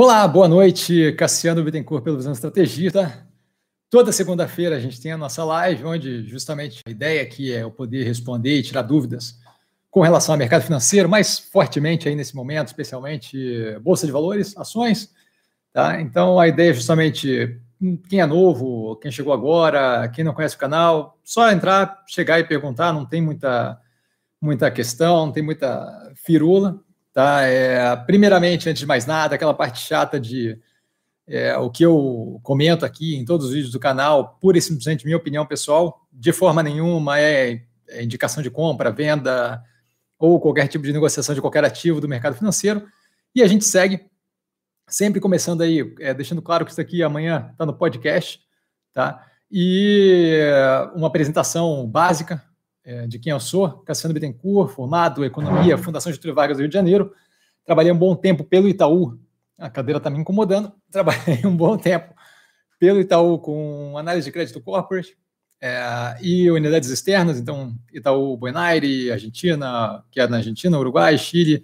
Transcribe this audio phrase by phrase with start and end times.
[0.00, 1.10] Olá, boa noite.
[1.14, 2.92] Cassiano Bittencourt pelo Visão Estratégia.
[2.92, 3.26] Tá?
[3.90, 7.70] Toda segunda-feira a gente tem a nossa live, onde justamente a ideia aqui é eu
[7.72, 9.40] poder responder e tirar dúvidas
[9.90, 15.12] com relação ao mercado financeiro, mais fortemente aí nesse momento, especialmente Bolsa de Valores, ações.
[15.72, 16.00] Tá?
[16.00, 17.60] Então a ideia é justamente
[18.08, 22.44] quem é novo, quem chegou agora, quem não conhece o canal, só entrar, chegar e
[22.44, 23.76] perguntar, não tem muita,
[24.40, 26.80] muita questão, não tem muita firula.
[27.12, 27.42] Tá?
[27.42, 30.58] É, primeiramente, antes de mais nada, aquela parte chata de
[31.26, 35.04] é, o que eu comento aqui em todos os vídeos do canal, pura e simplesmente
[35.04, 39.62] minha opinião pessoal, de forma nenhuma é, é indicação de compra, venda
[40.18, 42.86] ou qualquer tipo de negociação de qualquer ativo do mercado financeiro.
[43.34, 44.06] E a gente segue
[44.88, 48.40] sempre começando aí, é, deixando claro que isso aqui amanhã está no podcast,
[48.92, 49.24] tá?
[49.50, 50.40] E
[50.94, 52.57] uma apresentação básica é,
[53.08, 56.74] de quem eu sou, Cassiano Bittencourt, formado em Economia, Fundação Getúlio Vargas do Rio de
[56.74, 57.12] Janeiro.
[57.64, 59.18] Trabalhei um bom tempo pelo Itaú,
[59.58, 60.72] a cadeira está me incomodando.
[60.90, 62.14] Trabalhei um bom tempo
[62.78, 65.16] pelo Itaú com análise de crédito corporate
[65.60, 71.62] é, e unidades externas, então Itaú Buenaire, Argentina, que é na Argentina, Uruguai, Chile,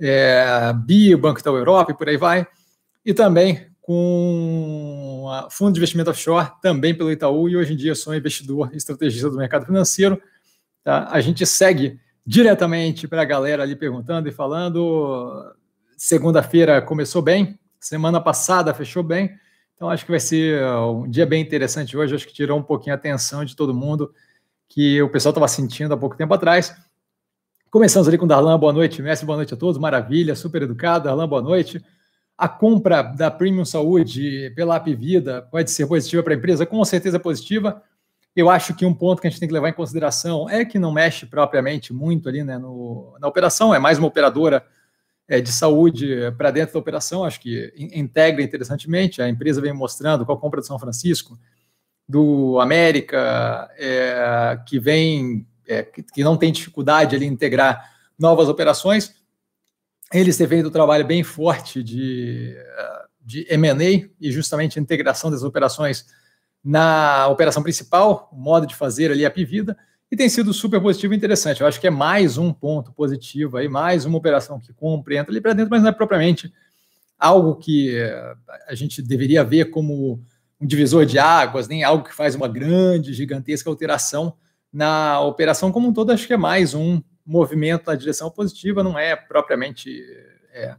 [0.00, 2.46] é, BI, Banco Itaú Europa e por aí vai.
[3.04, 8.14] E também com fundo de investimento offshore, também pelo Itaú, e hoje em dia sou
[8.14, 10.20] investidor e estrategista do mercado financeiro.
[10.82, 11.08] Tá?
[11.10, 15.54] A gente segue diretamente para a galera ali perguntando e falando.
[15.96, 19.34] Segunda-feira começou bem, semana passada fechou bem,
[19.74, 22.14] então acho que vai ser um dia bem interessante hoje.
[22.14, 24.12] Acho que tirou um pouquinho a atenção de todo mundo
[24.68, 26.76] que o pessoal estava sentindo há pouco tempo atrás.
[27.70, 31.04] Começamos ali com o Darlan, boa noite, Messi, boa noite a todos, maravilha, super educado,
[31.04, 31.84] Darlan, boa noite.
[32.36, 36.64] A compra da Premium Saúde pela App Vida pode ser positiva para a empresa?
[36.64, 37.82] Com certeza positiva.
[38.38, 40.78] Eu acho que um ponto que a gente tem que levar em consideração é que
[40.78, 44.64] não mexe propriamente muito ali né, no, na operação, é mais uma operadora
[45.26, 49.20] é, de saúde para dentro da operação, acho que integra interessantemente.
[49.20, 51.36] A empresa vem mostrando com a compra do São Francisco,
[52.08, 59.16] do América, é, que vem, é, que não tem dificuldade ali em integrar novas operações.
[60.14, 62.56] Eles têm feito um trabalho bem forte de,
[63.20, 66.06] de M&A e justamente integração das operações
[66.62, 69.76] na operação principal, o modo de fazer ali a Pivida,
[70.10, 71.60] e tem sido super positivo e interessante.
[71.60, 75.32] Eu acho que é mais um ponto positivo aí, mais uma operação que compra entra
[75.32, 76.52] ali para dentro, mas não é propriamente
[77.18, 78.34] algo que eh,
[78.66, 80.22] a gente deveria ver como
[80.60, 84.34] um divisor de águas, nem algo que faz uma grande, gigantesca alteração
[84.72, 86.10] na operação como um todo.
[86.10, 90.02] Acho que é mais um movimento na direção positiva, não é propriamente
[90.52, 90.74] é,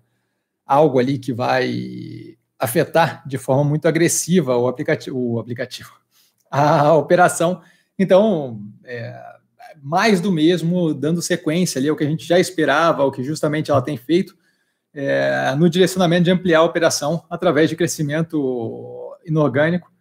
[0.65, 5.91] algo ali que vai afetar de forma muito agressiva o aplicativo, o aplicativo
[6.51, 7.61] a operação.
[7.97, 9.17] Então, é,
[9.81, 13.71] mais do mesmo, dando sequência ali ao que a gente já esperava, ao que justamente
[13.71, 14.37] ela tem feito,
[14.93, 19.91] é, no direcionamento de ampliar a operação através de crescimento inorgânico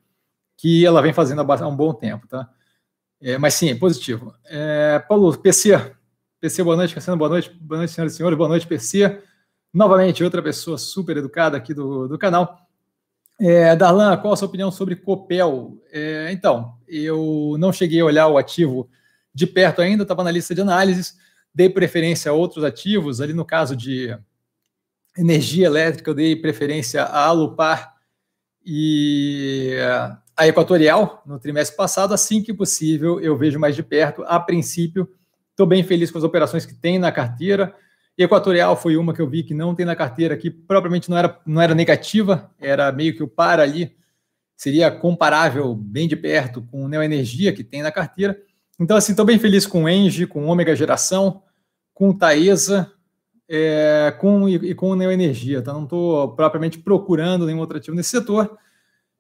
[0.57, 2.49] que ela vem fazendo há um bom tempo, tá?
[3.21, 4.35] É, mas sim, positivo.
[4.47, 5.93] É, Paulo, PC,
[6.41, 9.23] PC, boa noite, Cassiano, boa noite, boa noite, senhoras e senhores, boa noite, PC.
[9.73, 12.67] Novamente, outra pessoa super educada aqui do, do canal.
[13.41, 15.81] É, Darlan, qual a sua opinião sobre Copel?
[15.93, 18.89] É, então, eu não cheguei a olhar o ativo
[19.33, 21.17] de perto ainda, estava na lista de análises,
[21.55, 24.17] dei preferência a outros ativos, ali no caso de
[25.17, 27.95] energia elétrica, eu dei preferência a Alupar
[28.65, 29.77] e
[30.37, 32.15] a Equatorial no trimestre passado.
[32.15, 34.23] Assim que possível, eu vejo mais de perto.
[34.25, 35.09] A princípio,
[35.51, 37.75] estou bem feliz com as operações que tem na carteira.
[38.19, 41.41] Equatorial foi uma que eu vi que não tem na carteira, que propriamente não era,
[41.47, 43.97] não era negativa, era meio que o par ali,
[44.57, 48.37] seria comparável bem de perto com o Neoenergia que tem na carteira.
[48.79, 51.43] Então, assim, estou bem feliz com o Engie, com o Ômega Geração,
[51.95, 52.93] com o Taesa
[53.49, 55.63] é, com, e, e, com o Neoenergia.
[55.63, 55.73] Tá?
[55.73, 58.59] Não estou propriamente procurando nenhum outro ativo nesse setor.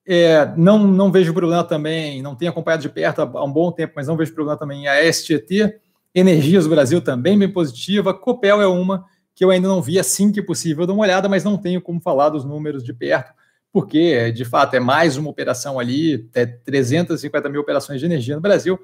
[0.04, 3.92] É, não, não vejo problema também, não tenho acompanhado de perto há, um bom tempo,
[3.94, 5.80] mas não vejo problema também em ASTT
[6.18, 8.12] Energias Brasil também bem positiva.
[8.12, 11.44] Copel é uma que eu ainda não vi assim que possível dar uma olhada, mas
[11.44, 13.32] não tenho como falar dos números de perto,
[13.72, 18.40] porque de fato é mais uma operação ali, é 350 mil operações de energia no
[18.40, 18.76] Brasil,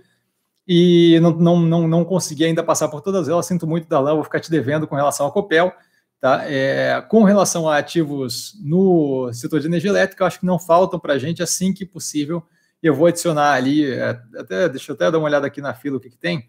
[0.67, 3.47] e não, não, não, não consegui ainda passar por todas elas.
[3.47, 5.73] Sinto muito, Dalan, vou ficar te devendo com relação a Copel.
[6.21, 6.45] Tá?
[6.47, 10.99] É, com relação a ativos no setor de energia elétrica, eu acho que não faltam
[11.01, 12.43] para a gente assim que possível.
[12.81, 15.97] Eu vou adicionar ali, é, até, deixa eu até dar uma olhada aqui na fila
[15.97, 16.49] o que, que tem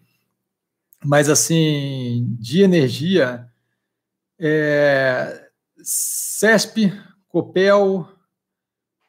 [1.06, 3.46] mas assim, de energia,
[4.38, 5.48] é,
[5.80, 6.92] CESP,
[7.28, 8.08] Copel,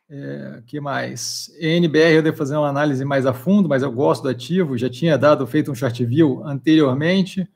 [0.07, 1.51] é, que mais?
[1.59, 4.89] NBR eu devo fazer uma análise mais a fundo, mas eu gosto do ativo, já
[4.89, 7.49] tinha dado feito um short view anteriormente.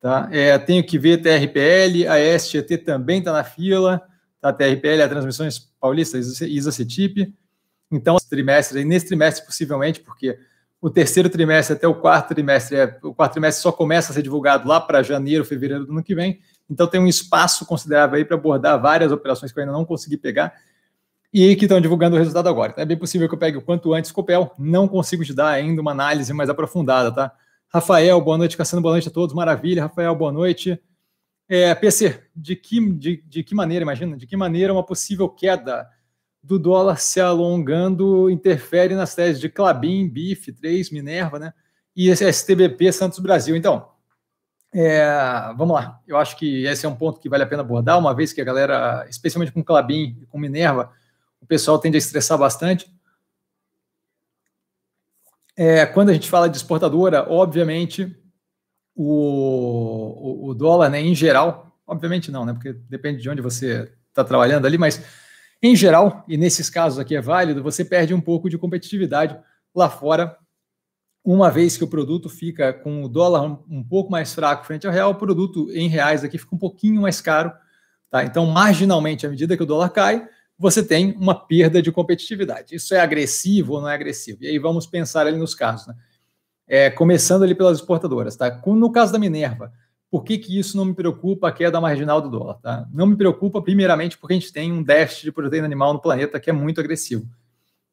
[0.00, 0.28] Tá?
[0.32, 4.02] É, tenho que ver TRPL, a SGT também está na fila,
[4.40, 4.52] tá?
[4.52, 7.32] TRPL a Transmissões Paulistas Isacetip.
[7.92, 10.38] Então, trimestre, nesse trimestre possivelmente, porque
[10.80, 14.22] o terceiro trimestre até o quarto trimestre, é, o quarto trimestre só começa a ser
[14.22, 16.40] divulgado lá para janeiro, fevereiro do ano que vem.
[16.68, 20.16] Então tem um espaço considerável aí para abordar várias operações que eu ainda não consegui
[20.16, 20.54] pegar
[21.32, 22.72] e que estão divulgando o resultado agora.
[22.72, 24.52] Então, é bem possível que eu pegue o quanto antes Copel.
[24.58, 27.32] Não consigo te dar ainda uma análise mais aprofundada, tá?
[27.68, 29.34] Rafael, boa noite, Cassiano, boa noite a todos.
[29.34, 30.80] Maravilha, Rafael, boa noite.
[31.48, 35.86] É, PC, de que, de, de que maneira, imagina, de que maneira uma possível queda
[36.42, 41.52] do dólar se alongando interfere nas teses de Clabin, BIF, 3, Minerva, né?
[41.94, 43.54] E esse STBP Santos Brasil.
[43.54, 43.88] Então,
[44.72, 45.04] é,
[45.56, 46.00] vamos lá.
[46.06, 48.40] Eu acho que esse é um ponto que vale a pena abordar, uma vez que
[48.40, 50.92] a galera, especialmente com Clabin e com Minerva,
[51.40, 52.90] o pessoal tende a estressar bastante.
[55.56, 58.16] É, quando a gente fala de exportadora, obviamente,
[58.94, 63.92] o, o, o dólar, né, em geral, obviamente não, né, porque depende de onde você
[64.08, 65.04] está trabalhando ali, mas
[65.62, 69.38] em geral, e nesses casos aqui é válido, você perde um pouco de competitividade
[69.74, 70.36] lá fora,
[71.24, 74.92] uma vez que o produto fica com o dólar um, pouco mais fraco frente ao
[74.92, 77.52] real, o produto em reais aqui fica um pouquinho mais caro.
[78.10, 78.24] Tá?
[78.24, 80.26] Então, marginalmente, à medida que o dólar cai,
[80.58, 82.74] você tem uma perda de competitividade.
[82.74, 84.42] Isso é agressivo ou não é agressivo?
[84.42, 85.86] E aí vamos pensar ali nos casos.
[85.86, 85.94] Né?
[86.66, 88.34] É, começando ali pelas exportadoras.
[88.34, 88.60] Tá?
[88.66, 89.72] No caso da Minerva,
[90.10, 92.54] por que, que isso não me preocupa a queda marginal do dólar?
[92.54, 92.88] Tá?
[92.92, 96.40] Não me preocupa, primeiramente, porque a gente tem um déficit de proteína animal no planeta
[96.40, 97.24] que é muito agressivo.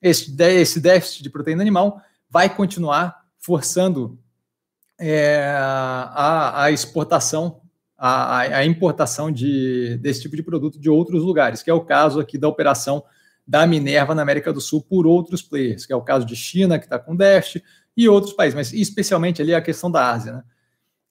[0.01, 4.17] Esse, esse déficit de proteína animal vai continuar forçando
[4.99, 7.61] é, a, a, exportação,
[7.95, 12.19] a, a, importação de, desse tipo de produto de outros lugares, que é o caso
[12.19, 13.03] aqui da operação
[13.45, 16.79] da Minerva na América do Sul por outros players, que é o caso de China,
[16.79, 17.63] que está com déficit,
[17.95, 20.33] e outros países, mas especialmente ali a questão da Ásia.
[20.33, 20.43] Né?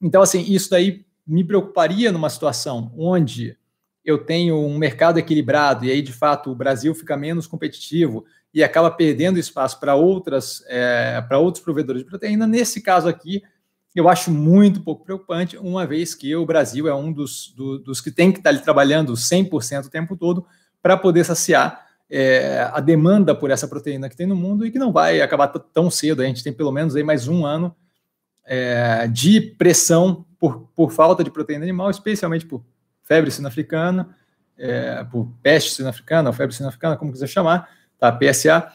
[0.00, 3.56] Então, assim, isso daí me preocuparia numa situação onde
[4.04, 8.62] eu tenho um mercado equilibrado e aí, de fato, o Brasil fica menos competitivo e
[8.62, 12.46] acaba perdendo espaço para outras é, para outros provedores de proteína.
[12.46, 13.42] Nesse caso aqui,
[13.94, 18.00] eu acho muito pouco preocupante, uma vez que o Brasil é um dos, do, dos
[18.00, 20.46] que tem que estar trabalhando 100% o tempo todo
[20.80, 24.78] para poder saciar é, a demanda por essa proteína que tem no mundo e que
[24.78, 26.22] não vai acabar tão cedo.
[26.22, 27.74] A gente tem pelo menos aí mais um ano
[28.46, 32.64] é, de pressão por, por falta de proteína animal, especialmente por
[33.02, 34.16] febre sino-africana,
[34.56, 38.10] é, por peste sino-africana, ou febre sino-africana, como quiser chamar, tá?
[38.12, 38.72] PSA.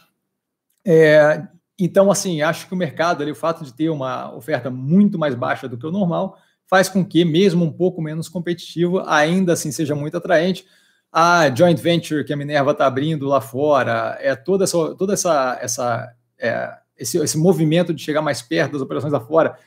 [0.85, 1.47] É,
[1.79, 5.33] então, assim, acho que o mercado, ali, o fato de ter uma oferta muito mais
[5.33, 9.71] baixa do que o normal, faz com que, mesmo um pouco menos competitivo, ainda assim
[9.71, 10.65] seja muito atraente.
[11.11, 15.57] A joint venture que a Minerva está abrindo lá fora, é toda essa, toda essa,
[15.61, 16.71] essa é,
[17.01, 19.57] esse, esse movimento de chegar mais perto das operações lá fora,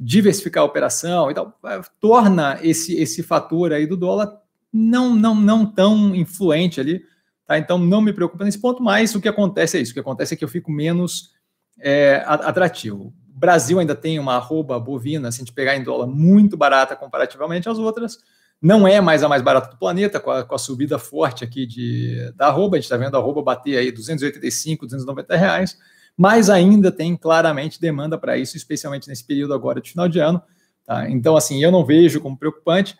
[0.00, 4.40] diversificar a operação e tal, é, torna esse, esse fator aí do dólar
[4.72, 7.02] não, não, não tão influente ali,
[7.46, 7.58] tá?
[7.58, 10.34] Então não me preocupa nesse ponto, mas o que acontece é isso, o que acontece
[10.34, 11.32] é que eu fico menos
[11.78, 13.12] é, atrativo.
[13.34, 16.96] O Brasil ainda tem uma arroba bovina, se a gente pegar em dólar, muito barata
[16.96, 18.18] comparativamente às outras,
[18.60, 21.66] não é mais a mais barata do planeta, com a, com a subida forte aqui
[21.66, 25.78] de, da arroba, a gente está vendo a arroba bater aí 285, 290 reais,
[26.18, 30.42] mas ainda tem claramente demanda para isso, especialmente nesse período agora de final de ano.
[30.84, 31.08] Tá?
[31.08, 32.98] Então, assim, eu não vejo como preocupante,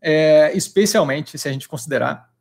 [0.00, 2.32] é, especialmente se a gente considerar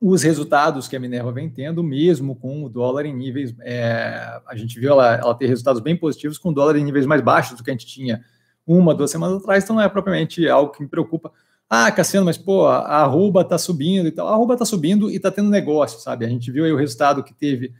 [0.00, 3.54] os resultados que a Minerva vem tendo, mesmo com o dólar em níveis.
[3.60, 7.06] É, a gente viu ela, ela, ter resultados bem positivos com o dólar em níveis
[7.06, 8.24] mais baixos do que a gente tinha
[8.66, 11.30] uma, duas semanas atrás, então não é propriamente algo que me preocupa.
[11.70, 14.26] Ah, Cassiano, mas pô, a arroba está subindo e tal.
[14.26, 16.24] A arroba está subindo e está tendo negócio, sabe?
[16.24, 17.72] A gente viu aí o resultado que teve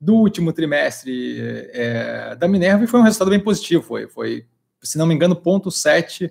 [0.00, 3.82] do último trimestre é, da Minerva e foi um resultado bem positivo.
[3.82, 4.46] Foi, foi
[4.82, 6.30] se não me engano, 0,7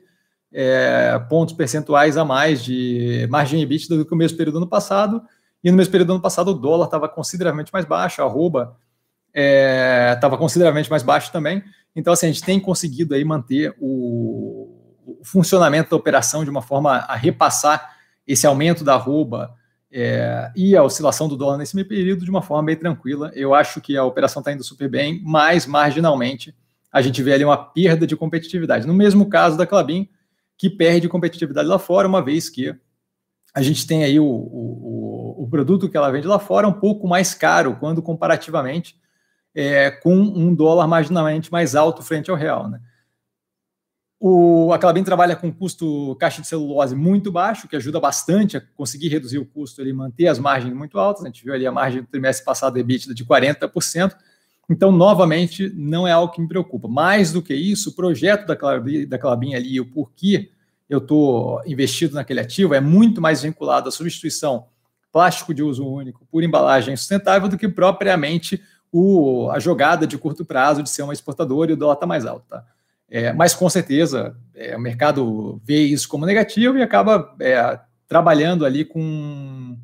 [0.52, 4.68] é, pontos percentuais a mais de margem EBITDA do que o mesmo período do ano
[4.68, 5.22] passado.
[5.64, 8.76] E no mesmo período do ano passado o dólar estava consideravelmente mais baixo, a arroba
[9.34, 11.64] estava é, consideravelmente mais baixo também.
[11.96, 14.70] Então, assim, a gente tem conseguido aí manter o,
[15.06, 17.96] o funcionamento da operação de uma forma a repassar
[18.26, 19.54] esse aumento da arroba
[19.92, 23.32] é, e a oscilação do dólar nesse período de uma forma bem tranquila.
[23.34, 26.56] Eu acho que a operação está indo super bem, mas marginalmente
[26.92, 28.88] a gente vê ali uma perda de competitividade.
[28.88, 30.10] No mesmo caso da Clabin,
[30.58, 32.76] que perde competitividade lá fora, uma vez que
[33.54, 37.08] a gente tem aí o, o, o produto que ela vende lá fora um pouco
[37.08, 38.96] mais caro, quando comparativamente
[39.56, 42.70] é, com um dólar marginalmente mais alto frente ao real.
[42.70, 42.80] Né?
[44.20, 48.62] O, a Clabin trabalha com custo caixa de celulose muito baixo, que ajuda bastante a
[48.76, 51.24] conseguir reduzir o custo e manter as margens muito altas.
[51.24, 54.14] A gente viu ali a margem do trimestre passado EBITDA de 40%.
[54.70, 56.88] Então, novamente, não é algo que me preocupa.
[56.90, 60.52] Mais do que isso, o projeto da Clabin, da Clabin ali, o porquê
[60.90, 64.66] eu estou investido naquele ativo, é muito mais vinculado à substituição
[65.12, 68.62] plástico de uso único por embalagem sustentável do que propriamente
[68.92, 72.26] o, a jogada de curto prazo de ser uma exportadora e o dólar está mais
[72.26, 72.46] alto.
[72.50, 72.66] Tá?
[73.10, 78.66] É, mas com certeza é, o mercado vê isso como negativo e acaba é, trabalhando
[78.66, 79.78] ali com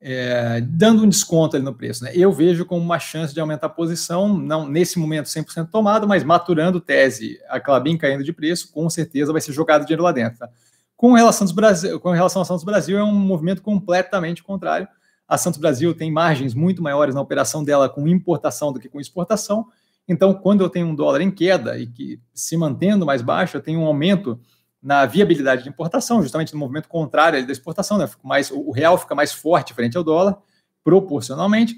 [0.00, 2.04] é, dando um desconto ali no preço.
[2.04, 2.12] Né?
[2.14, 6.24] Eu vejo como uma chance de aumentar a posição, não nesse momento 100% tomado, mas
[6.24, 10.38] maturando tese, a Clabin caindo de preço, com certeza vai ser jogado dinheiro lá dentro.
[10.38, 10.48] Tá?
[10.96, 14.88] Com, relação Brasil, com relação a Santos Brasil, é um movimento completamente contrário.
[15.28, 19.00] A Santos Brasil tem margens muito maiores na operação dela com importação do que com
[19.00, 19.66] exportação.
[20.10, 23.60] Então, quando eu tenho um dólar em queda e que se mantendo mais baixo, eu
[23.62, 24.40] tenho um aumento
[24.82, 28.10] na viabilidade de importação, justamente no movimento contrário da exportação, né?
[28.20, 30.36] mais, o real fica mais forte frente ao dólar,
[30.82, 31.76] proporcionalmente,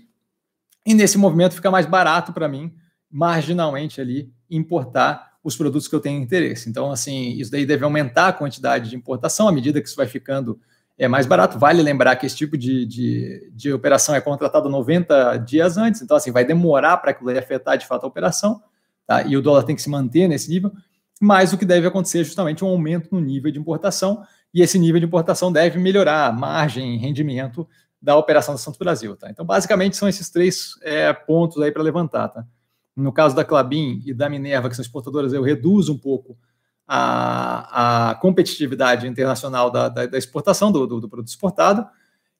[0.87, 2.73] e nesse movimento fica mais barato para mim,
[3.11, 6.71] marginalmente ali, importar os produtos que eu tenho interesse.
[6.71, 10.07] Então, assim, isso daí deve aumentar a quantidade de importação à medida que isso vai
[10.07, 10.59] ficando
[11.05, 11.59] é, mais barato.
[11.59, 16.17] Vale lembrar que esse tipo de, de, de operação é contratado 90 dias antes, então,
[16.17, 18.63] assim, vai demorar para aquilo afetar de fato a operação,
[19.07, 19.23] tá?
[19.23, 20.73] e o dólar tem que se manter nesse nível
[21.23, 24.77] mas o que deve acontecer é justamente um aumento no nível de importação, e esse
[24.77, 27.65] nível de importação deve melhorar a margem, rendimento
[28.03, 29.15] da operação da Santos Brasil.
[29.17, 29.31] Tá?
[29.31, 32.27] Então, basicamente, são esses três é, pontos aí para levantar.
[32.27, 32.45] Tá?
[32.97, 36.37] No caso da Clabin e da Minerva, que são exportadoras, eu reduzo um pouco
[36.87, 41.87] a, a competitividade internacional da, da, da exportação do, do, do, produto exportado.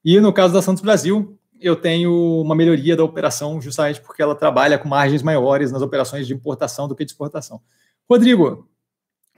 [0.03, 4.35] E no caso da Santos Brasil, eu tenho uma melhoria da operação justamente porque ela
[4.35, 7.61] trabalha com margens maiores nas operações de importação do que de exportação.
[8.09, 8.67] Rodrigo,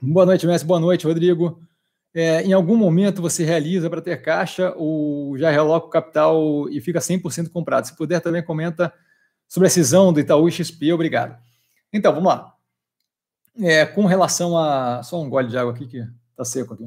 [0.02, 0.68] Boa noite, mestre.
[0.68, 1.58] Boa noite, Rodrigo.
[2.12, 6.82] É, em algum momento você realiza para ter caixa ou já reloca o capital e
[6.82, 7.86] fica 100% comprado?
[7.86, 8.92] Se puder, também comenta
[9.48, 10.92] sobre a cisão do Itaú XP.
[10.92, 11.38] Obrigado.
[11.90, 12.52] Então, vamos lá.
[13.60, 15.02] É, com relação a.
[15.02, 15.98] Só um gole de água aqui que
[16.30, 16.86] está seco aqui.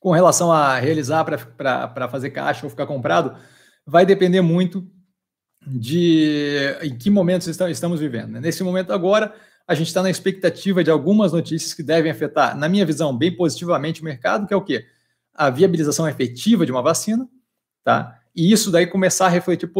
[0.00, 3.36] Com relação a realizar para fazer caixa ou ficar comprado,
[3.86, 4.86] vai depender muito
[5.66, 8.32] de em que momentos estamos vivendo.
[8.32, 8.40] Né?
[8.40, 9.34] Nesse momento agora,
[9.66, 13.34] a gente está na expectativa de algumas notícias que devem afetar, na minha visão, bem
[13.34, 14.84] positivamente o mercado, que é o quê?
[15.32, 17.26] A viabilização efetiva de uma vacina,
[17.82, 18.20] tá?
[18.36, 19.70] E isso daí começar a refletir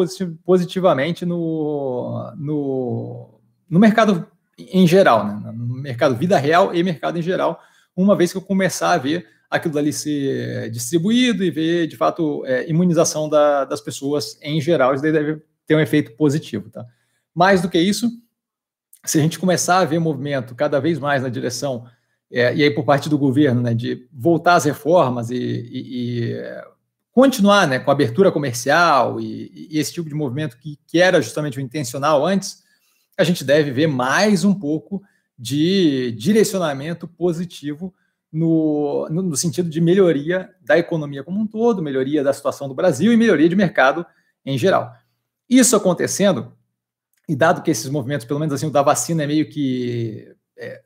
[0.45, 4.27] positivamente no, no, no mercado
[4.59, 5.53] em geral, né?
[5.53, 7.61] no mercado vida real e mercado em geral,
[7.97, 12.45] uma vez que eu começar a ver aquilo dali ser distribuído e ver, de fato,
[12.47, 16.85] é, imunização da, das pessoas em geral, isso daí deve ter um efeito positivo, tá?
[17.35, 18.11] Mais do que isso,
[19.05, 21.87] se a gente começar a ver movimento cada vez mais na direção,
[22.33, 26.65] é, e aí por parte do governo, né, de voltar às reformas e, e, e
[27.13, 31.23] continuar né, com a abertura comercial e, e, esse tipo de movimento que, que era
[31.23, 32.64] justamente o intencional antes,
[33.17, 35.03] a gente deve ver mais um pouco
[35.39, 37.95] de direcionamento positivo
[38.33, 43.13] no, no, sentido de melhoria da economia como um todo, melhoria da situação do Brasil
[43.13, 44.05] e melhoria de mercado
[44.45, 44.93] em geral.
[45.49, 46.53] Isso acontecendo,
[47.29, 50.83] e dado que esses movimentos, pelo menos assim, o da vacina é meio que é,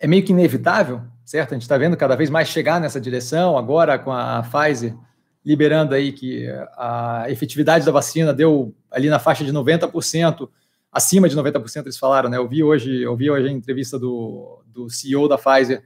[0.00, 1.52] é meio que inevitável, certo?
[1.52, 4.96] A gente está vendo cada vez mais chegar nessa direção, agora com a Pfizer
[5.44, 6.46] liberando aí que
[6.76, 10.48] a efetividade da vacina deu ali na faixa de 90%,
[10.92, 12.36] acima de 90% eles falaram, né?
[12.36, 15.84] Eu vi hoje, eu vi hoje a entrevista do, do CEO da Pfizer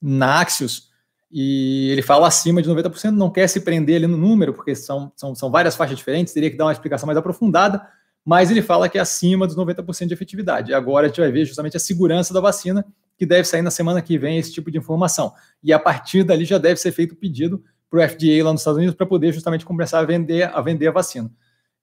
[0.00, 0.92] na Axios,
[1.36, 5.12] e ele fala acima de 90%, não quer se prender ali no número, porque são,
[5.16, 7.84] são, são várias faixas diferentes, teria que dar uma explicação mais aprofundada,
[8.24, 10.72] mas ele fala que é acima dos 90% de efetividade.
[10.72, 12.86] Agora a gente vai ver justamente a segurança da vacina,
[13.18, 15.32] que deve sair na semana que vem esse tipo de informação.
[15.62, 18.60] E a partir dali já deve ser feito o pedido para o FDA lá nos
[18.60, 21.30] Estados Unidos para poder justamente começar a vender a, vender a vacina.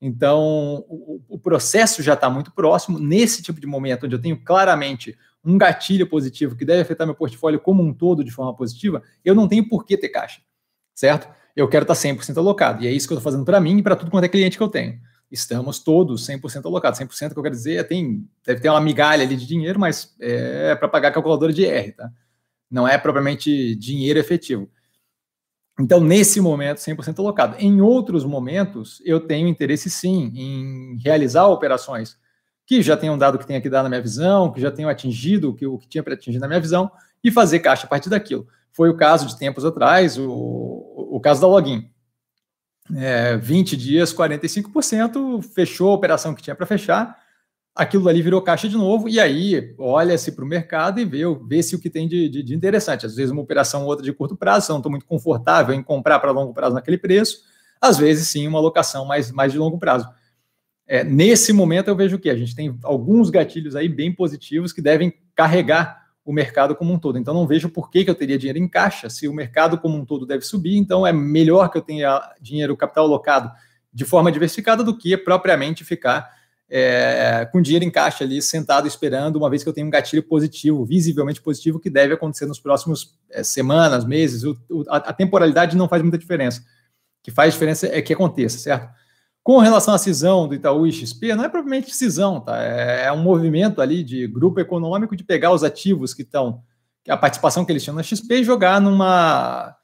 [0.01, 2.97] Então, o, o processo já está muito próximo.
[2.97, 7.15] Nesse tipo de momento, onde eu tenho claramente um gatilho positivo que deve afetar meu
[7.15, 10.41] portfólio como um todo de forma positiva, eu não tenho por que ter caixa,
[10.93, 11.29] certo?
[11.55, 12.83] Eu quero estar 100% alocado.
[12.83, 14.57] E é isso que eu estou fazendo para mim e para tudo quanto é cliente
[14.57, 14.99] que eu tenho
[15.31, 16.99] estamos todos 100% alocados.
[16.99, 20.13] 100% que eu quero dizer é tem, deve ter uma migalha ali de dinheiro, mas
[20.19, 22.11] é para pagar a calculadora de R, tá?
[22.69, 24.69] Não é propriamente dinheiro efetivo.
[25.81, 27.55] Então, nesse momento, 100% alocado.
[27.57, 32.17] Em outros momentos, eu tenho interesse sim em realizar operações
[32.65, 34.89] que já tenham dado o que tenha que dar na minha visão, que já tenham
[34.89, 36.89] atingido o que, o que tinha para atingir na minha visão
[37.23, 38.47] e fazer caixa a partir daquilo.
[38.71, 41.89] Foi o caso de tempos atrás, o, o caso da Login
[42.95, 47.17] é, 20 dias, 45%, fechou a operação que tinha para fechar,
[47.75, 51.63] aquilo ali virou caixa de novo, e aí olha-se para o mercado e vê, vê
[51.63, 53.05] se o que tem de, de, de, interessante.
[53.05, 55.81] Às vezes uma operação ou outra de curto prazo, eu não estou muito confortável em
[55.81, 57.43] comprar para longo prazo naquele preço,
[57.79, 60.07] às vezes sim uma alocação mais, mais de longo prazo.
[60.85, 64.81] É, nesse momento eu vejo que a gente tem alguns gatilhos aí bem positivos que
[64.81, 67.17] devem carregar o mercado como um todo.
[67.17, 69.97] Então, não vejo por que, que eu teria dinheiro em caixa se o mercado como
[69.97, 70.77] um todo deve subir.
[70.77, 73.51] Então, é melhor que eu tenha dinheiro, capital alocado
[73.91, 76.29] de forma diversificada do que propriamente ficar
[76.73, 80.23] é, com dinheiro em caixa ali, sentado esperando, uma vez que eu tenho um gatilho
[80.23, 84.45] positivo, visivelmente positivo, que deve acontecer nos próximos é, semanas, meses.
[84.45, 86.61] O, o, a, temporalidade não faz muita diferença.
[86.61, 88.89] O que faz diferença é que aconteça, certo?
[89.43, 92.63] Com relação à cisão do Itaú e XP, não é propriamente cisão, tá?
[92.63, 96.63] É, é um movimento ali de grupo econômico de pegar os ativos que estão,
[97.09, 99.75] a participação que eles tinham na XP e jogar numa,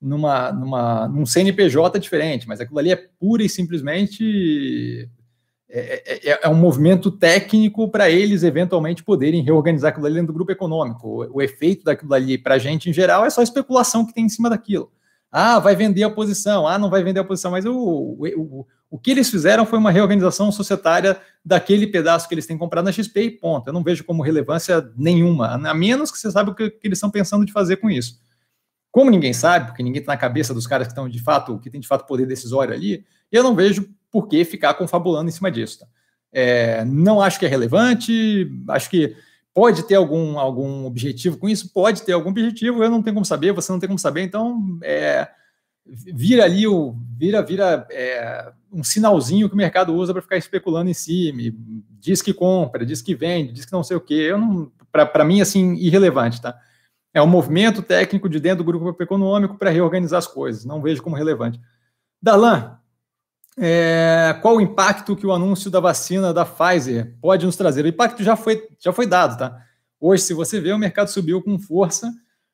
[0.00, 5.10] numa, numa, num CNPJ diferente, mas aquilo ali é pura e simplesmente
[5.72, 10.28] é, é, é, é um movimento técnico para eles eventualmente poderem reorganizar aquilo ali dentro
[10.28, 11.08] do grupo econômico.
[11.08, 14.26] O, o efeito daquilo ali para a gente em geral é só especulação que tem
[14.26, 14.90] em cima daquilo.
[15.30, 18.98] Ah, vai vender a posição, ah, não vai vender a posição, mas o, o, o
[18.98, 23.22] que eles fizeram foi uma reorganização societária daquele pedaço que eles têm comprado na XP
[23.22, 23.68] e ponto.
[23.68, 26.98] Eu não vejo como relevância nenhuma, a menos que você saiba o que, que eles
[26.98, 28.18] estão pensando de fazer com isso.
[28.90, 31.70] Como ninguém sabe, porque ninguém está na cabeça dos caras que estão de fato, que
[31.70, 35.50] tem de fato poder decisório ali, eu não vejo por que ficar confabulando em cima
[35.50, 35.80] disso.
[35.80, 35.86] Tá?
[36.32, 39.16] É, não acho que é relevante, acho que
[39.52, 43.26] pode ter algum, algum objetivo com isso, pode ter algum objetivo, eu não tenho como
[43.26, 45.28] saber, você não tem como saber, então é,
[45.84, 50.90] vira ali o vira vira é, um sinalzinho que o mercado usa para ficar especulando
[50.90, 51.52] em cima,
[51.98, 54.30] diz que compra, diz que vende, diz que não sei o que.
[54.92, 56.58] Para mim assim irrelevante, tá?
[57.12, 60.64] É um movimento técnico de dentro do grupo econômico para reorganizar as coisas.
[60.64, 61.60] Não vejo como relevante.
[62.22, 62.78] Darlan,
[63.58, 67.84] é, qual o impacto que o anúncio da vacina da Pfizer pode nos trazer?
[67.84, 69.62] O impacto já foi, já foi dado, tá?
[70.00, 72.10] Hoje, se você vê, o mercado subiu com força,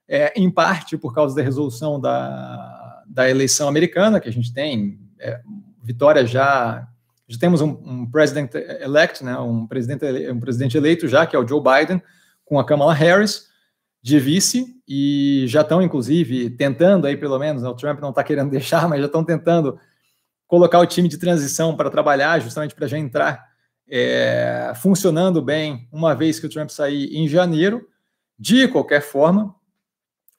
[0.09, 4.99] é, em parte por causa da resolução da, da eleição americana, que a gente tem
[5.19, 5.41] é,
[5.83, 6.88] vitória já.
[7.29, 8.11] Já temos um, um
[8.81, 12.00] elect, né, um, presidente, um presidente eleito já, que é o Joe Biden,
[12.45, 13.49] com a Kamala Harris
[14.00, 18.23] de vice, e já estão, inclusive, tentando aí, pelo menos, né, o Trump não está
[18.23, 19.76] querendo deixar, mas já estão tentando
[20.47, 23.44] colocar o time de transição para trabalhar, justamente para já entrar
[23.88, 27.88] é, funcionando bem, uma vez que o Trump sair em janeiro.
[28.38, 29.55] De qualquer forma,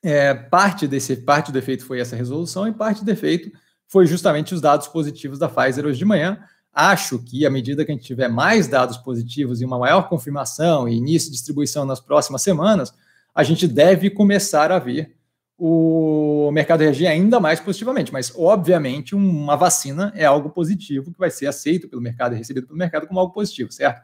[0.03, 3.51] é, parte desse parte do efeito foi essa resolução e parte do efeito
[3.87, 6.39] foi justamente os dados positivos da Pfizer hoje de manhã.
[6.71, 10.87] Acho que à medida que a gente tiver mais dados positivos e uma maior confirmação
[10.87, 12.93] e início de distribuição nas próximas semanas,
[13.33, 15.16] a gente deve começar a ver
[15.57, 18.13] o mercado reagir ainda mais positivamente.
[18.13, 22.67] Mas, obviamente, uma vacina é algo positivo que vai ser aceito pelo mercado e recebido
[22.67, 24.01] pelo mercado como algo positivo, certo?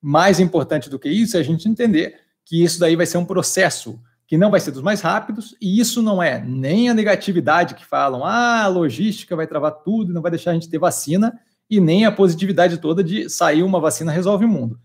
[0.00, 3.24] Mais importante do que isso é a gente entender que isso daí vai ser um
[3.24, 7.74] processo que não vai ser dos mais rápidos, e isso não é nem a negatividade
[7.74, 10.78] que falam, ah, a logística vai travar tudo e não vai deixar a gente ter
[10.78, 11.40] vacina,
[11.70, 14.78] e nem a positividade toda de sair uma vacina resolve o mundo.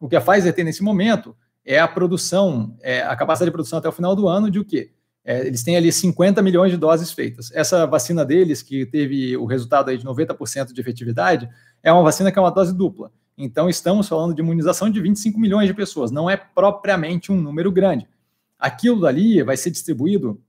[0.00, 3.78] O que a Pfizer tem nesse momento é a produção, é a capacidade de produção
[3.78, 4.92] até o final do ano de o quê?
[5.28, 7.50] É, eles têm ali 50 milhões de doses feitas.
[7.52, 11.46] Essa vacina deles, que teve o resultado aí de 90% de efetividade,
[11.82, 13.12] é uma vacina que é uma dose dupla.
[13.36, 17.70] Então, estamos falando de imunização de 25 milhões de pessoas, não é propriamente um número
[17.70, 18.08] grande.
[18.58, 20.40] Aquilo dali vai ser distribuído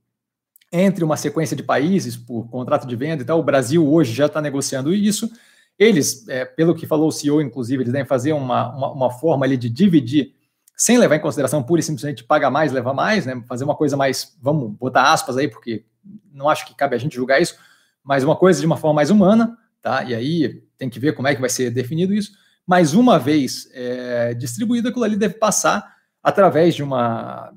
[0.72, 3.38] entre uma sequência de países por contrato de venda e tal.
[3.38, 5.30] O Brasil hoje já está negociando isso.
[5.78, 9.44] Eles, é, pelo que falou o CEO, inclusive, eles devem fazer uma, uma, uma, forma
[9.44, 10.32] ali de dividir,
[10.80, 13.44] sem levar em consideração pura e simplesmente pagar mais, levar mais, né?
[13.46, 15.84] Fazer uma coisa mais, vamos botar aspas aí, porque
[16.32, 17.54] não acho que cabe a gente julgar isso,
[18.02, 20.02] mas uma coisa de uma forma mais humana, tá?
[20.04, 22.32] E aí tem que ver como é que vai ser definido isso.
[22.66, 27.52] Mas uma vez é, distribuído, aquilo ali deve passar através de uma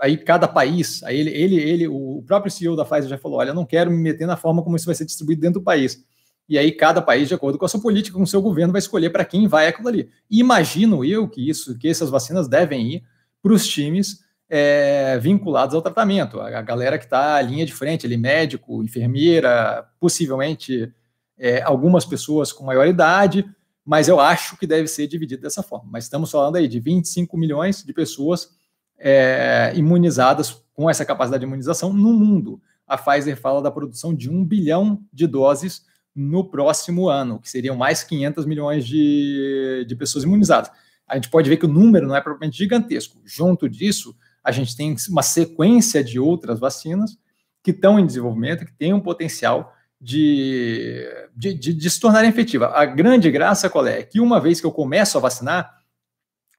[0.00, 3.52] aí cada país, aí ele, ele, ele, o próprio CEO da Pfizer já falou, olha,
[3.52, 6.02] não quero me meter na forma como isso vai ser distribuído dentro do país.
[6.48, 8.78] E aí cada país, de acordo com a sua política, com o seu governo, vai
[8.78, 10.08] escolher para quem vai aquilo ali.
[10.30, 13.04] Imagino eu que isso, que essas vacinas devem ir
[13.42, 17.72] para os times é, vinculados ao tratamento, a, a galera que está à linha de
[17.72, 20.92] frente, ali, médico, enfermeira, possivelmente
[21.36, 23.44] é, algumas pessoas com maior idade,
[23.84, 25.88] mas eu acho que deve ser dividido dessa forma.
[25.90, 28.50] Mas estamos falando aí de 25 milhões de pessoas
[28.98, 32.60] é, imunizadas com essa capacidade de imunização no mundo.
[32.86, 35.84] A Pfizer fala da produção de um bilhão de doses
[36.16, 40.70] no próximo ano, que seriam mais 500 milhões de, de pessoas imunizadas.
[41.06, 43.20] A gente pode ver que o número não é propriamente gigantesco.
[43.22, 47.18] Junto disso, a gente tem uma sequência de outras vacinas
[47.62, 52.68] que estão em desenvolvimento, que têm um potencial de, de, de, de se tornarem efetiva.
[52.68, 54.00] A grande graça qual é?
[54.00, 54.02] é?
[54.02, 55.76] Que uma vez que eu começo a vacinar,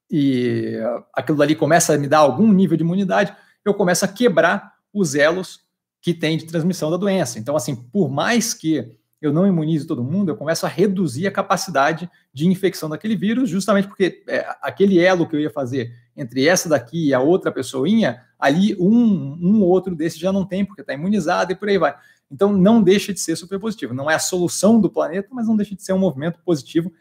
[0.10, 0.78] e
[1.14, 3.34] aquilo ali começa a me dar algum nível de imunidade,
[3.66, 5.62] eu começo a quebrar os elos
[6.00, 7.40] que tem de transmissão da doença.
[7.40, 11.32] Então, assim, por mais que eu não imunizo todo mundo, eu começo a reduzir a
[11.32, 16.48] capacidade de infecção daquele vírus, justamente porque é, aquele elo que eu ia fazer entre
[16.48, 20.82] essa daqui e a outra pessoinha, ali um, um outro desse já não tem, porque
[20.82, 21.96] está imunizado e por aí vai.
[22.30, 23.94] Então não deixa de ser super positivo.
[23.94, 26.92] Não é a solução do planeta, mas não deixa de ser um movimento positivo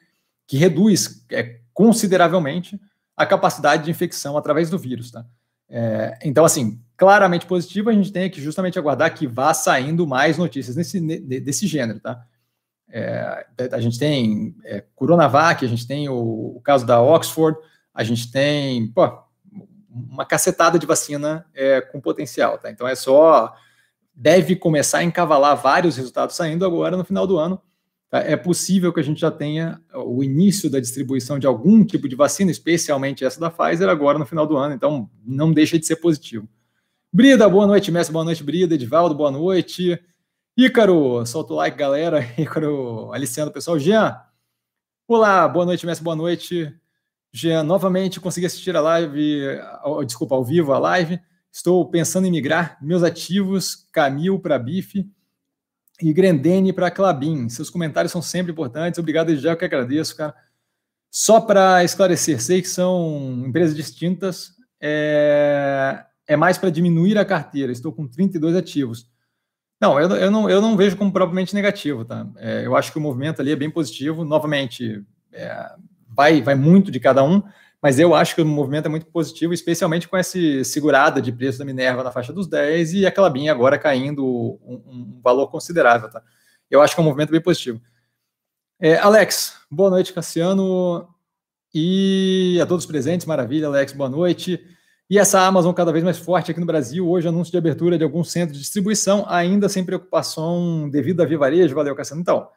[0.47, 2.81] que reduz é, consideravelmente
[3.17, 5.11] a capacidade de infecção através do vírus.
[5.11, 5.27] Tá?
[5.69, 10.39] É, então, assim, claramente positivo, a gente tem que justamente aguardar que vá saindo mais
[10.39, 12.25] notícias nesse, desse gênero, tá?
[12.89, 17.59] É, a gente tem é, Coronavac, a gente tem o, o, caso da Oxford,
[17.93, 19.19] a gente tem pô,
[19.91, 22.71] uma cacetada de vacina é, com potencial, tá?
[22.71, 23.55] Então é só
[24.15, 27.61] deve começar a encavalar vários resultados saindo agora no final do ano.
[28.09, 28.21] Tá?
[28.21, 32.17] É possível que a gente já tenha o início da distribuição de algum tipo de
[32.17, 34.75] vacina, especialmente essa da Pfizer, agora no final do ano.
[34.75, 36.49] Então não deixa de ser positivo.
[37.17, 39.99] Brida, boa noite, mestre, boa noite, Brida, Edivaldo, boa noite.
[40.55, 42.21] Ícaro, solta o like, galera.
[42.37, 43.79] Ícaro, aliciando o pessoal.
[43.79, 44.21] Jean,
[45.09, 46.79] olá, boa noite, mestre, boa noite.
[47.33, 49.47] Jean, novamente consegui assistir a live,
[50.05, 51.19] desculpa, ao vivo a live.
[51.51, 55.11] Estou pensando em migrar meus ativos Camil para BIF
[56.03, 57.49] e Grendene para Clabin.
[57.49, 58.99] Seus comentários são sempre importantes.
[58.99, 60.35] Obrigado, eu que agradeço, cara.
[61.11, 64.51] Só para esclarecer, sei que são empresas distintas.
[64.79, 67.73] É é mais para diminuir a carteira.
[67.73, 69.07] Estou com 32 ativos.
[69.81, 72.27] Não eu, eu não, eu não vejo como propriamente negativo, tá?
[72.37, 74.25] É, eu acho que o movimento ali é bem positivo.
[74.25, 75.71] Novamente, é,
[76.09, 77.43] vai, vai muito de cada um,
[77.83, 81.59] mas eu acho que o movimento é muito positivo, especialmente com essa segurada de preço
[81.59, 86.11] da Minerva na faixa dos 10 e aquela BIM agora caindo um, um valor considerável,
[86.11, 86.23] tá?
[86.71, 87.81] Eu acho que é um movimento bem positivo.
[88.81, 91.09] É, Alex, boa noite, Cassiano.
[91.73, 94.59] E a todos presentes, maravilha, Alex, boa noite.
[95.09, 98.03] E essa Amazon cada vez mais forte aqui no Brasil, hoje anúncio de abertura de
[98.03, 102.23] algum centro de distribuição, ainda sem preocupação devido a vivarejo, valeu, Cassiano.
[102.23, 102.49] Então,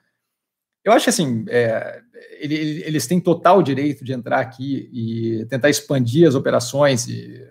[0.84, 2.02] eu acho que assim, é,
[2.40, 7.48] eles têm total direito de entrar aqui e tentar expandir as operações, e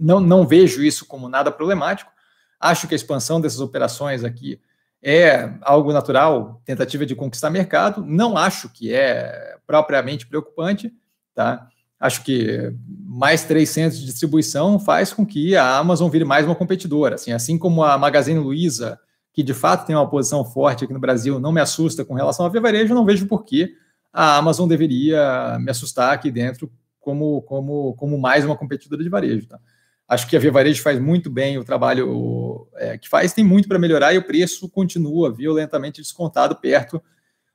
[0.00, 2.12] não, não vejo isso como nada problemático.
[2.60, 4.60] Acho que a expansão dessas operações aqui
[5.02, 8.04] é algo natural, tentativa de conquistar mercado.
[8.06, 10.94] Não acho que é propriamente preocupante,
[11.34, 11.68] tá?
[12.02, 12.74] Acho que
[13.06, 17.14] mais três centros de distribuição faz com que a Amazon vire mais uma competidora.
[17.14, 18.98] Assim, assim como a Magazine Luiza,
[19.32, 22.44] que de fato tem uma posição forte aqui no Brasil, não me assusta com relação
[22.44, 23.72] ao Via Varejo, não vejo por que
[24.12, 29.46] a Amazon deveria me assustar aqui dentro como, como, como mais uma competidora de varejo.
[29.46, 29.60] Tá?
[30.08, 33.68] Acho que a Via Varejo faz muito bem o trabalho é, que faz, tem muito
[33.68, 37.00] para melhorar e o preço continua violentamente descontado perto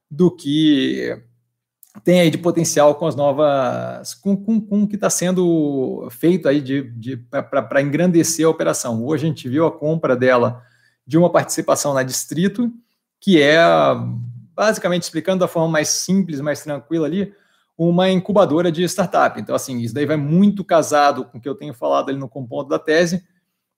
[0.10, 1.21] do que
[2.03, 6.47] tem aí de potencial com as novas, com, com, com o que está sendo feito
[6.47, 9.03] aí de, de para engrandecer a operação.
[9.05, 10.62] Hoje a gente viu a compra dela
[11.05, 12.71] de uma participação na Distrito,
[13.19, 13.57] que é,
[14.53, 17.33] basicamente explicando da forma mais simples, mais tranquila ali,
[17.77, 19.39] uma incubadora de startup.
[19.39, 22.27] Então, assim, isso daí vai muito casado com o que eu tenho falado ali no
[22.27, 23.23] compondo da tese,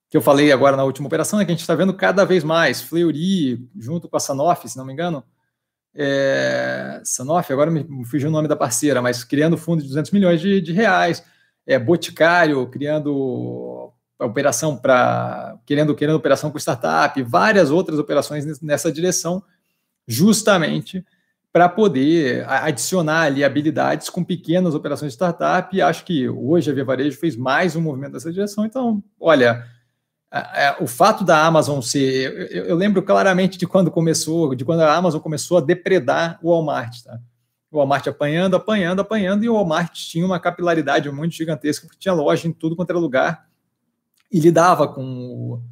[0.08, 2.42] que eu falei agora na última operação, é que a gente está vendo cada vez
[2.42, 5.22] mais Fleury, junto com a Sanofi, se não me engano,
[5.94, 10.40] é, Sanofi, agora me fugiu o nome da parceira, mas criando fundo de 200 milhões
[10.40, 11.24] de, de reais,
[11.66, 19.42] é, Boticário criando operação para querendo querendo operação com startup, várias outras operações nessa direção,
[20.06, 21.04] justamente
[21.52, 25.76] para poder adicionar ali habilidades com pequenas operações de startup.
[25.76, 28.64] E acho que hoje a Via Varejo fez mais um movimento nessa direção.
[28.64, 29.66] Então, olha,
[30.78, 32.50] o fato da Amazon ser.
[32.52, 36.50] Eu, eu, lembro claramente de quando começou, de quando a Amazon começou a depredar o
[36.50, 37.02] Walmart.
[37.02, 37.18] Tá?
[37.70, 42.14] O Walmart apanhando, apanhando, apanhando, e o Walmart tinha uma capilaridade muito gigantesca, porque tinha
[42.14, 43.48] loja em tudo quanto era lugar
[44.30, 45.62] e lidava com o,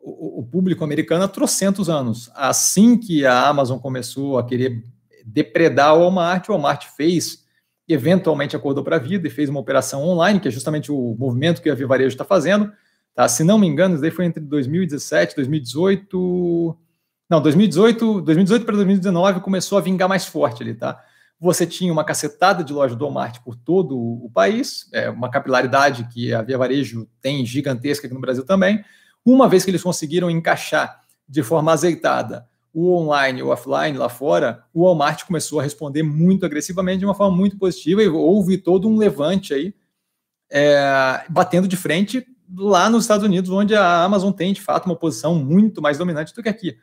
[0.00, 2.30] o, o público americano há trocentos anos.
[2.34, 4.84] Assim que a Amazon começou a querer
[5.26, 7.42] depredar o Walmart, o Walmart fez
[7.86, 11.60] eventualmente acordou para a vida e fez uma operação online, que é justamente o movimento
[11.60, 12.72] que a Vivarejo está fazendo
[13.14, 13.28] Tá?
[13.28, 16.76] Se não me engano, isso daí foi entre 2017 e 2018.
[17.30, 21.00] Não, 2018, 2018 para 2019 começou a vingar mais forte ali, tá?
[21.40, 26.08] Você tinha uma cacetada de loja do Walmart por todo o país, é uma capilaridade
[26.12, 28.84] que a Via Varejo tem gigantesca aqui no Brasil também.
[29.24, 34.08] Uma vez que eles conseguiram encaixar de forma azeitada o online e o offline lá
[34.08, 38.58] fora, o Walmart começou a responder muito agressivamente de uma forma muito positiva e houve
[38.58, 39.72] todo um levante aí,
[40.50, 42.26] é, batendo de frente
[42.56, 46.34] lá nos Estados Unidos, onde a Amazon tem, de fato, uma posição muito mais dominante
[46.34, 46.76] do que aqui.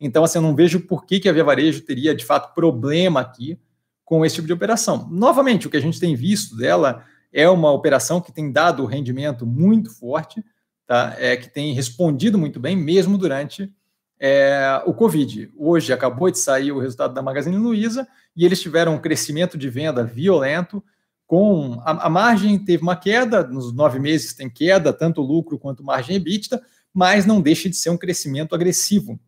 [0.00, 3.20] Então, assim, eu não vejo por que, que a Via Varejo teria, de fato, problema
[3.20, 3.58] aqui
[4.04, 5.08] com esse tipo de operação.
[5.10, 9.44] Novamente, o que a gente tem visto dela é uma operação que tem dado rendimento
[9.44, 10.42] muito forte,
[10.86, 11.14] tá?
[11.18, 13.72] é, que tem respondido muito bem, mesmo durante
[14.18, 15.52] é, o Covid.
[15.56, 19.68] Hoje acabou de sair o resultado da Magazine Luiza e eles tiveram um crescimento de
[19.68, 20.82] venda violento,
[21.28, 25.84] com a, a, margem teve uma queda, nos nove meses tem queda, tanto lucro quanto
[25.84, 26.60] margem EBITDA,
[26.92, 29.20] mas não deixa de ser um crescimento agressivo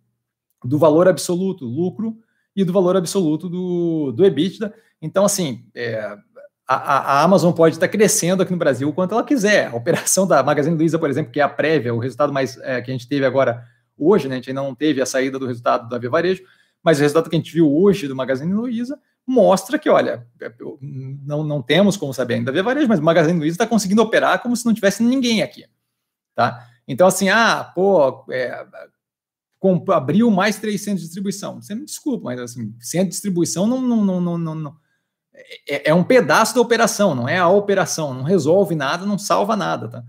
[0.64, 2.18] do valor absoluto, lucro,
[2.56, 4.72] e do valor absoluto do, do EBITDA.
[5.00, 6.16] Então, assim, é,
[6.66, 9.68] a, a, Amazon pode estar crescendo aqui no Brasil o quanto ela quiser.
[9.68, 12.80] A operação da Magazine Luiza, por exemplo, que é a prévia, o resultado mais é,
[12.80, 13.62] que a gente teve agora
[13.96, 16.42] hoje, né, a gente ainda não teve a saída do resultado da Via Varejo,
[16.82, 18.98] mas o resultado que a gente viu hoje do Magazine Luiza
[19.30, 20.26] mostra que, olha,
[20.80, 24.02] não, não temos como saber ainda da Via Varejo, mas o Magazine Luiza está conseguindo
[24.02, 25.64] operar como se não tivesse ninguém aqui,
[26.34, 26.66] tá?
[26.86, 28.66] Então, assim, ah, pô, é,
[29.92, 31.62] abriu mais três centros de distribuição.
[31.62, 34.76] Você me desculpa, mas assim, centro de distribuição não, não, não, não, não, não
[35.68, 39.56] é, é, um pedaço da operação, não é a operação, não resolve nada, não salva
[39.56, 40.04] nada, tá?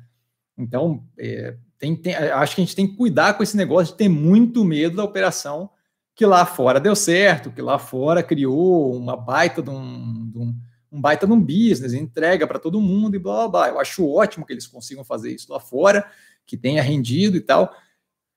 [0.57, 3.97] Então, é, tem, tem, acho que a gente tem que cuidar com esse negócio de
[3.97, 5.69] ter muito medo da operação
[6.15, 10.56] que lá fora deu certo, que lá fora criou uma baita de um, de um,
[10.91, 13.69] um baita de um business, entrega para todo mundo e blá, blá blá.
[13.69, 16.06] Eu acho ótimo que eles consigam fazer isso lá fora,
[16.45, 17.74] que tenha rendido e tal.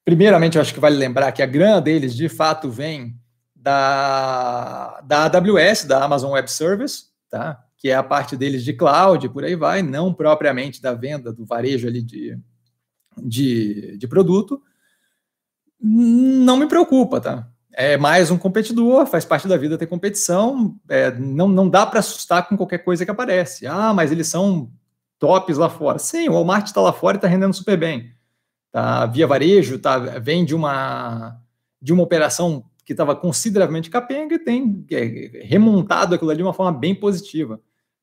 [0.04, 3.18] Primeiramente, eu acho que vale lembrar que a grana deles de fato vem
[3.54, 7.64] da, da AWS, da Amazon Web Service, tá?
[7.84, 11.44] que é a parte deles de cloud, por aí vai, não propriamente da venda do
[11.44, 12.38] varejo ali de,
[13.22, 14.62] de, de produto,
[15.78, 17.46] não me preocupa, tá?
[17.76, 21.98] É mais um competidor, faz parte da vida ter competição, é, não, não dá para
[21.98, 23.66] assustar com qualquer coisa que aparece.
[23.66, 24.70] Ah, mas eles são
[25.18, 25.98] tops lá fora.
[25.98, 28.12] Sim, o Walmart está lá fora e está rendendo super bem.
[28.70, 29.06] Tá?
[29.06, 31.36] Via Varejo tá, vem de uma,
[31.82, 36.54] de uma operação que estava consideravelmente capenga e tem é, remontado aquilo ali de uma
[36.54, 37.60] forma bem positiva.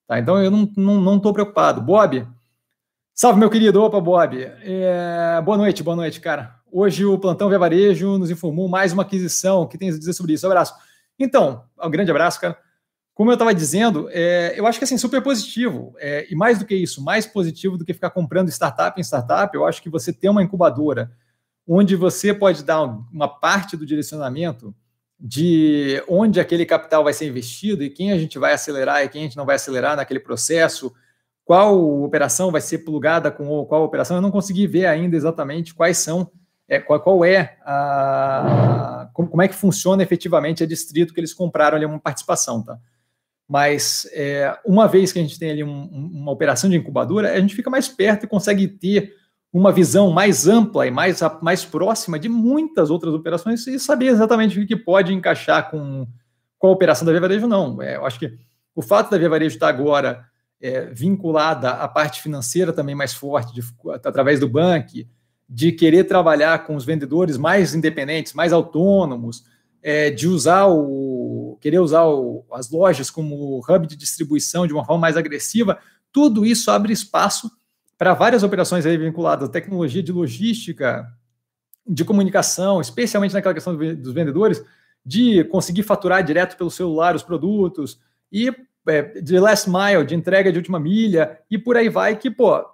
[0.07, 0.19] Tá?
[0.19, 1.81] Então eu não estou não, não preocupado.
[1.81, 2.27] Bob,
[3.13, 3.83] Salve, meu querido.
[3.83, 4.41] Opa, Bob.
[4.41, 5.39] É...
[5.43, 6.55] Boa noite, boa noite, cara.
[6.73, 9.63] Hoje o Plantão Via Varejo nos informou mais uma aquisição.
[9.63, 10.47] O que tem a dizer sobre isso?
[10.47, 10.73] Um abraço.
[11.19, 12.57] Então, um grande abraço, cara.
[13.13, 15.93] Como eu estava dizendo, é, eu acho que assim, super positivo.
[15.99, 19.53] É, e mais do que isso, mais positivo do que ficar comprando startup em startup,
[19.53, 21.11] eu acho que você ter uma incubadora
[21.67, 24.73] onde você pode dar uma parte do direcionamento
[25.19, 29.21] de onde aquele capital vai ser investido e quem a gente vai acelerar e quem
[29.21, 30.91] a gente não vai acelerar naquele processo,
[31.43, 35.97] qual operação vai ser plugada com qual operação, eu não consegui ver ainda exatamente quais
[35.97, 36.31] são,
[36.71, 41.33] é, qual, qual, é a, como, como, é que funciona efetivamente a distrito que eles
[41.33, 42.79] compraram ali uma participação, tá?
[43.45, 47.39] Mas é, uma vez que a gente tem ali um, uma operação de incubadora, a
[47.41, 49.13] gente fica mais perto e consegue ter
[49.51, 54.57] uma visão mais ampla e mais, mais próxima de muitas outras operações e saber exatamente
[54.57, 56.07] o que pode encaixar com,
[56.57, 57.81] com a operação da Via Varejo, não.
[57.81, 58.31] É, eu acho que
[58.73, 60.23] o fato da Via Varejo estar agora
[60.61, 63.61] é, vinculada à parte financeira também mais forte, de,
[64.05, 64.91] através do banco,
[65.53, 69.43] de querer trabalhar com os vendedores mais independentes, mais autônomos,
[69.83, 74.85] é, de usar o querer usar o, as lojas como hub de distribuição de uma
[74.85, 75.77] forma mais agressiva,
[76.11, 77.51] tudo isso abre espaço
[77.97, 81.05] para várias operações aí vinculadas à tecnologia de logística,
[81.85, 84.63] de comunicação, especialmente naquela questão dos vendedores,
[85.05, 87.99] de conseguir faturar direto pelo celular os produtos
[88.31, 88.55] e
[88.87, 92.65] é, de last mile, de entrega de última milha, e por aí vai, que, pô,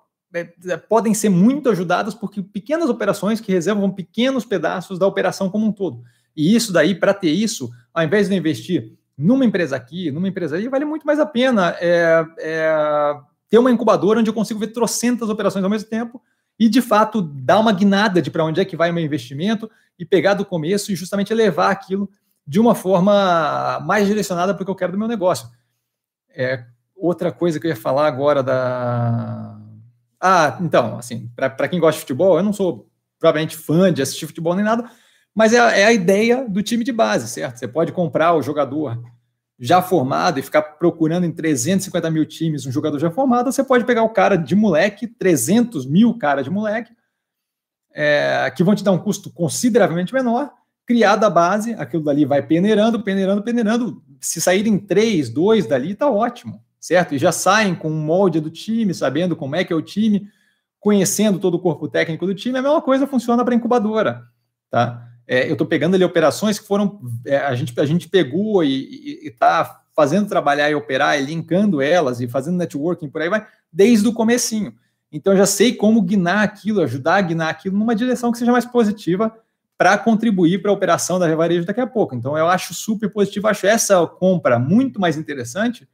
[0.89, 5.71] podem ser muito ajudadas por pequenas operações que reservam pequenos pedaços da operação como um
[5.71, 6.03] todo.
[6.35, 10.55] E isso daí, para ter isso, ao invés de investir numa empresa aqui, numa empresa
[10.55, 13.15] ali, vale muito mais a pena é, é,
[13.49, 16.21] ter uma incubadora onde eu consigo ver trocentas operações ao mesmo tempo
[16.59, 19.69] e, de fato, dar uma guinada de para onde é que vai o meu investimento
[19.97, 22.09] e pegar do começo e justamente levar aquilo
[22.45, 25.49] de uma forma mais direcionada para o que eu quero do meu negócio.
[26.29, 29.56] É, outra coisa que eu ia falar agora da.
[30.29, 34.27] Ah, então, assim, para quem gosta de futebol, eu não sou provavelmente fã de assistir
[34.27, 34.91] futebol nem nada,
[35.33, 37.57] mas é, é, a ideia do time de base, certo?
[37.57, 39.01] Você pode comprar o jogador
[39.57, 43.85] já formado e ficar procurando em 350 mil times um jogador já formado, você pode
[43.85, 46.91] pegar o cara de moleque, 300 mil cara de moleque,
[47.93, 50.51] é, que vão te dar um custo consideravelmente menor,
[50.85, 54.03] criar da base, aquilo dali vai peneirando, peneirando, peneirando.
[54.19, 57.15] Se saírem três, dois dali, tá ótimo, certo?
[57.15, 60.29] E já saem com um molde do time, sabendo como é que é o time,
[60.79, 62.57] conhecendo todo o corpo técnico do time.
[62.57, 64.23] A mesma coisa funciona para incubadora,
[64.69, 65.07] tá?
[65.27, 69.19] É, eu estou pegando ali operações que foram é, a gente a gente pegou e
[69.23, 74.07] está fazendo trabalhar e operar e linkando elas e fazendo networking por aí vai desde
[74.07, 74.73] o comecinho.
[75.11, 78.51] Então eu já sei como guinar aquilo, ajudar a guinar aquilo numa direção que seja
[78.53, 79.35] mais positiva
[79.77, 82.15] para contribuir para a operação da Revarejo daqui a pouco.
[82.15, 85.87] Então, eu acho super positivo, acho essa compra muito mais interessante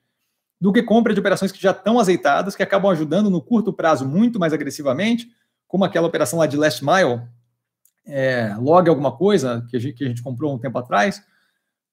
[0.64, 4.08] do que compra de operações que já estão azeitadas, que acabam ajudando no curto prazo
[4.08, 5.28] muito mais agressivamente,
[5.68, 7.22] como aquela operação lá de Last Mile,
[8.08, 11.22] é, log alguma coisa que a, gente, que a gente comprou um tempo atrás,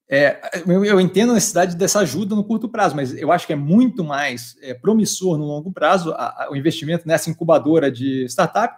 [0.09, 3.51] é, eu, eu, entendo a necessidade dessa ajuda no curto prazo, mas eu acho que
[3.51, 8.23] é muito mais é, promissor no longo prazo a, a, o investimento nessa incubadora de
[8.29, 8.73] startup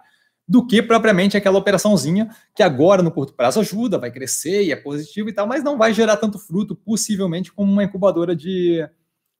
[0.46, 4.76] do que propriamente aquela operaçãozinha que agora no curto prazo ajuda, vai crescer e é
[4.76, 8.84] positivo e tal, mas não vai gerar tanto fruto possivelmente como uma incubadora de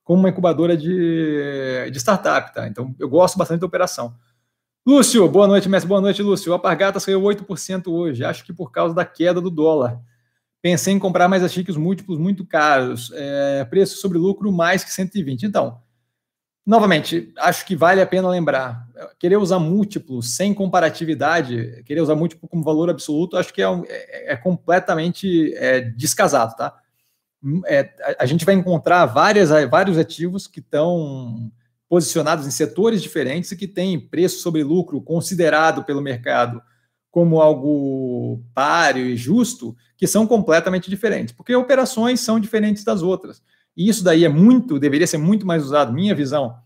[0.05, 2.69] como uma incubadora de, de startup, tá?
[2.69, 4.15] Então eu gosto bastante da operação.
[4.87, 5.89] Lúcio, boa noite, mestre.
[5.89, 6.57] Boa noite, Lúcio.
[6.59, 9.99] Pargata saiu 8% hoje, acho que por causa da queda do dólar.
[10.61, 13.11] Pensei em comprar, mas achei que os múltiplos muito caros.
[13.15, 15.47] É, preço sobre lucro mais que 120.
[15.47, 15.81] Então,
[16.67, 18.87] novamente, acho que vale a pena lembrar.
[19.19, 24.33] Querer usar múltiplos sem comparatividade, querer usar múltiplo como valor absoluto, acho que é, é,
[24.33, 26.79] é completamente é, descasado, tá?
[27.67, 31.51] É, a, a gente vai encontrar várias, vários ativos que estão
[31.89, 36.63] posicionados em setores diferentes e que têm preço sobre lucro considerado pelo mercado
[37.11, 43.41] como algo páreo e justo, que são completamente diferentes, porque operações são diferentes das outras.
[43.77, 46.57] E isso daí é muito, deveria ser muito mais usado, minha visão,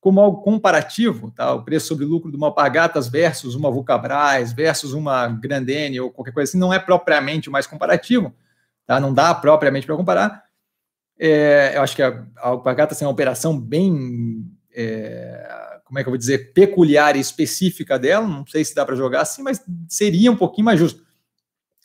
[0.00, 1.52] como algo comparativo, tá?
[1.52, 6.32] O preço sobre lucro de uma Pagatas versus uma Vulcabras versus uma Grandene ou qualquer
[6.32, 8.32] coisa assim, não é propriamente o mais comparativo,
[8.86, 9.00] tá?
[9.00, 10.44] Não dá propriamente para comparar.
[11.18, 14.44] É, eu acho que a, a Alpagatas tem uma operação bem
[14.74, 18.84] é, como é que eu vou dizer, peculiar e específica dela, não sei se dá
[18.84, 21.06] para jogar assim, mas seria um pouquinho mais justo.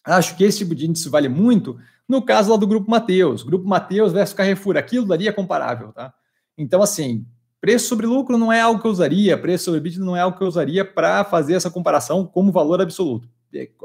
[0.04, 3.44] Acho que esse tipo de índice vale muito no caso lá do Grupo Mateus.
[3.44, 6.14] Grupo Mateus versus Carrefour, aquilo daria é comparável, tá?
[6.58, 7.26] Então, assim,
[7.62, 10.36] preço sobre lucro não é algo que eu usaria, preço sobre EBITDA não é algo
[10.36, 13.30] que eu usaria para fazer essa comparação como valor absoluto.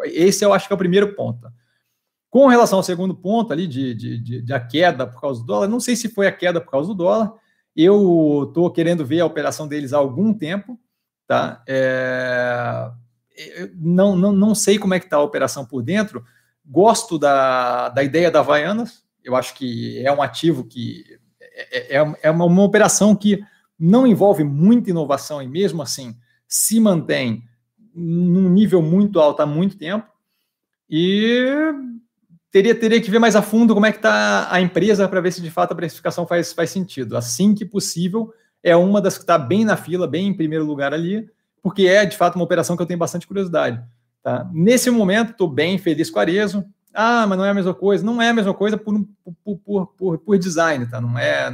[0.07, 1.43] Esse eu acho que é o primeiro ponto.
[1.43, 1.53] Tá?
[2.37, 5.47] Com relação ao segundo ponto ali de, de, de, de a queda por causa do
[5.47, 7.33] dólar, não sei se foi a queda por causa do dólar,
[7.75, 10.79] eu estou querendo ver a operação deles há algum tempo,
[11.27, 11.65] tá?
[11.67, 12.91] É,
[13.75, 16.23] não, não, não sei como é que está a operação por dentro.
[16.63, 19.03] Gosto da, da ideia da Havaianas.
[19.25, 21.05] Eu acho que é um ativo que
[21.41, 23.43] é, é, é uma, uma operação que
[23.79, 26.15] não envolve muita inovação e mesmo assim
[26.47, 27.45] se mantém
[27.95, 30.07] num nível muito alto há muito tempo.
[30.87, 31.73] E
[32.57, 35.31] teria, teria que ver mais a fundo como é que está a empresa para ver
[35.31, 37.15] se de fato a precificação faz, faz sentido.
[37.15, 40.95] Assim que possível, é uma das que está bem na fila, bem em primeiro lugar
[40.95, 41.29] ali,
[41.63, 43.83] porque é de fato uma operação que eu tenho bastante curiosidade.
[44.23, 44.49] Tá?
[44.55, 46.65] Nesse momento, estou bem feliz com a Arezo.
[46.95, 48.03] Ah, mas não é a mesma coisa.
[48.03, 49.07] Não é a mesma coisa por,
[49.45, 50.99] por, por, por, por design, tá?
[50.99, 51.53] Não é.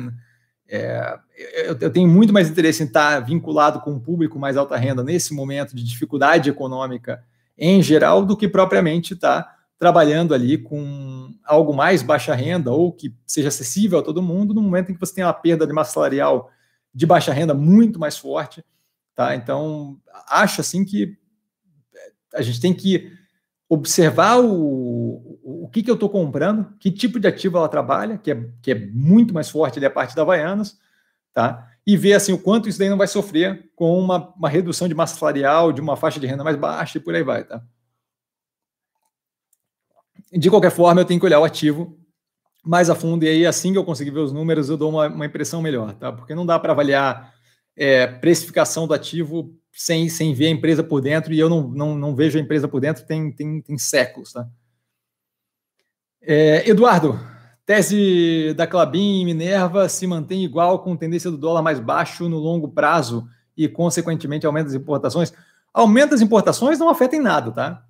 [0.68, 1.18] é
[1.66, 4.76] eu, eu, tenho muito mais interesse em estar tá vinculado com um público mais alta
[4.76, 7.24] renda nesse momento de dificuldade econômica
[7.58, 12.92] em geral do que propriamente estar tá trabalhando ali com algo mais baixa renda ou
[12.92, 15.72] que seja acessível a todo mundo no momento em que você tem uma perda de
[15.72, 16.48] massa salarial
[16.94, 18.64] de baixa renda muito mais forte,
[19.12, 19.34] tá?
[19.34, 21.18] Então, acho assim que
[22.32, 23.10] a gente tem que
[23.68, 28.30] observar o, o, que, que eu estou comprando, que tipo de ativo ela trabalha, que
[28.30, 30.78] é, que é muito mais forte ali a parte da Havaianas,
[31.34, 31.68] tá?
[31.84, 34.94] E ver assim o quanto isso daí não vai sofrer com uma, uma redução de
[34.94, 37.60] massa salarial, de uma faixa de renda mais baixa e por aí vai, tá?
[40.32, 41.98] De qualquer forma, eu tenho que olhar o ativo
[42.64, 45.08] mais a fundo, e aí, assim que eu conseguir ver os números, eu dou uma,
[45.08, 46.12] uma impressão melhor, tá?
[46.12, 47.34] Porque não dá para avaliar
[47.76, 51.94] é, precificação do ativo sem, sem ver a empresa por dentro, e eu não, não,
[51.96, 54.46] não vejo a empresa por dentro tem, tem, tem séculos, tá?
[56.20, 57.18] É, Eduardo,
[57.66, 62.38] tese da Clabin e Minerva se mantém igual com tendência do dólar mais baixo no
[62.38, 65.32] longo prazo e, consequentemente, aumento das importações.
[65.74, 67.84] Aumento das importações não afeta em nada, tá?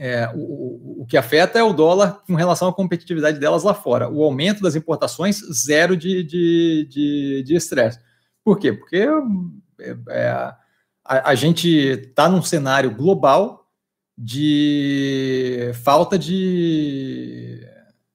[0.00, 4.08] É, o, o, que afeta é o dólar com relação à competitividade delas lá fora.
[4.08, 6.20] O aumento das importações, zero de
[7.52, 7.98] estresse.
[7.98, 8.04] De, de
[8.44, 8.72] Por quê?
[8.72, 9.08] Porque
[9.80, 10.28] é, é,
[11.04, 13.66] a, a, gente está num cenário global
[14.16, 17.60] de falta de,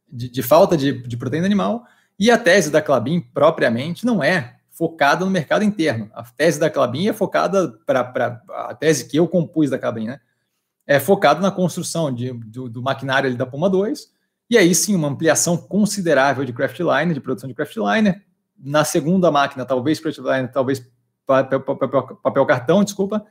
[0.09, 1.83] de, de falta de, de, proteína animal
[2.17, 6.09] e a tese da Clabin propriamente não é focada no mercado interno.
[6.13, 10.19] A tese da Clabin é focada para a tese que eu compus da Clabin, né?
[10.85, 14.11] É focado na construção de, do, do maquinário ali da Puma 2,
[14.49, 18.21] e aí sim, uma ampliação considerável de craftliner, de produção de craftliner.
[18.57, 20.85] Na segunda máquina, talvez craftliner, talvez
[21.25, 23.25] papel, papel, papel cartão, desculpa.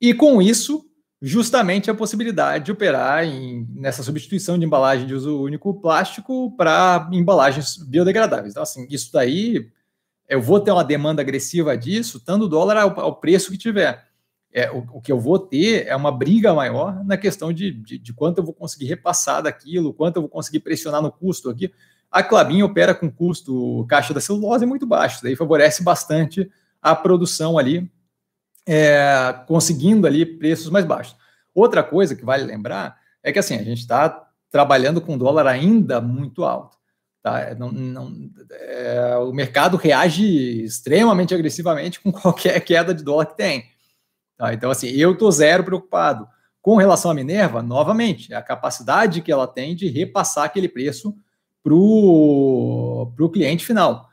[0.00, 0.84] E com isso,
[1.20, 7.08] justamente a possibilidade de operar em, nessa substituição de embalagem de uso único plástico para
[7.12, 8.52] embalagens biodegradáveis.
[8.52, 9.70] Então, assim, isso daí,
[10.28, 14.04] eu vou ter uma demanda agressiva disso, tanto o dólar ao, ao preço que tiver
[14.52, 17.98] é, o, o, que eu vou ter é uma briga maior na questão de, de,
[17.98, 21.72] de, quanto eu vou conseguir repassar daquilo, quanto eu vou conseguir pressionar no custo aqui.
[22.10, 26.50] A Clabin opera com custo caixa da celulose muito baixo, daí favorece bastante
[26.82, 27.90] a produção ali,
[28.66, 31.16] é, conseguindo ali preços mais baixos.
[31.54, 36.00] Outra coisa que vale lembrar é que assim, a gente está trabalhando com dólar ainda
[36.00, 36.76] muito alto.
[37.22, 37.54] Tá?
[37.54, 43.71] Não, não, é, o mercado reage extremamente agressivamente com qualquer queda de dólar que tem.
[44.42, 44.52] Tá?
[44.52, 46.26] Então, assim, eu estou zero preocupado.
[46.60, 51.14] Com relação à Minerva, novamente, é a capacidade que ela tem de repassar aquele preço
[51.62, 54.08] para o cliente final.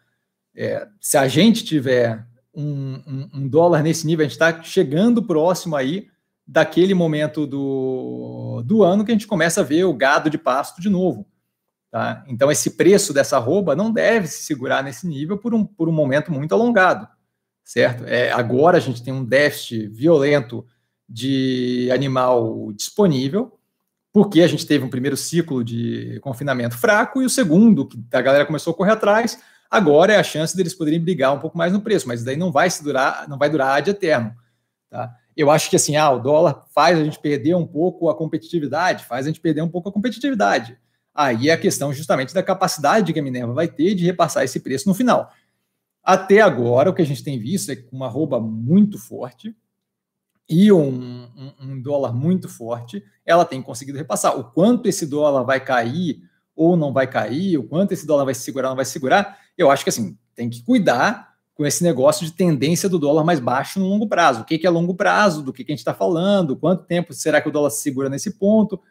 [0.55, 2.23] É, se a gente tiver
[2.53, 6.07] um, um, um, dólar nesse nível, a gente está chegando próximo aí
[6.45, 10.79] daquele momento do, do ano que a gente começa a ver o gado de pasto
[10.79, 11.25] de novo.
[11.89, 12.23] Tá?
[12.27, 15.93] Então, esse preço dessa roupa não deve se segurar nesse nível por um, por um
[15.93, 17.07] momento muito alongado,
[17.69, 18.03] certo?
[18.07, 20.65] É, agora a gente tem um déficit violento
[21.07, 23.59] de animal disponível,
[24.11, 28.21] porque a gente teve um primeiro ciclo de confinamento fraco e o segundo, que a
[28.21, 29.39] galera começou a correr atrás,
[29.69, 32.51] agora é a chance deles poderem brigar um pouco mais no preço, mas daí não
[32.51, 34.33] vai se durar, não vai durar ad eterno.
[34.89, 35.13] Tá?
[35.37, 39.05] Eu acho que assim, ah, o dólar faz a gente perder um pouco a competitividade,
[39.05, 40.75] faz a gente perder um pouco a competitividade.
[41.13, 44.59] Aí é a questão justamente da capacidade que a Minerva vai ter de repassar esse
[44.59, 45.31] preço no final.
[46.03, 49.55] Até agora, o que a gente tem visto é uma rouba muito forte,
[50.49, 54.37] e um, um, um, dólar muito forte, ela tem conseguido repassar.
[54.37, 56.23] O quanto esse dólar vai cair
[56.55, 58.91] ou não vai cair, o quanto esse dólar vai se segurar ou não vai se
[58.91, 63.23] segurar, eu acho que assim, tem que cuidar com esse negócio de tendência do dólar
[63.23, 64.41] mais baixo no longo prazo.
[64.41, 67.13] O que, que é longo prazo, do que, que a gente está falando, quanto tempo
[67.13, 68.81] será que o dólar se segura nesse ponto,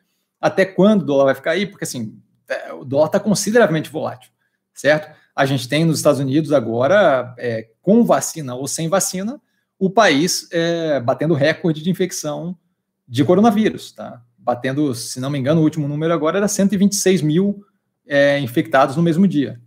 [0.41, 2.17] até quando o dólar vai ficar aí, porque assim,
[2.49, 4.31] é, o dólar está consideravelmente volátil,
[4.73, 5.13] certo?
[5.39, 9.41] A gente tem nos Estados Unidos agora, é, com vacina ou sem vacina,
[9.79, 12.59] o país é, batendo recorde de infecção
[13.07, 14.21] de coronavírus, tá?
[14.37, 17.65] Batendo, se não me engano, o último número agora era 126 mil
[18.05, 19.61] é, infectados no mesmo dia,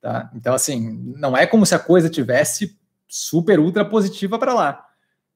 [0.00, 0.28] tá?
[0.34, 4.84] Então, assim, não é como se a coisa tivesse super ultra positiva para lá.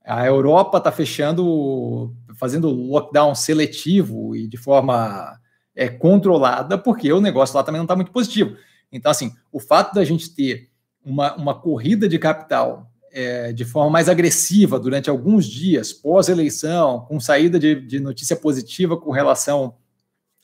[0.05, 5.39] A Europa está fechando, fazendo lockdown seletivo e de forma
[5.77, 8.57] é, controlada, porque o negócio lá também não está muito positivo.
[8.97, 10.69] Então, assim, o fato da gente ter
[11.05, 17.19] uma, uma corrida de capital é, de forma mais agressiva durante alguns dias pós-eleição, com
[17.19, 19.77] saída de, de, notícia positiva com relação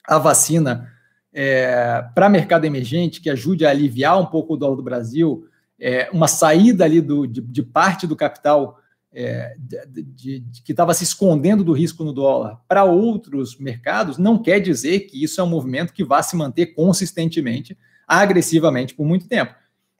[0.07, 0.91] à vacina
[1.35, 5.47] é, para mercado emergente, que ajude a aliviar um pouco o dólar do Brasil,
[5.79, 8.79] é, uma saída ali do, de, de parte do capital
[9.13, 14.39] é, de, de, que estava se escondendo do risco no dólar para outros mercados, não
[14.39, 17.77] quer dizer que isso é um movimento que vá se manter consistentemente,
[18.21, 19.55] agressivamente por muito tempo.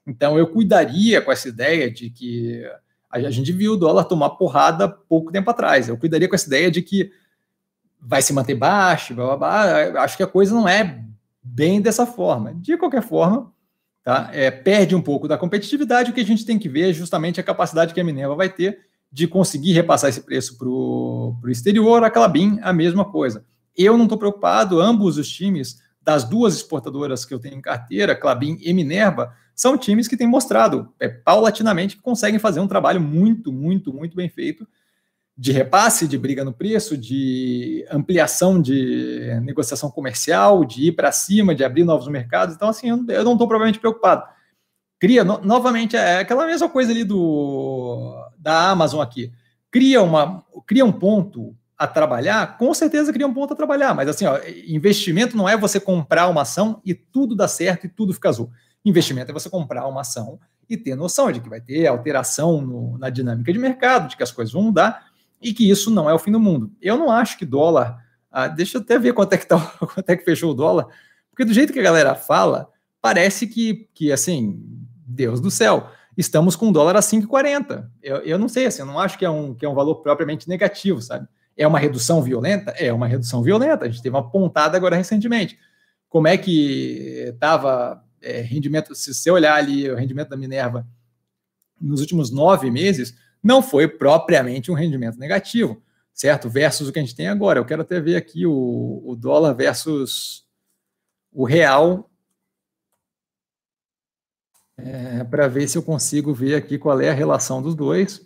[0.05, 2.63] Então, eu cuidaria com essa ideia de que
[3.09, 5.87] a gente viu o dólar tomar porrada pouco tempo atrás.
[5.87, 7.11] Eu cuidaria com essa ideia de que
[7.99, 10.03] vai se manter baixo, blá, blá, blá.
[10.03, 11.03] acho que a coisa não é
[11.41, 12.53] bem dessa forma.
[12.55, 13.51] De qualquer forma,
[14.03, 14.29] tá?
[14.33, 16.11] É, perde um pouco da competitividade.
[16.11, 18.49] O que a gente tem que ver é justamente a capacidade que a Minerva vai
[18.49, 18.79] ter
[19.11, 22.03] de conseguir repassar esse preço para o exterior.
[22.03, 23.45] A Clabin, a mesma coisa.
[23.77, 28.15] Eu não estou preocupado, ambos os times das duas exportadoras que eu tenho em carteira,
[28.15, 32.99] Clabin e Minerva, são times que têm mostrado é, paulatinamente que conseguem fazer um trabalho
[32.99, 34.67] muito, muito, muito bem feito
[35.35, 41.55] de repasse, de briga no preço, de ampliação de negociação comercial, de ir para cima,
[41.55, 42.55] de abrir novos mercados.
[42.55, 44.23] Então, assim, eu não estou provavelmente preocupado.
[44.99, 49.31] Cria, no, novamente, é aquela mesma coisa ali do da Amazon aqui.
[49.71, 54.07] Cria, uma, cria um ponto a trabalhar, com certeza cria um ponto a trabalhar, mas
[54.07, 58.13] assim, ó, investimento não é você comprar uma ação e tudo dá certo e tudo
[58.13, 58.51] fica azul.
[58.85, 62.97] Investimento é você comprar uma ação e ter noção de que vai ter alteração no,
[62.97, 65.07] na dinâmica de mercado, de que as coisas vão mudar
[65.41, 66.71] e que isso não é o fim do mundo.
[66.81, 68.01] Eu não acho que dólar.
[68.31, 69.59] Ah, deixa eu até ver quanto é que tá,
[69.93, 70.87] quanto é que fechou o dólar,
[71.29, 72.69] porque do jeito que a galera fala,
[73.01, 74.63] parece que, que assim,
[75.05, 77.87] Deus do céu, estamos com o dólar a 5,40.
[78.01, 79.95] Eu, eu não sei, assim, eu não acho que é, um, que é um valor
[79.95, 81.27] propriamente negativo, sabe?
[81.55, 82.71] É uma redução violenta?
[82.71, 83.85] É uma redução violenta.
[83.85, 85.57] A gente teve uma pontada agora recentemente.
[86.09, 90.87] Como é que estava é, rendimento, se você olhar ali o rendimento da Minerva
[91.79, 95.83] nos últimos nove meses, não foi propriamente um rendimento negativo,
[96.13, 96.49] certo?
[96.49, 97.59] Versus o que a gente tem agora.
[97.59, 100.45] Eu quero até ver aqui o, o dólar versus
[101.31, 102.09] o real,
[104.77, 108.25] é, para ver se eu consigo ver aqui qual é a relação dos dois.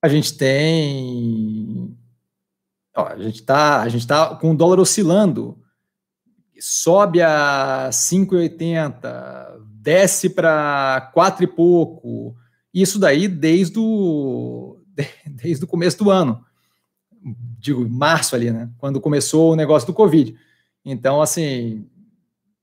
[0.00, 1.96] A gente tem.
[2.96, 5.62] Ó, a gente está tá com o dólar oscilando
[6.60, 12.34] sobe a 5,80, desce para 4 e pouco.
[12.72, 14.78] Isso daí desde o,
[15.26, 16.44] desde o começo do ano.
[17.58, 18.70] Digo, março ali, né?
[18.78, 20.36] Quando começou o negócio do Covid.
[20.84, 21.88] Então, assim,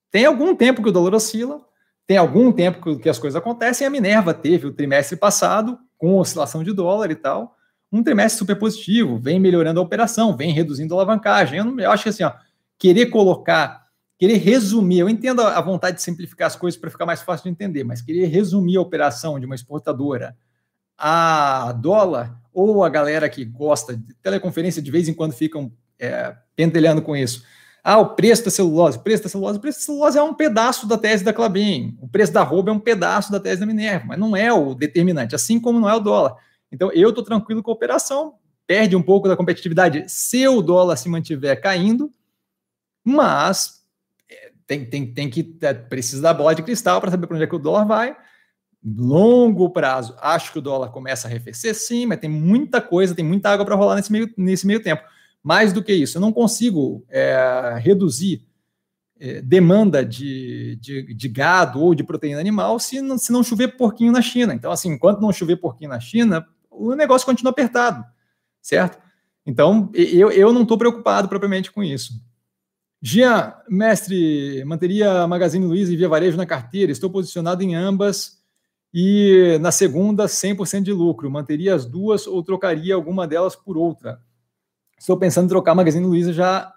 [0.10, 1.62] tem algum tempo que o dólar oscila,
[2.08, 3.86] tem algum tempo que as coisas acontecem.
[3.86, 7.56] A Minerva teve o trimestre passado, com oscilação de dólar e tal,
[7.94, 11.60] um trimestre super positivo, vem melhorando a operação, vem reduzindo a alavancagem.
[11.60, 12.34] Eu, não, eu acho que assim, ó,
[12.78, 13.88] querer colocar,
[14.18, 17.50] querer resumir, eu entendo a vontade de simplificar as coisas para ficar mais fácil de
[17.52, 20.36] entender, mas querer resumir a operação de uma exportadora
[20.98, 26.36] a dólar, ou a galera que gosta de teleconferência de vez em quando ficam é,
[27.04, 27.44] com isso.
[27.84, 30.34] Ah, o preço da celulose, o preço da celulose, o preço da celulose é um
[30.34, 33.66] pedaço da tese da Clabin, o preço da roupa é um pedaço da tese da
[33.66, 36.38] Minerva, mas não é o determinante, assim como não é o dólar.
[36.74, 38.34] Então, eu estou tranquilo com a operação,
[38.66, 42.12] perde um pouco da competitividade se o dólar se mantiver caindo,
[43.04, 43.86] mas
[44.28, 47.44] é, tem, tem, tem que é, precisa da bola de cristal para saber para onde
[47.44, 48.18] é que o dólar vai.
[48.84, 53.24] Longo prazo, acho que o dólar começa a arrefecer, sim, mas tem muita coisa, tem
[53.24, 55.04] muita água para rolar nesse meio, nesse meio tempo.
[55.44, 58.46] Mais do que isso, eu não consigo é, reduzir
[59.20, 63.78] é, demanda de, de, de, gado ou de proteína animal se não, se não chover
[63.78, 64.54] porquinho na China.
[64.54, 66.46] Então, assim, enquanto não chover porquinho na China,
[66.76, 68.06] o negócio continua apertado,
[68.62, 69.02] certo?
[69.46, 72.14] Então, eu, eu não estou preocupado propriamente com isso.
[73.02, 76.92] Jean, mestre, manteria Magazine Luiza e Via Varejo na carteira.
[76.92, 78.42] Estou posicionado em ambas
[78.94, 81.30] e na segunda, 100% de lucro.
[81.30, 84.22] Manteria as duas ou trocaria alguma delas por outra?
[85.04, 86.74] estou pensando em trocar Magazine Luiza já,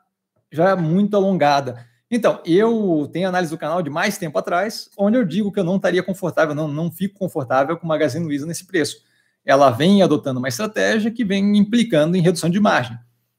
[0.51, 1.87] já muito alongada.
[2.11, 5.65] Então, eu tenho análise do canal de mais tempo atrás, onde eu digo que eu
[5.65, 8.99] não estaria confortável, não, não fico confortável com Magazine Luiza nesse preço.
[9.47, 12.99] Ela vem adotando uma estratégia que vem implicando em redução de margem.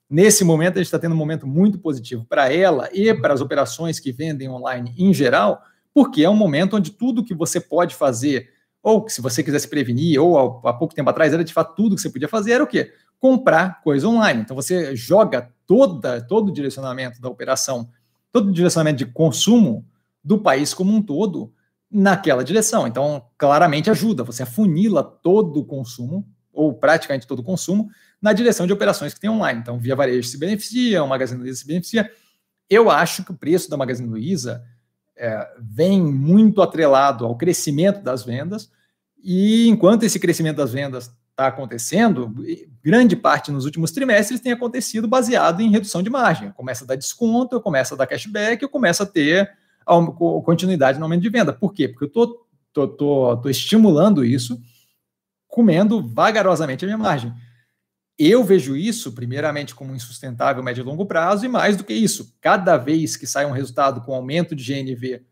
[0.10, 3.42] Nesse momento, a gente está tendo um momento muito positivo para ela e para as
[3.42, 5.62] operações que vendem online em geral,
[5.94, 8.50] porque é um momento onde tudo que você pode fazer,
[8.82, 11.96] ou se você quiser se prevenir, ou há pouco tempo atrás era de fato tudo
[11.96, 12.94] que você podia fazer, era o quê?
[13.20, 14.42] comprar coisa online.
[14.42, 17.90] Então você joga toda, todo o direcionamento da operação,
[18.32, 19.86] todo o direcionamento de consumo
[20.24, 21.54] do país como um todo
[21.90, 22.88] naquela direção.
[22.88, 27.90] Então, claramente ajuda, você afunila todo o consumo, ou praticamente todo o consumo,
[28.22, 29.60] na direção de operações que tem online.
[29.60, 32.12] Então, Via Varejo se beneficia, o Magazine Luiza se beneficia.
[32.70, 34.64] Eu acho que o preço da Magazine Luiza
[35.16, 38.70] é, vem muito atrelado ao crescimento das vendas,
[39.24, 42.34] e enquanto esse crescimento das vendas está acontecendo,
[42.84, 46.52] grande parte nos últimos trimestres tem acontecido baseado em redução de margem.
[46.52, 49.52] Começa a dar desconto, eu começo a dar cashback, eu começo a ter
[50.44, 51.54] continuidade no aumento de venda.
[51.54, 51.88] Por quê?
[51.88, 54.62] Porque eu estou tô, tô, tô estimulando isso,
[55.48, 57.34] comendo vagarosamente a minha margem.
[58.20, 62.36] Eu vejo isso, primeiramente, como insustentável médio e longo prazo, e mais do que isso,
[62.42, 65.24] cada vez que sai um resultado com aumento de GNV,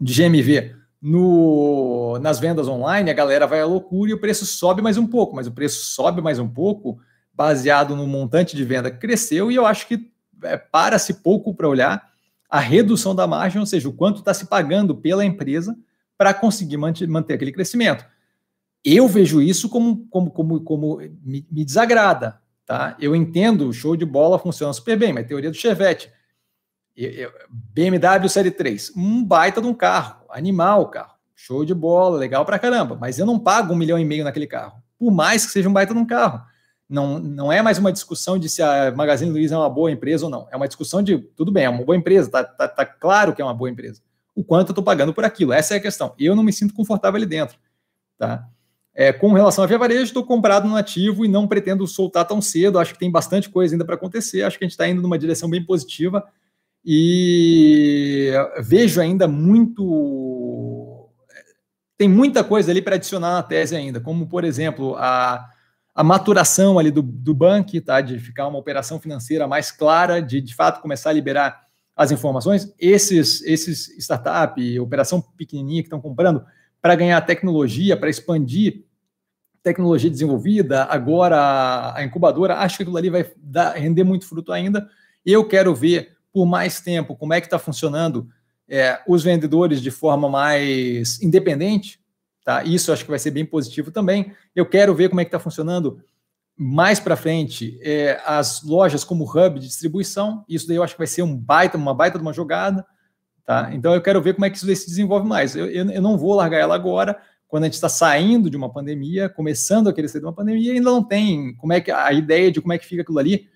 [0.00, 4.82] de GMV no, nas vendas online, a galera vai à loucura e o preço sobe
[4.82, 7.00] mais um pouco, mas o preço sobe mais um pouco
[7.32, 11.68] baseado no montante de venda que cresceu, e eu acho que é, para-se pouco para
[11.68, 12.09] olhar
[12.50, 15.76] a redução da margem, ou seja, o quanto está se pagando pela empresa
[16.18, 18.04] para conseguir manter, manter, aquele crescimento.
[18.84, 22.40] Eu vejo isso como, como, como, como me, me desagrada.
[22.66, 22.96] Tá?
[23.00, 26.12] Eu entendo, show de bola funciona super bem, mas teoria do Chevette
[27.72, 32.44] BMW Série 3, um baita de um carro, animal o carro, show de bola, legal
[32.44, 35.52] pra caramba, mas eu não pago um milhão e meio naquele carro, por mais que
[35.52, 36.42] seja um baita de um carro.
[36.90, 40.24] Não, não é mais uma discussão de se a Magazine Luiza é uma boa empresa
[40.24, 40.48] ou não.
[40.50, 43.40] É uma discussão de, tudo bem, é uma boa empresa, tá, tá, tá claro que
[43.40, 44.02] é uma boa empresa.
[44.34, 46.12] O quanto eu estou pagando por aquilo, essa é a questão.
[46.18, 47.56] Eu não me sinto confortável ali dentro.
[48.18, 48.44] Tá?
[48.92, 52.42] É, com relação a Via Varejo, estou comprado no ativo e não pretendo soltar tão
[52.42, 52.76] cedo.
[52.76, 54.42] Acho que tem bastante coisa ainda para acontecer.
[54.42, 56.26] Acho que a gente está indo numa direção bem positiva
[56.84, 58.32] e
[58.62, 61.08] vejo ainda muito.
[61.96, 65.48] Tem muita coisa ali para adicionar na tese ainda, como, por exemplo, a,
[66.00, 68.00] a maturação ali do, do banco, tá?
[68.00, 72.72] De ficar uma operação financeira mais clara, de de fato começar a liberar as informações.
[72.78, 76.42] Esses, esses startup, operação pequenininha que estão comprando
[76.80, 78.86] para ganhar tecnologia, para expandir
[79.62, 84.88] tecnologia desenvolvida, agora a incubadora, acho que aquilo ali vai dar, render muito fruto ainda.
[85.22, 88.26] Eu quero ver por mais tempo como é que está funcionando
[88.66, 91.99] é, os vendedores de forma mais independente,
[92.50, 92.64] tá?
[92.64, 94.32] Isso acho que vai ser bem positivo também.
[94.56, 96.02] Eu quero ver como é que está funcionando
[96.56, 100.44] mais para frente é, as lojas como hub de distribuição.
[100.48, 102.84] Isso daí eu acho que vai ser um baita, uma baita de uma jogada,
[103.46, 103.70] tá?
[103.72, 105.54] Então eu quero ver como é que isso se desenvolve mais.
[105.54, 107.16] Eu, eu, eu não vou largar ela agora.
[107.46, 110.72] Quando a gente está saindo de uma pandemia, começando a querer sair de uma pandemia,
[110.72, 113.48] ainda não tem como é que a ideia de como é que fica aquilo ali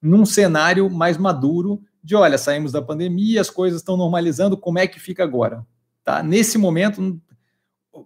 [0.00, 4.86] num cenário mais maduro de olha, saímos da pandemia, as coisas estão normalizando, como é
[4.86, 5.66] que fica agora?
[6.02, 6.22] Tá?
[6.22, 7.20] Nesse momento,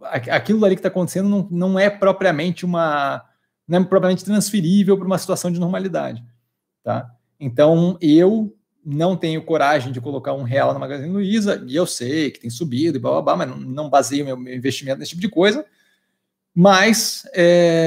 [0.03, 3.25] aquilo ali que está acontecendo não, não é propriamente uma
[3.67, 6.23] não é propriamente transferível para uma situação de normalidade.
[6.83, 7.11] Tá?
[7.39, 12.31] Então, eu não tenho coragem de colocar um real na Magazine Luiza, e eu sei
[12.31, 15.23] que tem subido e blá, blá, blá mas não, não baseio meu, investimento nesse tipo
[15.23, 15.65] de coisa.
[16.55, 17.25] Mas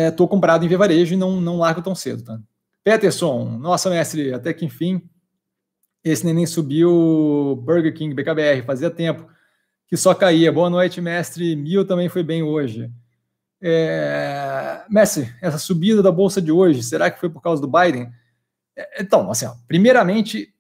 [0.08, 2.24] estou é, comprado em Varejo e não, não largo tão cedo.
[2.24, 2.40] Tá?
[2.84, 5.02] Peterson, nossa mestre, até que enfim,
[6.04, 9.28] esse neném subiu Burger King, BKBR, fazia tempo
[9.88, 10.52] que só caía.
[10.52, 11.56] Boa noite, mestre.
[11.56, 12.92] Mil também foi bem hoje.
[13.62, 14.84] É...
[14.90, 18.12] Mestre, essa subida da bolsa de hoje, será que foi por causa do Biden?
[18.76, 20.54] É, então, assim, ó, primeiramente,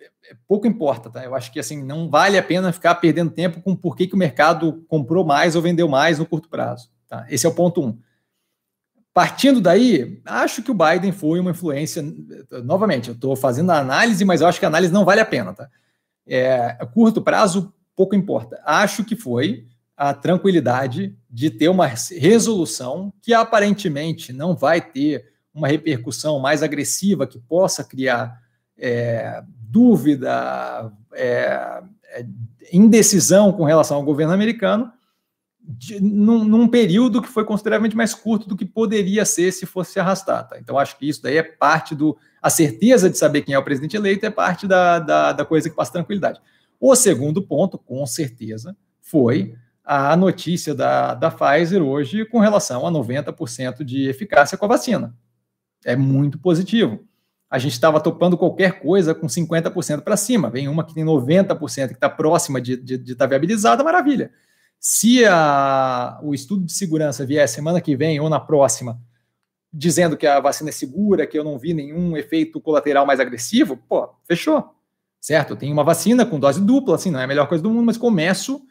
[0.00, 1.24] é, pouco importa, tá?
[1.24, 4.14] Eu acho que assim não vale a pena ficar perdendo tempo com por que, que
[4.14, 6.90] o mercado comprou mais ou vendeu mais no curto prazo.
[7.08, 7.26] Tá?
[7.28, 7.98] Esse é o ponto um.
[9.12, 12.04] Partindo daí, acho que o Biden foi uma influência.
[12.64, 15.26] Novamente, eu estou fazendo a análise, mas eu acho que a análise não vale a
[15.26, 15.68] pena, tá?
[16.26, 18.62] É, curto prazo, pouco importa.
[18.64, 25.66] Acho que foi a tranquilidade de ter uma resolução que aparentemente não vai ter uma
[25.66, 28.40] repercussão mais agressiva que possa criar
[28.78, 32.26] é, dúvida, é, é
[32.72, 34.92] indecisão com relação ao governo americano,
[35.60, 39.94] de, num, num, período que foi consideravelmente mais curto do que poderia ser se fosse
[39.94, 40.46] se arrastar.
[40.48, 40.58] Tá?
[40.60, 42.16] Então, acho que isso daí é parte do.
[42.40, 45.68] A certeza de saber quem é o presidente eleito é parte da, da, da coisa
[45.68, 46.40] que passa tranquilidade.
[46.80, 49.54] O segundo ponto, com certeza, foi
[49.84, 55.16] a notícia da, da Pfizer hoje com relação a 90% de eficácia com a vacina.
[55.84, 57.04] É muito positivo.
[57.50, 60.50] A gente estava topando qualquer coisa com 50% para cima.
[60.50, 64.30] Vem uma que tem 90%, que está próxima de estar de, de tá viabilizada, maravilha.
[64.78, 69.00] Se a, o estudo de segurança vier semana que vem ou na próxima,
[69.72, 73.76] dizendo que a vacina é segura, que eu não vi nenhum efeito colateral mais agressivo,
[73.88, 74.77] pô, fechou.
[75.20, 75.50] Certo?
[75.50, 77.86] Eu tenho uma vacina com dose dupla, assim, não é a melhor coisa do mundo,
[77.86, 78.62] mas começo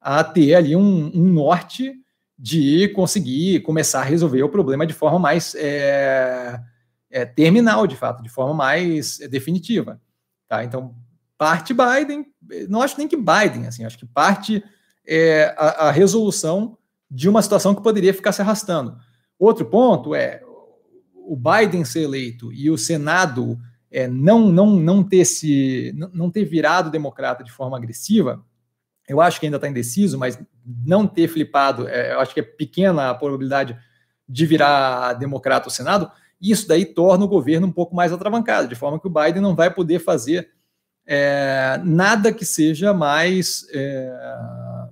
[0.00, 1.94] a ter ali um, um norte
[2.36, 6.60] de conseguir começar a resolver o problema de forma mais é,
[7.08, 10.00] é, terminal, de fato, de forma mais é, definitiva.
[10.48, 10.64] Tá?
[10.64, 10.94] Então,
[11.38, 12.26] parte Biden,
[12.68, 14.62] não acho nem que Biden, assim, acho que parte
[15.06, 16.76] é, a, a, resolução
[17.08, 18.96] de uma situação que poderia ficar se arrastando.
[19.38, 20.42] Outro ponto é
[21.14, 23.58] o Biden ser eleito e o Senado
[23.92, 28.44] é, não, não, não, ter se, não ter virado democrata de forma agressiva,
[29.08, 32.42] eu acho que ainda está indeciso, mas não ter flipado, é, eu acho que é
[32.42, 33.76] pequena a probabilidade
[34.28, 38.74] de virar democrata o Senado, isso daí torna o governo um pouco mais atravancado, de
[38.74, 40.50] forma que o Biden não vai poder fazer
[41.06, 44.88] é, nada que seja mais é,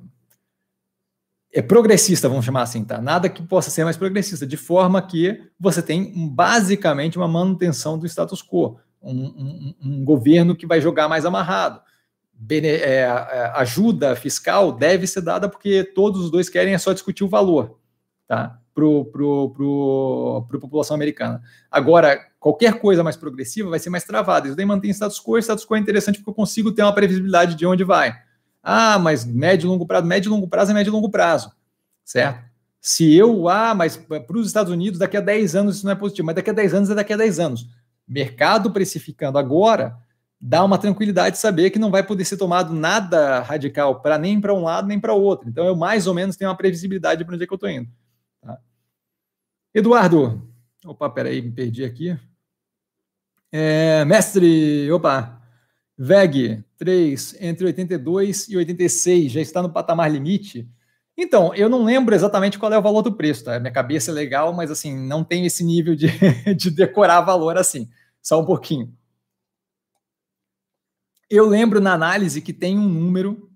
[1.55, 3.01] é, progressista, vamos chamar assim, tá?
[3.01, 8.07] Nada que possa ser mais progressista, de forma que você tem basicamente uma manutenção do
[8.07, 11.81] status quo, um, um, um governo que vai jogar mais amarrado.
[12.33, 16.93] Bene, é, é ajuda fiscal deve ser dada porque todos os dois querem é só
[16.93, 17.79] discutir o valor,
[18.27, 18.59] tá?
[18.75, 21.43] Para pro população americana.
[21.71, 24.47] Agora, qualquer coisa mais progressiva vai ser mais travada.
[24.47, 26.95] Isso daí mantém status quo, e status quo é interessante porque eu consigo ter uma
[26.95, 28.17] previsibilidade de onde vai.
[28.63, 31.53] Ah, mas médio e longo prazo, médio e longo prazo é médio e longo prazo,
[32.05, 32.43] certo?
[32.81, 35.95] Se eu, ah, mas para os Estados Unidos daqui a 10 anos isso não é
[35.97, 37.69] positivo, mas daqui a 10 anos é daqui a 10 anos.
[38.11, 39.97] Mercado precificando agora
[40.41, 44.41] dá uma tranquilidade de saber que não vai poder ser tomado nada radical para nem
[44.41, 45.49] para um lado nem para o outro.
[45.49, 47.89] Então eu mais ou menos tenho uma previsibilidade para onde é que eu estou indo.
[48.41, 48.59] Tá?
[49.75, 50.51] Eduardo,
[50.85, 52.19] opa, peraí, me perdi aqui.
[53.53, 55.41] É, mestre, opa,
[55.97, 60.69] VEG 3 entre 82 e 86 já está no patamar limite.
[61.17, 63.61] Então, eu não lembro exatamente qual é o valor do preço, tá?
[63.61, 66.07] Minha cabeça é legal, mas assim, não tem esse nível de,
[66.57, 67.87] de decorar valor assim.
[68.23, 68.95] Só um pouquinho.
[71.29, 73.51] Eu lembro na análise que tem um número.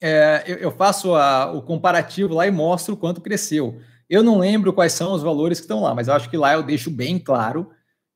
[0.00, 3.80] É, eu, eu, faço a, o comparativo lá e mostro quanto cresceu.
[4.08, 6.62] Eu não lembro quais são os valores que estão lá, mas acho que lá eu
[6.62, 7.70] deixo bem claro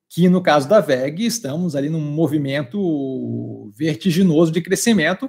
[0.09, 5.29] que no caso da VEG, estamos ali num movimento vertiginoso de crescimento,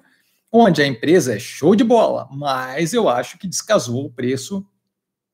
[0.52, 4.66] onde a empresa é show de bola, mas eu acho que descasou o preço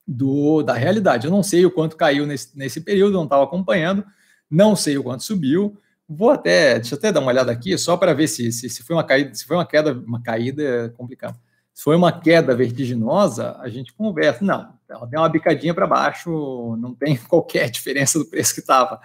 [0.07, 1.27] do, da realidade.
[1.27, 4.05] Eu não sei o quanto caiu nesse, nesse período, não estava acompanhando,
[4.49, 5.77] não sei o quanto subiu.
[6.07, 8.83] Vou até, deixa eu até dar uma olhada aqui, só para ver se, se, se,
[8.83, 11.39] foi uma caída, se foi uma queda, uma caída é complicado.
[11.73, 14.45] Se foi uma queda vertiginosa, a gente conversa.
[14.45, 18.99] Não, ela deu uma bicadinha para baixo, não tem qualquer diferença do preço que estava.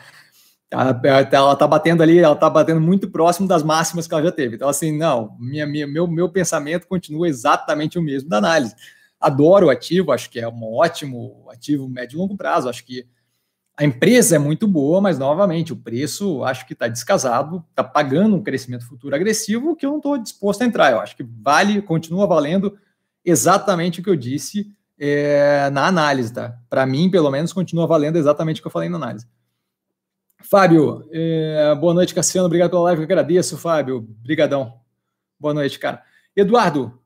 [0.71, 0.91] Ela
[1.23, 4.57] está batendo ali, ela está batendo muito próximo das máximas que ela já teve.
[4.57, 8.75] Então, assim, não, minha, minha, meu, meu pensamento continua exatamente o mesmo da análise.
[9.19, 12.69] Adoro o ativo, acho que é um ótimo ativo médio e longo prazo.
[12.69, 13.07] Acho que
[13.79, 18.35] a empresa é muito boa, mas novamente o preço acho que está descasado, está pagando
[18.35, 20.91] um crescimento futuro agressivo que eu não estou disposto a entrar.
[20.91, 22.77] Eu acho que vale, continua valendo
[23.25, 26.59] exatamente o que eu disse é, na análise, tá?
[26.69, 29.29] Para mim, pelo menos, continua valendo exatamente o que eu falei na análise.
[30.43, 32.47] Fábio, é, boa noite, Cassiano.
[32.47, 33.99] Obrigado pela live, eu agradeço, Fábio.
[33.99, 34.75] Obrigadão.
[35.39, 36.03] Boa noite, cara.
[36.35, 36.99] Eduardo,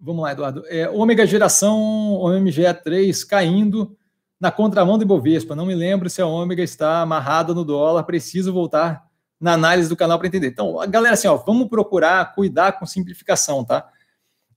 [0.00, 0.62] vamos lá, Eduardo.
[0.68, 1.76] É, ômega geração,
[2.22, 3.96] OMGE3 caindo
[4.40, 5.54] na contramão do Ibovespa.
[5.54, 8.04] Não me lembro se a ômega está amarrada no dólar.
[8.04, 9.06] Preciso voltar
[9.38, 10.48] na análise do canal para entender.
[10.48, 13.88] Então, galera, assim, ó, vamos procurar cuidar com simplificação, tá?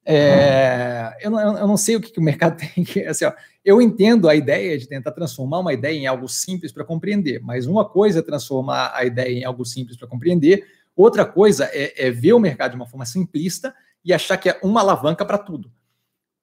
[0.06, 3.02] É, eu, não, eu, não, sei o que, que, o mercado tem que.
[3.06, 6.84] Assim, ó, eu entendo a ideia de tentar transformar uma ideia em algo simples para
[6.84, 10.66] compreender, mas uma coisa é transformar a ideia em algo simples para compreender,
[10.96, 13.74] outra coisa é, é, ver o mercado de uma forma simplista
[14.04, 15.72] e achar que é uma alavanca para tudo.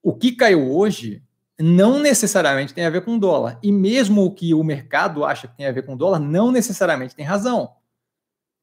[0.03, 1.23] O que caiu hoje
[1.63, 5.57] não necessariamente tem a ver com dólar, e mesmo o que o mercado acha que
[5.57, 7.75] tem a ver com dólar, não necessariamente tem razão.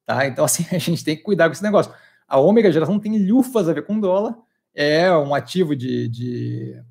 [0.05, 0.25] Tá?
[0.25, 1.93] Então, assim, a gente tem que cuidar com esse negócio.
[2.27, 4.35] A ômega geração tem lufas a ver com dólar,
[4.73, 6.07] é um ativo de.
[6.07, 6.83] de...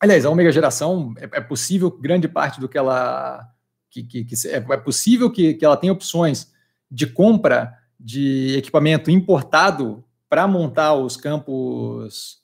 [0.00, 3.48] Aliás, a ômega geração é, é, possível grande parte do que ela.
[3.88, 6.52] Que, que, que é, é, possível que, que ela tenha opções
[6.90, 12.43] de compra de equipamento importado para montar os campos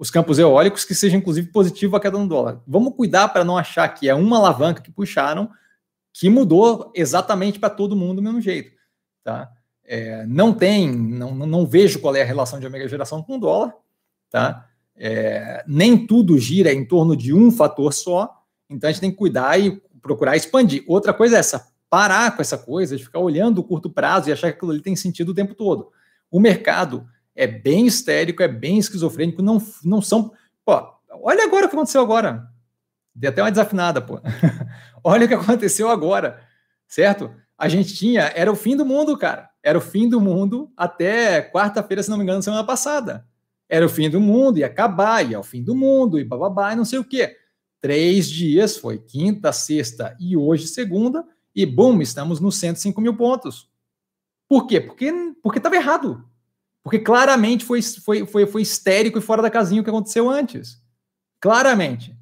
[0.00, 2.60] os campos eólicos que seja inclusive positivo a queda no dólar.
[2.66, 5.48] Vamos cuidar para não achar que é uma alavanca que puxaram
[6.12, 8.72] que mudou exatamente para todo mundo do mesmo jeito,
[9.22, 9.48] tá?
[9.84, 13.40] É, não tem, não, não vejo qual é a relação de ômega geração com o
[13.40, 13.74] dólar
[14.30, 14.66] tá?
[14.96, 18.30] É, nem tudo gira em torno de um fator só,
[18.68, 20.84] então a gente tem que cuidar e procurar expandir.
[20.86, 24.32] Outra coisa é essa, parar com essa coisa de ficar olhando o curto prazo e
[24.32, 25.90] achar que aquilo ali tem sentido o tempo todo.
[26.30, 27.06] O mercado
[27.42, 30.32] é bem histérico, é bem esquizofrênico, não, não são.
[30.64, 30.80] Pô,
[31.22, 32.46] olha agora o que aconteceu agora.
[33.14, 34.20] Deu até uma desafinada, pô.
[35.02, 36.40] olha o que aconteceu agora,
[36.86, 37.34] certo?
[37.58, 39.50] A gente tinha, era o fim do mundo, cara.
[39.62, 43.26] Era o fim do mundo até quarta-feira, se não me engano, semana passada
[43.70, 46.76] era o fim do mundo, ia acabar, ia ao fim do mundo, e bababá, e
[46.76, 47.36] não sei o quê.
[47.80, 51.24] Três dias, foi quinta, sexta e hoje segunda,
[51.54, 53.70] e bum, estamos nos 105 mil pontos.
[54.48, 54.80] Por quê?
[54.80, 55.12] Porque
[55.56, 56.28] estava errado.
[56.82, 60.80] Porque claramente foi, foi, foi, foi histérico e fora da casinha o que aconteceu antes.
[61.40, 62.16] Claramente.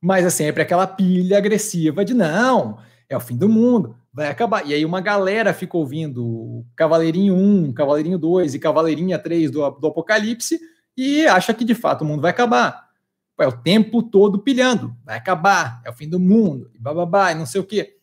[0.00, 2.78] Mas é sempre aquela pilha agressiva de não,
[3.08, 4.66] é o fim do mundo, vai acabar.
[4.66, 9.86] E aí uma galera fica ouvindo Cavaleirinho 1, Cavaleirinho 2 e Cavaleirinha 3 do, do
[9.88, 10.58] Apocalipse,
[10.96, 12.88] e acha que de fato o mundo vai acabar.
[13.38, 17.34] É o tempo todo pilhando, vai acabar, é o fim do mundo, e bababá, e
[17.34, 17.99] não sei o quê.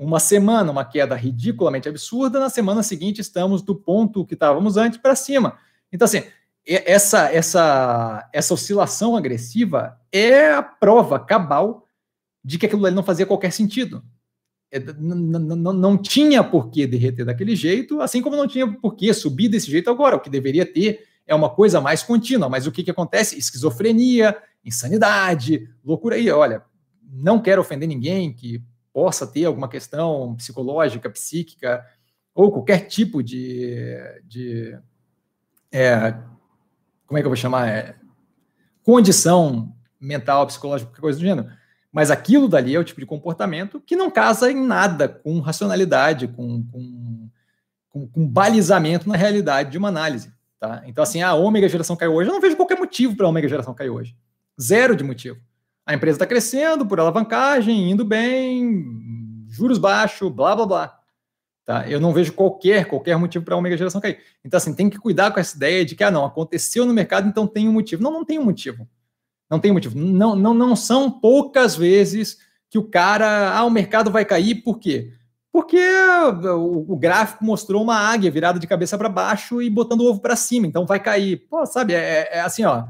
[0.00, 4.98] Uma semana, uma queda ridiculamente absurda, na semana seguinte estamos do ponto que estávamos antes
[4.98, 5.58] para cima.
[5.92, 6.22] Então, assim,
[6.66, 11.86] essa, essa, essa oscilação agressiva é a prova cabal
[12.42, 14.02] de que aquilo ali não fazia qualquer sentido.
[14.72, 19.50] É, não, tinha por que derreter daquele jeito, assim como não tinha por que subir
[19.50, 20.16] desse jeito agora.
[20.16, 22.48] O que deveria ter é uma coisa mais contínua.
[22.48, 23.36] Mas o que, que acontece?
[23.36, 24.34] Esquizofrenia,
[24.64, 26.30] insanidade, loucura aí.
[26.30, 26.62] Olha,
[27.06, 31.84] não quero ofender ninguém que possa ter alguma questão psicológica, psíquica,
[32.34, 33.96] ou qualquer tipo de.
[34.24, 34.78] de
[35.72, 36.12] é,
[37.06, 37.68] como é que eu vou chamar?
[37.68, 37.96] É,
[38.82, 41.50] condição mental, psicológica, qualquer coisa do gênero.
[41.92, 46.28] Mas aquilo dali é o tipo de comportamento que não casa em nada com racionalidade,
[46.28, 47.28] com, com,
[47.88, 50.32] com, com balizamento na realidade de uma análise.
[50.58, 50.82] Tá?
[50.86, 52.30] Então, assim, a ômega geração caiu hoje.
[52.30, 54.16] Eu não vejo qualquer motivo para a ômega geração cair hoje.
[54.60, 55.40] Zero de motivo.
[55.90, 61.00] A empresa está crescendo por alavancagem, indo bem, juros baixos, blá blá blá.
[61.64, 61.90] Tá?
[61.90, 64.20] Eu não vejo qualquer, qualquer motivo para a ômega geração cair.
[64.44, 67.26] Então, assim, tem que cuidar com essa ideia de que, ah, não, aconteceu no mercado,
[67.26, 68.04] então tem um motivo.
[68.04, 68.88] Não, não tem um motivo.
[69.50, 69.98] Não tem motivo.
[69.98, 72.38] Não, não, não são poucas vezes
[72.70, 75.12] que o cara, ah, o mercado vai cair, por quê?
[75.52, 75.84] Porque
[76.54, 80.36] o, gráfico mostrou uma águia virada de cabeça para baixo e botando o ovo para
[80.36, 81.48] cima, então vai cair.
[81.50, 82.84] Pô, sabe, é, é assim, ó,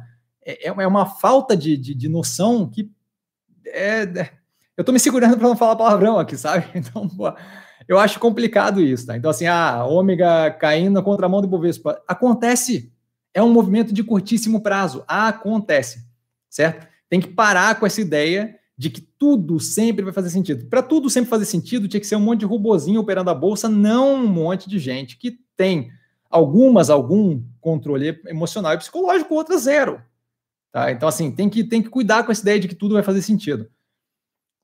[0.44, 2.90] é, é uma falta de, de, de noção que
[3.66, 4.30] é, é
[4.80, 6.66] eu tô me segurando para não falar palavrão aqui, sabe?
[6.74, 7.30] Então, pô,
[7.86, 9.14] eu acho complicado isso, tá?
[9.14, 12.00] Então, assim, a ômega caindo na contramão do Bovespa.
[12.08, 12.90] Acontece.
[13.34, 15.04] É um movimento de curtíssimo prazo.
[15.06, 16.06] Acontece,
[16.48, 16.88] certo?
[17.10, 20.64] Tem que parar com essa ideia de que tudo sempre vai fazer sentido.
[20.64, 23.68] Para tudo sempre fazer sentido, tinha que ser um monte de robozinho operando a bolsa,
[23.68, 25.90] não um monte de gente que tem
[26.30, 30.00] algumas algum controle emocional e psicológico, outras zero.
[30.72, 30.90] Tá?
[30.90, 33.22] Então, assim, tem que, tem que cuidar com essa ideia de que tudo vai fazer
[33.22, 33.68] sentido.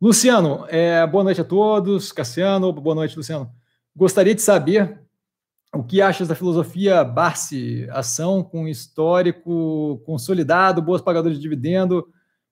[0.01, 2.13] Luciano, é, boa noite a todos.
[2.13, 3.51] Cassiano, boa noite, Luciano.
[3.95, 5.01] Gostaria de saber
[5.75, 12.07] o que achas da filosofia Barsi, ação com histórico consolidado, boas pagadoras de dividendo,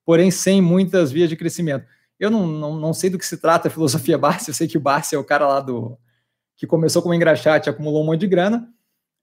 [0.05, 1.87] porém sem muitas vias de crescimento.
[2.19, 4.79] Eu não, não, não sei do que se trata a filosofia Barsi, eu sei que
[4.79, 5.99] o Barsi é o cara lá do
[6.57, 8.69] que começou como engraxate, acumulou um monte de grana.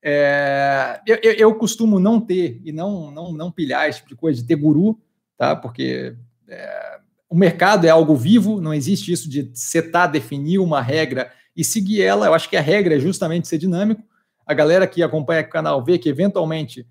[0.04, 4.42] É, eu, eu, costumo não ter e não, não, não pilhar esse tipo de coisa,
[4.42, 5.00] de ter guru,
[5.38, 5.56] tá?
[5.56, 6.16] Porque
[6.48, 7.00] é,
[7.30, 12.02] o mercado é algo vivo, não existe isso de setar, definir uma regra e seguir
[12.02, 12.26] ela.
[12.26, 14.04] Eu acho que a regra é justamente ser dinâmico.
[14.46, 16.86] A galera que acompanha o canal vê que eventualmente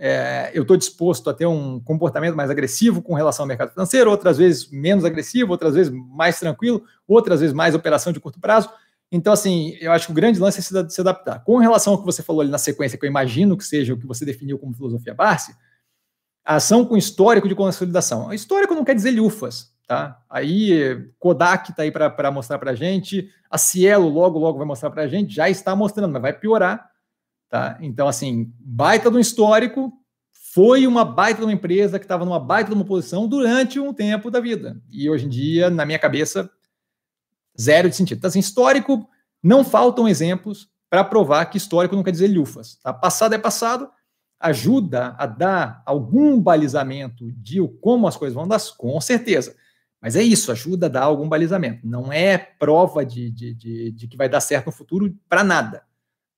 [0.00, 4.10] é, eu estou disposto a ter um comportamento mais agressivo com relação ao mercado financeiro,
[4.10, 8.70] outras vezes menos agressivo, outras vezes mais tranquilo, outras vezes mais operação de curto prazo.
[9.10, 11.40] Então, assim, eu acho que o grande lance é se, adaptar.
[11.40, 13.98] Com relação ao que você falou ali na sequência, que eu imagino que seja o
[13.98, 15.56] que você definiu como filosofia Barsi,
[16.44, 18.32] a ação com histórico de consolidação.
[18.32, 20.22] Histórico não quer dizer lufas, tá?
[20.28, 24.90] Aí Kodak está aí para mostrar para a gente, a Cielo logo, logo vai mostrar
[24.90, 26.88] para a gente, já está mostrando, mas vai piorar
[27.48, 27.78] Tá?
[27.80, 29.92] Então, assim, baita do histórico,
[30.52, 33.92] foi uma baita de uma empresa que estava numa baita de uma posição durante um
[33.92, 34.80] tempo da vida.
[34.90, 36.50] E hoje em dia, na minha cabeça,
[37.60, 38.18] zero de sentido.
[38.18, 39.08] Então, assim, histórico,
[39.42, 42.76] não faltam exemplos para provar que histórico não quer dizer lufas.
[42.82, 42.92] Tá?
[42.92, 43.90] Passado é passado,
[44.40, 49.54] ajuda a dar algum balizamento de como as coisas vão dar, com certeza.
[50.00, 51.86] Mas é isso, ajuda a dar algum balizamento.
[51.86, 55.82] Não é prova de, de, de, de que vai dar certo no futuro para nada.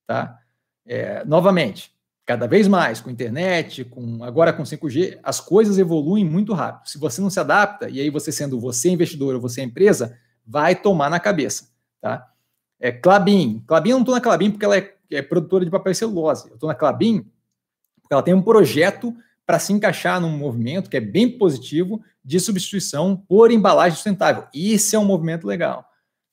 [0.06, 0.38] Tá?
[0.86, 1.92] É, novamente,
[2.24, 6.88] cada vez mais com internet, com agora com 5G, as coisas evoluem muito rápido.
[6.88, 10.16] Se você não se adapta, e aí você sendo você investidor ou você empresa,
[10.51, 11.68] vai tomar na cabeça,
[12.01, 12.28] tá?
[12.80, 13.62] É, Clabin.
[13.66, 16.48] Clabin, eu não estou na Clabin porque ela é, é, produtora de papel e celulose.
[16.48, 17.24] Eu estou na Clabin
[18.01, 19.14] porque ela tem um projeto
[19.46, 24.46] para se encaixar num movimento que é bem positivo de substituição por embalagem sustentável.
[24.53, 25.88] Isso é um movimento legal,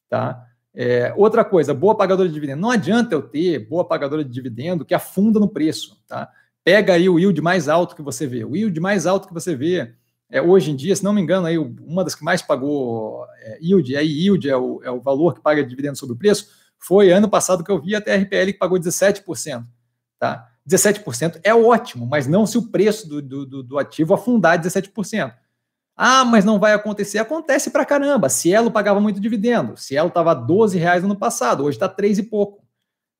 [0.09, 0.43] tá?
[0.73, 2.61] É, outra coisa, boa pagadora de dividendo.
[2.61, 6.31] Não adianta eu ter boa pagadora de dividendo que afunda no preço, tá?
[6.63, 8.43] Pega aí o yield mais alto que você vê.
[8.43, 9.93] O yield mais alto que você vê
[10.29, 13.59] é, hoje em dia, se não me engano, aí uma das que mais pagou é,
[13.61, 17.11] yield, aí yield é o, é o valor que paga dividendo sobre o preço, foi
[17.11, 19.65] ano passado que eu vi até a RPL que pagou 17%.
[20.19, 20.49] Tá?
[20.67, 25.33] 17% é ótimo, mas não se o preço do, do, do ativo afundar 17%.
[25.95, 27.17] Ah, mas não vai acontecer.
[27.17, 28.29] Acontece pra caramba.
[28.29, 29.75] Cielo pagava muito dividendo.
[29.75, 32.63] Cielo estava 12 reais no passado, hoje está 3 e pouco.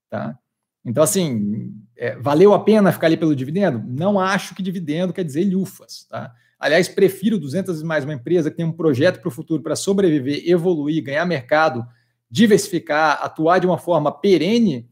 [0.10, 0.38] Tá?
[0.86, 3.84] Então, assim, é, valeu a pena ficar ali pelo dividendo?
[3.88, 6.06] Não acho que dividendo quer dizer lufas.
[6.08, 6.32] Tá?
[6.60, 9.76] Aliás, prefiro 200 vezes mais uma empresa que tem um projeto para o futuro para
[9.76, 11.86] sobreviver, evoluir, ganhar mercado,
[12.30, 14.90] diversificar, atuar de uma forma perene,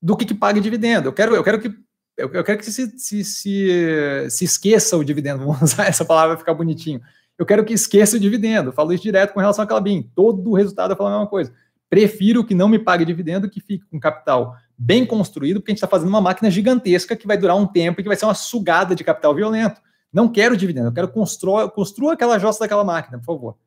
[0.00, 1.08] do que que pague dividendo.
[1.08, 1.72] Eu quero, eu quero que
[2.16, 6.40] eu, quero que se, se, se, se esqueça o dividendo, vamos usar essa palavra para
[6.40, 7.00] ficar bonitinho.
[7.38, 8.68] Eu quero que esqueça o dividendo.
[8.68, 10.08] Eu falo isso direto com relação à Calabim.
[10.14, 11.52] Todo o resultado eu falo a mesma coisa.
[11.88, 15.78] Prefiro que não me pague dividendo que fique com capital bem construído, porque a gente
[15.78, 18.34] está fazendo uma máquina gigantesca que vai durar um tempo e que vai ser uma
[18.34, 19.80] sugada de capital violento.
[20.12, 23.58] Não quero dividendo, eu quero construir, construa aquela jossa daquela máquina, por favor.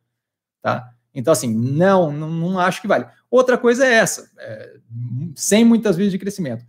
[0.62, 0.92] Tá?
[1.14, 3.08] Então, assim, não, não, não acho que vale.
[3.32, 4.76] Outra coisa é essa, é,
[5.36, 6.66] sem muitas vezes de crescimento.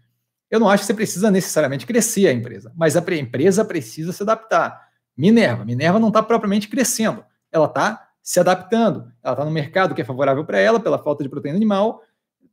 [0.50, 4.22] Eu não acho que você precisa necessariamente crescer a empresa, mas a empresa precisa se
[4.22, 4.86] adaptar.
[5.16, 10.02] Minerva, Minerva não está propriamente crescendo, ela está se adaptando, ela está no mercado que
[10.02, 12.02] é favorável para ela pela falta de proteína animal,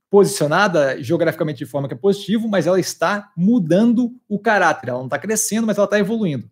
[0.10, 5.08] posicionada geograficamente de forma que é positivo, mas ela está mudando o caráter, ela não
[5.08, 6.50] está crescendo, mas ela está evoluindo.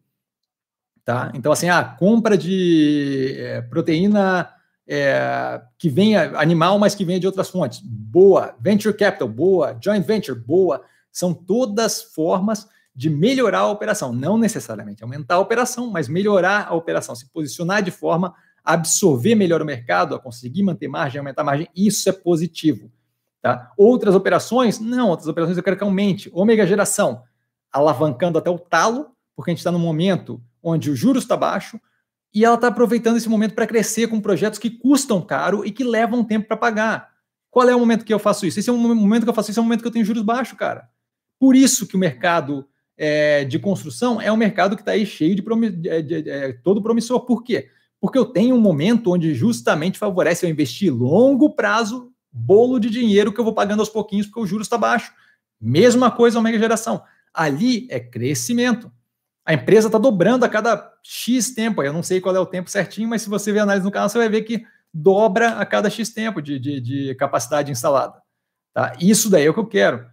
[1.04, 1.32] Tá?
[1.34, 4.50] Então, assim, a compra de é, proteína
[4.88, 8.56] é, que venha animal, mas que venha de outras fontes, boa.
[8.60, 9.78] Venture capital, boa.
[9.82, 10.84] Joint venture, boa.
[11.12, 16.74] São todas formas de melhorar a operação, não necessariamente aumentar a operação, mas melhorar a
[16.74, 21.42] operação, se posicionar de forma a absorver melhor o mercado, a conseguir manter margem, aumentar
[21.42, 22.92] a margem, isso é positivo.
[23.42, 23.72] Tá?
[23.76, 26.30] Outras operações, não, outras operações eu quero que aumente.
[26.34, 27.24] Ômega geração,
[27.72, 31.80] alavancando até o talo, porque a gente está num momento onde o juros está baixo
[32.34, 35.84] e ela está aproveitando esse momento para crescer com projetos que custam caro e que
[35.84, 37.12] levam tempo para pagar.
[37.50, 38.60] Qual é o momento que eu faço isso?
[38.60, 40.24] Esse é um momento que eu faço isso, é um momento que eu tenho juros
[40.24, 40.90] baixos, cara.
[41.38, 42.66] Por isso que o mercado
[42.98, 46.82] é, de construção é um mercado que está aí cheio de, de, de, de, todo
[46.82, 47.26] promissor.
[47.26, 47.68] Por quê?
[48.00, 53.34] Porque eu tenho um momento onde justamente favorece eu investir longo prazo, bolo de dinheiro
[53.34, 55.12] que eu vou pagando aos pouquinhos porque o juros está baixo.
[55.60, 57.04] Mesma coisa a mega geração.
[57.34, 58.92] Ali é crescimento.
[59.46, 61.82] A empresa está dobrando a cada X tempo.
[61.82, 63.92] Eu não sei qual é o tempo certinho, mas se você ver a análise no
[63.92, 64.64] canal, você vai ver que
[64.94, 68.22] dobra a cada X tempo de, de, de capacidade instalada.
[68.74, 68.94] Tá?
[69.00, 70.06] Isso daí é o que eu quero.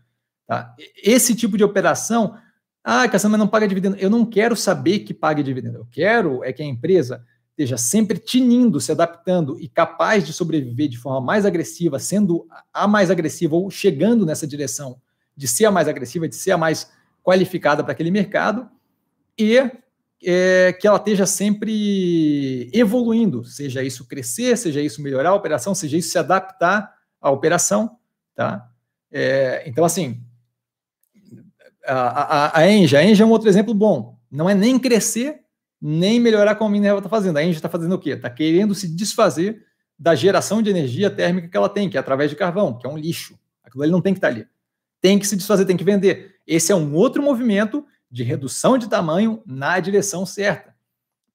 [0.47, 0.74] Tá?
[0.97, 2.37] Esse tipo de operação,
[2.83, 3.97] ah, Cassandra, mas não paga dividendo.
[3.97, 5.79] Eu não quero saber que pague dividendo.
[5.79, 10.89] Eu quero é que a empresa esteja sempre tinindo, se adaptando e capaz de sobreviver
[10.89, 15.01] de forma mais agressiva, sendo a mais agressiva ou chegando nessa direção
[15.37, 16.91] de ser a mais agressiva, de ser a mais
[17.22, 18.70] qualificada para aquele mercado
[19.39, 19.70] e
[20.24, 25.97] é, que ela esteja sempre evoluindo, seja isso crescer, seja isso melhorar a operação, seja
[25.97, 27.97] isso se adaptar à operação,
[28.34, 28.68] tá?
[29.11, 30.20] É, então, assim,
[31.86, 34.18] a, a, a Engie, a é um outro exemplo bom.
[34.30, 35.41] Não é nem crescer,
[35.80, 37.39] nem melhorar como a Minerva está fazendo.
[37.39, 38.11] A Engie está fazendo o quê?
[38.11, 39.64] Está querendo se desfazer
[39.99, 42.91] da geração de energia térmica que ela tem, que é através de carvão, que é
[42.91, 43.39] um lixo.
[43.64, 44.47] Aquilo ali não tem que estar tá ali.
[45.01, 46.36] Tem que se desfazer, tem que vender.
[46.47, 50.74] Esse é um outro movimento de redução de tamanho na direção certa.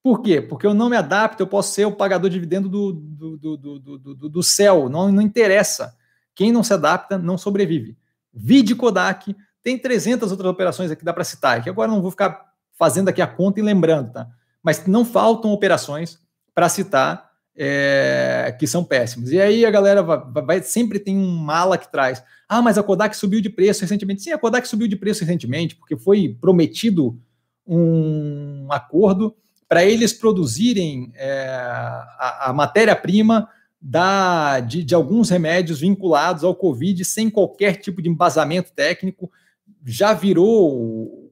[0.02, 0.42] Por quê?
[0.42, 3.80] Porque eu não me adapto, eu posso ser o pagador de dividendo do, do, do,
[3.80, 5.96] do, do, céu, não, não interessa.
[6.36, 7.98] Quem não se adapta não sobrevive.
[8.34, 12.54] Vide Kodak, tem 300 outras operações aqui, dá para citar, que agora não vou ficar
[12.74, 14.28] fazendo aqui a conta e lembrando, tá?
[14.62, 16.20] Mas não faltam operações
[16.54, 19.32] para citar é, que são péssimas.
[19.32, 22.24] E aí a galera vai, vai, sempre tem um mala que traz.
[22.48, 24.24] Ah, mas a Kodak subiu de preço recentemente.
[24.24, 27.20] Sim, a Kodak subiu de preço recentemente, porque foi prometido
[27.66, 29.36] um acordo
[29.68, 33.50] para eles produzirem é, a, a matéria-prima
[34.68, 39.32] de, de alguns remédios vinculados ao Covid sem qualquer tipo de embasamento técnico.
[39.86, 41.23] Já virou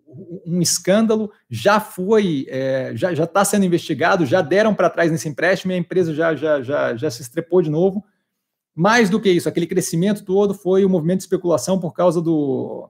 [0.46, 5.72] um escândalo, já foi, é, já está sendo investigado, já deram para trás nesse empréstimo
[5.72, 8.04] e a empresa já, já, já, já se estrepou de novo.
[8.74, 12.90] Mais do que isso, aquele crescimento todo foi o movimento de especulação por causa do,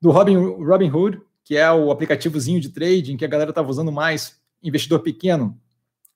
[0.00, 3.92] do Robin, Robin Hood, que é o aplicativozinho de trading que a galera estava usando
[3.92, 5.58] mais, investidor pequeno.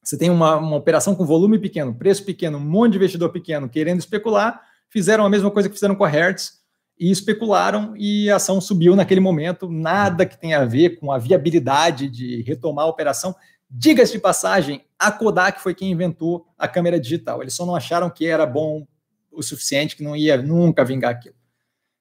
[0.03, 3.69] Você tem uma, uma operação com volume pequeno, preço pequeno, um monte de investidor pequeno
[3.69, 6.56] querendo especular, fizeram a mesma coisa que fizeram com a Hertz,
[6.99, 11.19] e especularam e a ação subiu naquele momento, nada que tenha a ver com a
[11.19, 13.35] viabilidade de retomar a operação.
[13.69, 17.43] Diga-se de passagem, a Kodak foi quem inventou a câmera digital.
[17.43, 18.87] Eles só não acharam que era bom
[19.31, 21.35] o suficiente, que não ia nunca vingar aquilo.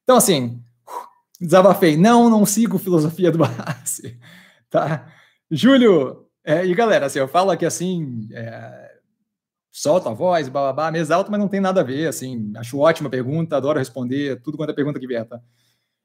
[0.04, 0.62] Então, assim,
[1.40, 1.98] desabafei.
[1.98, 4.18] Não, não sigo filosofia do Barassi.
[4.68, 5.08] Tá?
[5.50, 8.85] Júlio, é, e galera, assim, eu falo aqui assim, é,
[9.76, 13.10] solta a voz, bababá, mesa alta, mas não tem nada a ver, assim, acho ótima
[13.10, 15.42] pergunta, adoro responder tudo quanto é pergunta que vier, tá?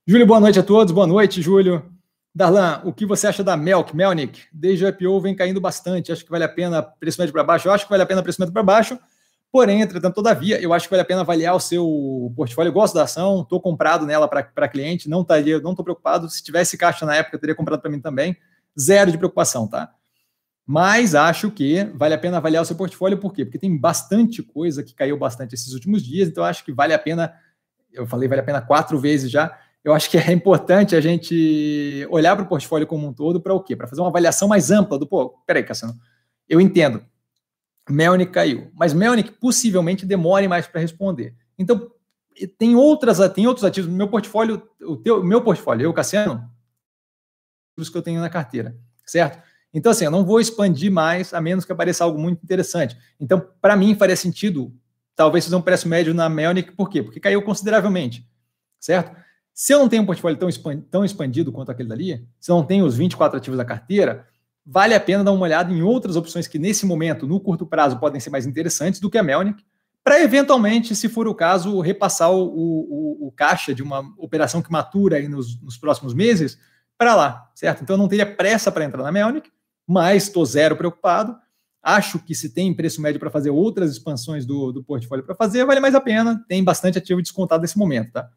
[0.05, 1.89] Júlio, boa noite a todos, boa noite, Júlio.
[2.35, 4.41] Darlan, o que você acha da Melk, Melnick?
[4.53, 7.69] Desde o IPO vem caindo bastante, acho que vale a pena preço médio para baixo,
[7.69, 8.99] eu acho que vale a pena preço médio para baixo,
[9.53, 12.95] porém, entretanto, todavia, eu acho que vale a pena avaliar o seu portfólio, eu gosto
[12.95, 17.07] da ação, estou comprado nela para cliente, não estaria, não estou preocupado, se tivesse caixa
[17.07, 18.37] na época, teria comprado para mim também,
[18.77, 19.95] zero de preocupação, tá?
[20.67, 23.45] Mas acho que vale a pena avaliar o seu portfólio, por quê?
[23.45, 26.99] Porque tem bastante coisa que caiu bastante esses últimos dias, então acho que vale a
[26.99, 27.35] pena,
[27.93, 32.07] eu falei vale a pena quatro vezes já, eu acho que é importante a gente
[32.11, 33.75] olhar para o portfólio como um todo para o quê?
[33.75, 35.95] Para fazer uma avaliação mais ampla do, pô, peraí, Cassiano,
[36.49, 37.05] eu entendo,
[37.89, 41.35] Melnick caiu, mas Melnick possivelmente demore mais para responder.
[41.59, 41.91] Então,
[42.59, 46.49] tem outras, tem outros ativos, meu portfólio, o teu, meu portfólio, eu, Cassiano,
[47.77, 49.43] os que eu tenho na carteira, certo?
[49.73, 52.97] Então, assim, eu não vou expandir mais, a menos que apareça algo muito interessante.
[53.21, 54.75] Então, para mim, faria sentido
[55.15, 57.03] talvez fazer um preço médio na Melnick, por quê?
[57.03, 58.27] Porque caiu consideravelmente,
[58.79, 59.15] certo?
[59.53, 60.49] Se eu não tenho um portfólio tão,
[60.91, 64.27] tão expandido quanto aquele dali, se eu não tenho os 24 ativos da carteira,
[64.65, 67.99] vale a pena dar uma olhada em outras opções que, nesse momento, no curto prazo,
[67.99, 69.63] podem ser mais interessantes do que a Melnick,
[70.03, 74.73] para eventualmente, se for o caso, repassar o, o, o, caixa de uma operação que
[74.73, 76.59] matura aí nos, nos próximos meses
[76.97, 77.83] para lá, certo?
[77.83, 79.51] Então, eu não teria pressa para entrar na Melnick,
[79.91, 81.37] mas estou zero preocupado.
[81.83, 85.65] Acho que se tem preço médio para fazer outras expansões do, do portfólio para fazer,
[85.65, 86.45] vale mais a pena.
[86.47, 88.31] Tem bastante ativo descontado nesse momento, tá?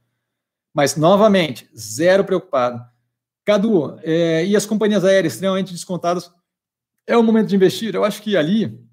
[0.74, 2.84] Mas, novamente, zero preocupado.
[3.46, 6.32] Cadu, é, e as companhias aéreas extremamente descontadas,
[7.06, 7.94] é o momento de investir?
[7.94, 8.84] Eu acho que ali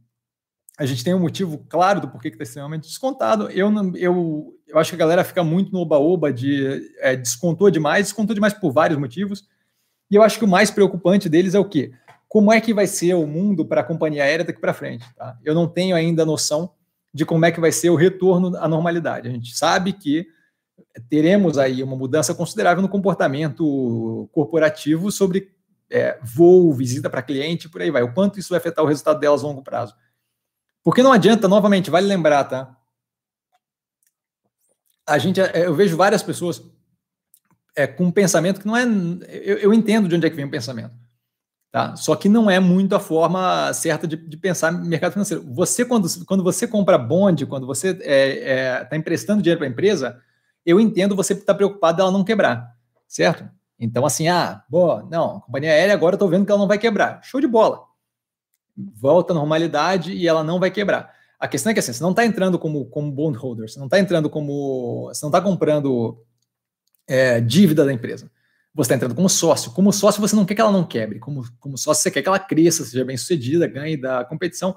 [0.76, 3.48] a gente tem um motivo claro do porquê que está extremamente descontado.
[3.50, 8.08] Eu, eu, eu acho que a galera fica muito no oba-oba de é, descontou demais,
[8.08, 9.48] descontou demais por vários motivos.
[10.11, 11.92] E eu acho que o mais preocupante deles é o quê?
[12.31, 15.05] Como é que vai ser o mundo para a companhia aérea daqui para frente.
[15.16, 15.37] Tá?
[15.45, 16.72] Eu não tenho ainda noção
[17.12, 19.26] de como é que vai ser o retorno à normalidade.
[19.26, 20.28] A gente sabe que
[21.09, 25.51] teremos aí uma mudança considerável no comportamento corporativo sobre
[25.91, 28.05] é, voo, visita para cliente, por aí vai.
[28.05, 29.97] O quanto isso vai afetar o resultado delas a longo prazo.
[30.85, 32.76] Porque não adianta, novamente, vale lembrar, tá?
[35.05, 36.62] A gente, é, eu vejo várias pessoas
[37.74, 38.85] é, com um pensamento que não é.
[38.85, 40.99] Eu, eu entendo de onde é que vem o pensamento.
[41.71, 41.95] Tá?
[41.95, 45.45] Só que não é muito a forma certa de, de pensar mercado financeiro.
[45.53, 49.71] Você, quando, quando você compra bonde, quando você está é, é, emprestando dinheiro para a
[49.71, 50.21] empresa,
[50.66, 52.75] eu entendo você estar tá preocupado dela não quebrar,
[53.07, 53.49] certo?
[53.79, 56.77] Então, assim, ah, boa, não, a companhia aérea agora estou vendo que ela não vai
[56.77, 57.21] quebrar.
[57.23, 57.85] Show de bola.
[58.77, 61.14] Volta à normalidade e ela não vai quebrar.
[61.39, 63.99] A questão é que assim, você não está entrando como, como bondholder, você não está
[63.99, 65.07] entrando como.
[65.09, 66.23] Você não está comprando
[67.07, 68.31] é, dívida da empresa
[68.75, 69.73] você está entrando como sócio.
[69.73, 71.18] Como sócio, você não quer que ela não quebre.
[71.18, 74.77] Como, como sócio, você quer que ela cresça, seja bem sucedida, ganhe da competição.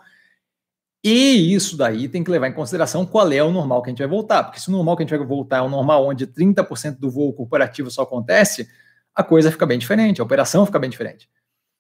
[1.03, 3.99] E isso daí tem que levar em consideração qual é o normal que a gente
[3.99, 4.43] vai voltar.
[4.43, 7.11] Porque se o normal que a gente vai voltar é o normal onde 30% do
[7.11, 8.67] voo corporativo só acontece,
[9.13, 11.29] a coisa fica bem diferente, a operação fica bem diferente.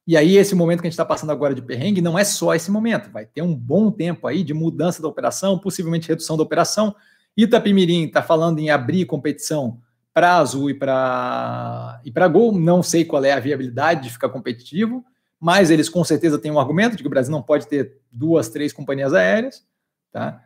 [0.05, 2.53] E aí, esse momento que a gente está passando agora de perrengue não é só
[2.53, 3.09] esse momento.
[3.09, 6.93] Vai ter um bom tempo aí de mudança da operação, possivelmente redução da operação.
[7.37, 9.79] Itapimirim está falando em abrir competição
[10.13, 14.29] para Azul e para e para Gol, não sei qual é a viabilidade de ficar
[14.29, 15.03] competitivo,
[15.39, 18.47] mas eles com certeza têm um argumento de que o Brasil não pode ter duas,
[18.49, 19.65] três companhias aéreas,
[20.11, 20.41] tá?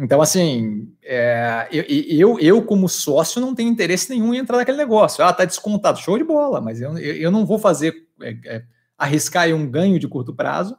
[0.00, 4.76] Então, assim, é, eu, eu, eu, como sócio, não tenho interesse nenhum em entrar naquele
[4.76, 5.24] negócio.
[5.24, 8.64] Ah, tá descontado, show de bola, mas eu, eu não vou fazer, é, é,
[8.96, 10.78] arriscar um ganho de curto prazo,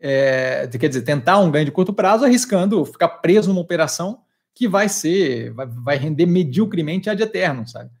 [0.00, 4.22] é, quer dizer, tentar um ganho de curto prazo, arriscando ficar preso numa operação
[4.58, 7.92] que vai ser, vai, vai render mediocremente ad eterno, sabe?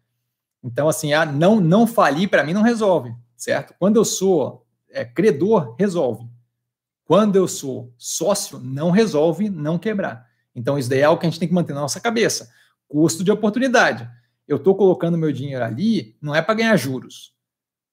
[0.60, 3.74] Então, assim, ah, não, não falir para mim não resolve, certo?
[3.78, 6.28] Quando eu sou é, credor, resolve.
[7.04, 10.26] Quando eu sou sócio, não resolve não quebrar.
[10.52, 12.50] Então, isso daí é algo que a gente tem que manter na nossa cabeça.
[12.88, 14.10] Custo de oportunidade.
[14.48, 17.32] Eu estou colocando meu dinheiro ali, não é para ganhar juros.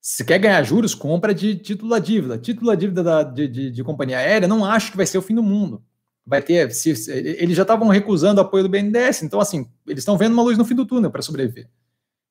[0.01, 2.35] Se quer ganhar juros, compra de título da dívida.
[2.39, 5.21] Título da dívida da, de, de, de companhia aérea, não acho que vai ser o
[5.21, 5.83] fim do mundo
[6.25, 6.71] vai ter.
[6.71, 10.43] Se, eles já estavam recusando o apoio do BNDES, então, assim, eles estão vendo uma
[10.43, 11.69] luz no fim do túnel para sobreviver.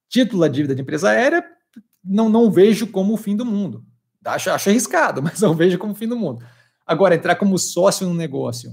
[0.09, 1.45] Título da dívida de empresa aérea,
[2.05, 3.85] não, não vejo como o fim do mundo.
[4.25, 6.45] Acho, acho arriscado, mas não vejo como o fim do mundo.
[6.87, 8.71] Agora, entrar como sócio no negócio,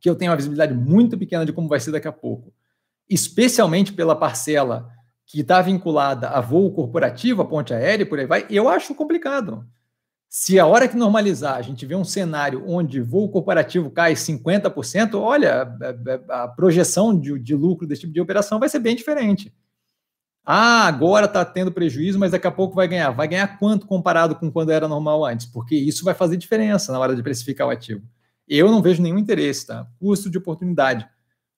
[0.00, 2.52] que eu tenho uma visibilidade muito pequena de como vai ser daqui a pouco,
[3.08, 4.88] especialmente pela parcela
[5.26, 8.94] que está vinculada a voo corporativo, a ponte aérea e por aí vai, eu acho
[8.94, 9.64] complicado.
[10.32, 15.20] Se a hora que normalizar a gente vê um cenário onde voo corporativo cai 50%,
[15.20, 15.76] olha,
[16.28, 19.52] a, projeção de, de, lucro desse tipo de operação vai ser bem diferente.
[20.44, 23.10] Ah, agora está tendo prejuízo, mas daqui a pouco vai ganhar.
[23.10, 25.46] Vai ganhar quanto comparado com quando era normal antes?
[25.46, 28.02] Porque isso vai fazer diferença na hora de precificar o ativo.
[28.46, 29.84] Eu não vejo nenhum interesse, tá?
[29.98, 31.08] Custo de oportunidade.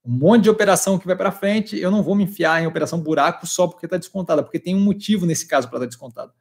[0.02, 2.98] Um monte de operação que vai para frente, eu não vou me enfiar em operação
[2.98, 6.32] buraco só porque está descontada, porque tem um motivo nesse caso para estar tá descontado.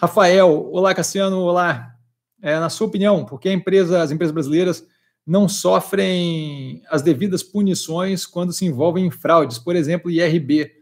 [0.00, 1.94] Rafael, olá Cassiano, olá.
[2.40, 4.82] É, na sua opinião, por que empresa, as empresas brasileiras
[5.26, 10.72] não sofrem as devidas punições quando se envolvem em fraudes, por exemplo, IRB?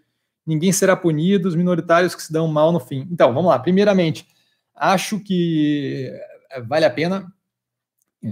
[0.46, 3.08] Ninguém será punido, os minoritários que se dão mal no fim.
[3.10, 3.58] Então, vamos lá.
[3.58, 4.24] Primeiramente,
[4.72, 6.12] acho que
[6.52, 7.26] é, vale a pena
[8.22, 8.30] é,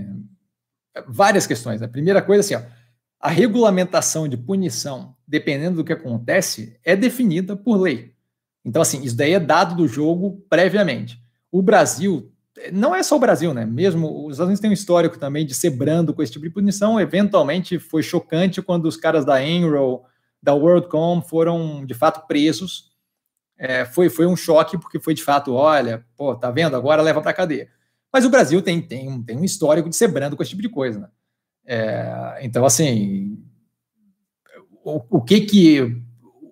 [1.08, 1.82] várias questões.
[1.82, 2.70] A primeira coisa assim, ó,
[3.18, 8.15] a regulamentação de punição, dependendo do que acontece, é definida por lei.
[8.66, 11.22] Então, assim, isso daí é dado do jogo previamente.
[11.52, 12.32] O Brasil,
[12.72, 13.64] não é só o Brasil, né?
[13.64, 16.50] Mesmo os Estados Unidos têm um histórico também de ser brando com esse tipo de
[16.50, 16.98] punição.
[16.98, 20.04] Eventualmente foi chocante quando os caras da Enroll,
[20.42, 22.90] da WorldCom foram de fato presos.
[23.56, 26.76] É, foi, foi um choque, porque foi de fato, olha, pô, tá vendo?
[26.76, 27.68] Agora leva para cadeia.
[28.12, 30.68] Mas o Brasil tem, tem, tem um histórico de ser brando com esse tipo de
[30.68, 31.08] coisa, né?
[31.64, 33.38] É, então, assim,
[34.82, 36.02] o, o que que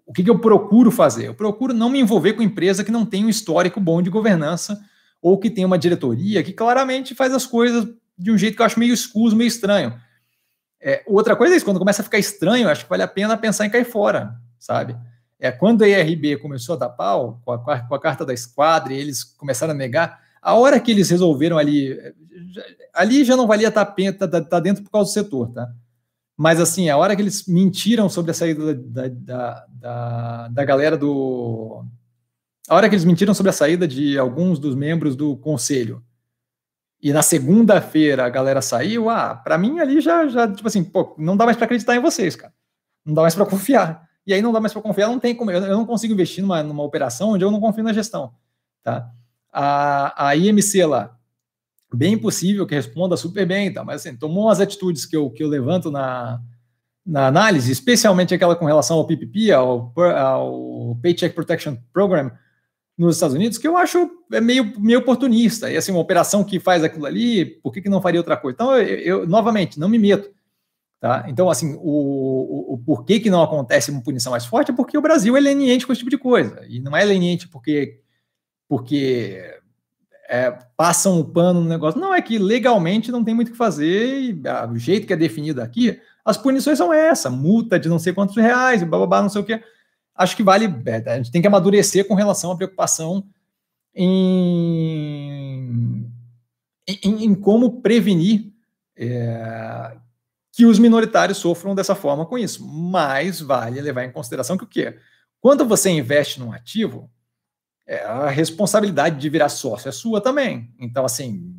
[0.06, 1.26] o que, que eu procuro fazer?
[1.26, 4.80] Eu procuro não me envolver com empresa que não tem um histórico bom de governança
[5.20, 8.66] ou que tem uma diretoria que claramente faz as coisas de um jeito que eu
[8.66, 9.98] acho meio escuso, meio estranho.
[10.80, 13.36] É, outra coisa é isso, quando começa a ficar estranho, acho que vale a pena
[13.36, 14.94] pensar em cair fora, sabe?
[15.40, 18.92] É, quando a IRB começou a dar pau, com a, com a carta da esquadra,
[18.92, 21.98] e eles começaram a negar, a hora que eles resolveram ali,
[22.92, 25.72] ali já não valia estar tá, tá, tá dentro por causa do setor, tá?
[26.36, 30.96] Mas, assim, a hora que eles mentiram sobre a saída da, da, da, da galera
[30.96, 31.84] do.
[32.68, 36.02] A hora que eles mentiram sobre a saída de alguns dos membros do conselho,
[37.04, 41.14] e na segunda-feira a galera saiu, ah, para mim ali já, já, tipo assim, pô,
[41.18, 42.52] não dá mais para acreditar em vocês, cara.
[43.04, 44.08] Não dá mais para confiar.
[44.26, 45.50] E aí não dá mais para confiar, não tem como.
[45.50, 48.32] Eu, eu não consigo investir numa, numa operação onde eu não confio na gestão,
[48.82, 49.10] tá?
[49.52, 51.14] A, a IMC lá,
[51.94, 53.84] bem possível que responda super bem, tá?
[53.84, 56.40] mas assim, tomou as atitudes que eu, que eu levanto na,
[57.04, 62.30] na análise, especialmente aquela com relação ao PPP, ao, ao Paycheck Protection Program
[62.96, 65.70] nos Estados Unidos, que eu acho é meio, meio oportunista.
[65.70, 68.54] E assim, uma operação que faz aquilo ali, por que, que não faria outra coisa?
[68.54, 70.32] Então, eu, eu novamente, não me meto.
[71.00, 71.26] Tá?
[71.28, 74.96] Então, assim, o, o, o, porquê que não acontece uma punição mais forte é porque
[74.96, 76.64] o Brasil é leniente com esse tipo de coisa.
[76.66, 78.00] E não é leniente porque,
[78.66, 79.60] porque
[80.28, 82.00] é, passam o pano no negócio.
[82.00, 85.12] Não, é que legalmente não tem muito o que fazer, e ah, o jeito que
[85.12, 89.28] é definido aqui, as punições são essa, multa de não sei quantos reais, blá, não
[89.28, 89.62] sei o quê.
[90.14, 93.26] Acho que vale, é, a gente tem que amadurecer com relação à preocupação
[93.94, 94.90] em,
[96.86, 98.52] em, em como prevenir
[98.96, 99.96] é,
[100.52, 102.66] que os minoritários sofram dessa forma com isso.
[102.66, 104.96] Mas vale levar em consideração que o quê?
[105.40, 107.10] Quando você investe num ativo,
[107.86, 110.70] a responsabilidade de virar sócio é sua também.
[110.78, 111.54] Então, assim,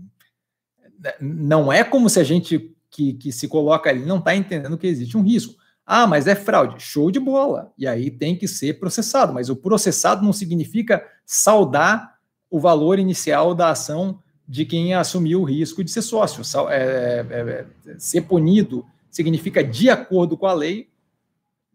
[1.20, 4.88] não é como se a gente que, que se coloca ali não está entendendo que
[4.88, 5.56] existe um risco.
[5.86, 6.82] Ah, mas é fraude.
[6.82, 7.72] Show de bola.
[7.78, 9.34] E aí tem que ser processado.
[9.34, 12.16] Mas o processado não significa saudar
[12.50, 16.42] o valor inicial da ação de quem assumiu o risco de ser sócio.
[16.70, 20.90] É, é, é, ser punido significa, de acordo com a lei,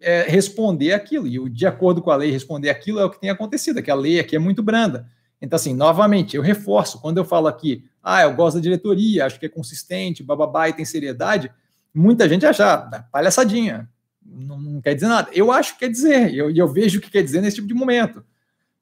[0.01, 1.27] é, responder aquilo.
[1.27, 3.83] E o de acordo com a lei, responder aquilo é o que tem acontecido, é
[3.83, 5.07] que a lei aqui é muito branda.
[5.41, 9.39] Então, assim, novamente, eu reforço, quando eu falo aqui, ah, eu gosto da diretoria, acho
[9.39, 11.51] que é consistente, bababá e tem seriedade,
[11.95, 13.89] muita gente acha, ah, palhaçadinha,
[14.25, 15.31] não, não, quer dizer nada.
[15.33, 17.69] Eu acho que quer dizer, e eu, eu, vejo o que quer dizer nesse tipo
[17.69, 18.25] de momento,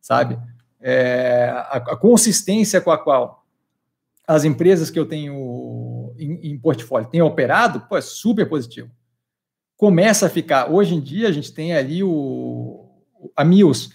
[0.01, 0.39] sabe?
[0.81, 3.45] É, a, a, consistência com a qual
[4.27, 8.91] as empresas que eu tenho em, em portfólio têm operado, pô, é super positivo
[9.79, 10.71] começa a ficar.
[10.71, 12.85] Hoje em dia, a gente tem ali o,
[13.35, 13.91] a Mills,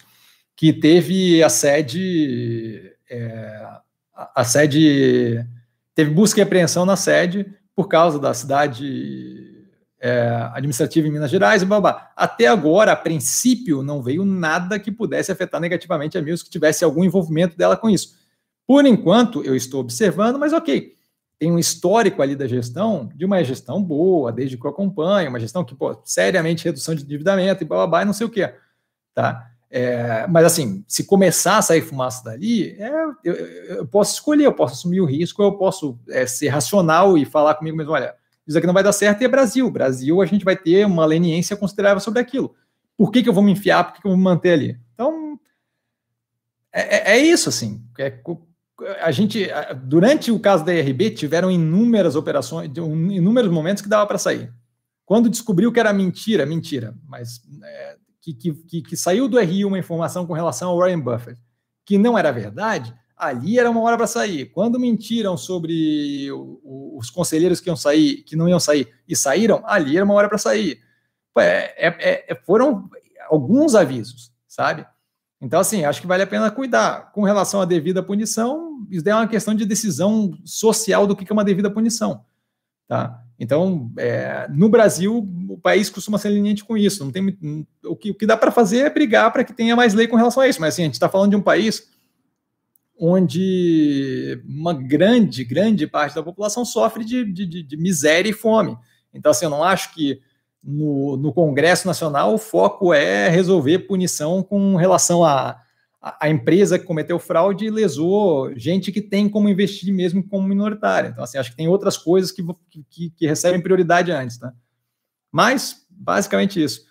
[0.55, 2.95] que teve a sede.
[3.07, 3.67] É,
[4.15, 5.45] a sede.
[5.93, 7.45] Teve busca e apreensão na sede
[7.75, 9.67] por causa da cidade
[9.99, 12.11] é, administrativa em Minas Gerais e babá.
[12.15, 16.83] Até agora, a princípio, não veio nada que pudesse afetar negativamente a Mills, que tivesse
[16.83, 18.15] algum envolvimento dela com isso.
[18.65, 20.95] Por enquanto, eu estou observando, mas ok
[21.39, 25.39] tem um histórico ali da gestão, de uma gestão boa, desde que eu acompanho, uma
[25.39, 28.29] gestão que, pô, seriamente redução de endividamento e blá, blá, blá e não sei o
[28.29, 28.53] quê,
[29.13, 29.49] tá?
[29.69, 32.91] É, mas assim, se começar a sair fumaça dali, é,
[33.23, 37.25] eu, eu, posso escolher, eu posso assumir o risco, eu posso é, ser racional e
[37.25, 38.13] falar comigo mesmo, olha,
[38.45, 39.71] isso aqui não vai dar certo e é Brasil.
[39.71, 42.53] Brasil, a gente vai ter uma leniência considerável sobre aquilo.
[42.95, 43.83] Por que, que eu vou me enfiar?
[43.83, 44.79] Por que, que eu vou me manter ali?
[44.93, 45.39] Então,
[46.71, 47.83] é, é, é isso, assim.
[47.97, 48.11] É,
[49.01, 49.47] a gente,
[49.83, 54.51] durante o caso da IRB, tiveram inúmeras operações, inúmeros momentos que dava para sair.
[55.05, 59.77] Quando descobriu que era mentira, mentira, mas é, que, que, que, saiu do RI uma
[59.77, 61.39] informação com relação ao Warren Buffett,
[61.85, 64.45] que não era verdade, ali era uma hora para sair.
[64.47, 69.15] Quando mentiram sobre o, o, os conselheiros que iam sair, que não iam sair, e
[69.15, 70.79] saíram, ali era uma hora para sair.
[71.37, 72.89] É, é, é, foram
[73.29, 74.85] alguns avisos, sabe?
[75.43, 77.11] Então, assim, acho que vale a pena cuidar.
[77.11, 81.33] Com relação à devida punição, isso é uma questão de decisão social do que é
[81.33, 82.23] uma devida punição.
[82.87, 83.21] Tá?
[83.37, 87.03] Então, é, no Brasil, o país costuma ser leniente com isso.
[87.03, 87.37] Não tem
[87.83, 90.15] o que, o que dá para fazer é brigar para que tenha mais lei com
[90.15, 90.61] relação a isso.
[90.61, 91.91] Mas assim, a gente está falando de um país
[92.97, 98.77] onde uma grande, grande parte da população sofre de, de, de miséria e fome.
[99.13, 100.21] Então, assim, eu não acho que
[100.63, 105.59] no, no Congresso Nacional, o foco é resolver punição com relação a,
[106.01, 110.47] a, a, empresa que cometeu fraude e lesou gente que tem como investir mesmo como
[110.47, 111.09] minoritária.
[111.09, 112.41] Então, assim, acho que tem outras coisas que,
[112.89, 114.53] que, que recebem prioridade antes, tá?
[115.31, 116.85] Mas, basicamente isso.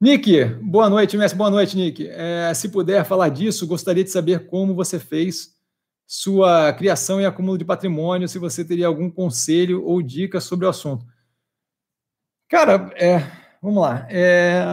[0.00, 1.36] Nick, boa noite, mestre.
[1.36, 2.08] Boa noite, Nick.
[2.08, 5.54] É, se puder falar disso, gostaria de saber como você fez
[6.06, 10.70] sua criação e acúmulo de patrimônio, se você teria algum conselho ou dica sobre o
[10.70, 11.04] assunto.
[12.50, 13.24] Cara, é,
[13.62, 14.08] vamos lá.
[14.10, 14.64] É,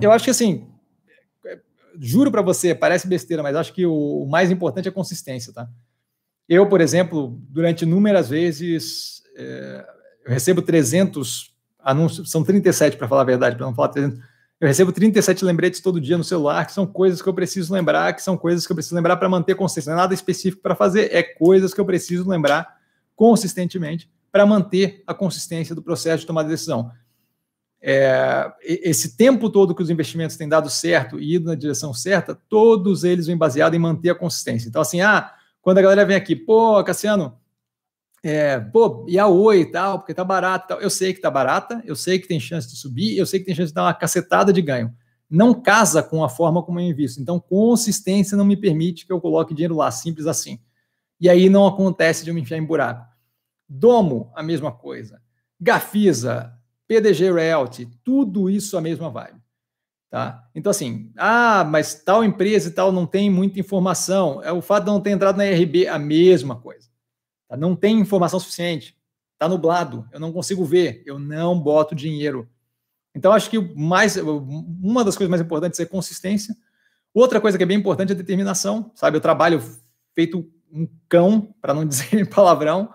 [0.00, 0.66] eu acho que assim,
[1.96, 5.68] juro para você, parece besteira, mas acho que o, mais importante é a consistência, tá?
[6.48, 9.86] Eu, por exemplo, durante inúmeras vezes, é,
[10.26, 14.18] eu recebo 300 anúncios, são 37 para falar a verdade, para não falar 300.
[14.60, 18.12] Eu recebo 37 lembretes todo dia no celular, que são coisas que eu preciso lembrar,
[18.14, 19.90] que são coisas que eu preciso lembrar para manter consistência.
[19.90, 22.76] Não é nada específico para fazer, é coisas que eu preciso lembrar
[23.14, 26.90] consistentemente para manter a consistência do processo de tomada de decisão
[27.86, 32.34] é, esse tempo todo que os investimentos têm dado certo e ido na direção certa,
[32.48, 34.66] todos eles vêm baseados em manter a consistência.
[34.66, 35.30] Então, assim, ah,
[35.60, 37.38] quando a galera vem aqui, pô, Cassiano,
[38.22, 40.80] é, pô, e a Oi e tal, porque tá barato tal.
[40.80, 43.44] Eu sei que tá barata, eu sei que tem chance de subir, eu sei que
[43.44, 44.90] tem chance de dar uma cacetada de ganho.
[45.28, 47.20] Não casa com a forma como eu invisto.
[47.20, 50.58] Então, consistência não me permite que eu coloque dinheiro lá, simples assim.
[51.20, 53.06] E aí não acontece de eu me enfiar em buraco.
[53.68, 55.20] Domo, a mesma coisa.
[55.60, 56.54] Gafisa,
[56.86, 59.40] PDG Realty, tudo isso a mesma vibe.
[60.10, 60.48] Tá?
[60.54, 64.40] Então, assim, ah, mas tal empresa e tal não tem muita informação.
[64.44, 66.88] É o fato de não ter entrado na RB, a mesma coisa.
[67.48, 67.56] Tá?
[67.56, 68.96] Não tem informação suficiente.
[69.32, 72.48] Está nublado, eu não consigo ver, eu não boto dinheiro.
[73.12, 76.54] Então, acho que mais, uma das coisas mais importantes é consistência.
[77.12, 79.16] Outra coisa que é bem importante é determinação, sabe?
[79.16, 79.60] Eu trabalho
[80.14, 82.92] feito um cão, para não dizer palavrão,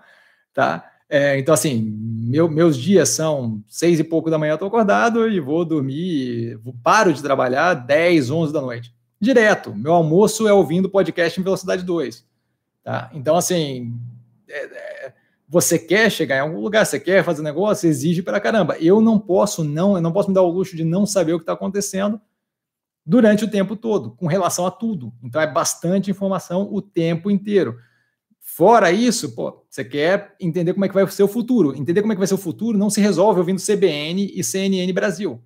[0.54, 0.89] tá?
[1.12, 1.92] É, então, assim,
[2.30, 6.54] meu, meus dias são seis e pouco da manhã, eu estou acordado e vou dormir,
[6.62, 8.94] vou, paro de trabalhar 10, 11 da noite.
[9.20, 9.74] Direto.
[9.74, 12.24] Meu almoço é ouvindo podcast em velocidade 2.
[12.84, 13.10] Tá?
[13.12, 13.92] Então, assim,
[14.48, 15.12] é, é,
[15.48, 18.78] você quer chegar em algum lugar, você quer fazer negócio, exige para caramba.
[18.78, 21.38] Eu não posso não, eu não posso me dar o luxo de não saber o
[21.38, 22.20] que está acontecendo
[23.04, 25.12] durante o tempo todo, com relação a tudo.
[25.24, 27.76] Então, é bastante informação o tempo inteiro.
[28.60, 31.74] Fora isso, pô, você quer entender como é que vai ser o futuro.
[31.74, 34.92] Entender como é que vai ser o futuro não se resolve ouvindo CBN e CNN
[34.92, 35.42] Brasil.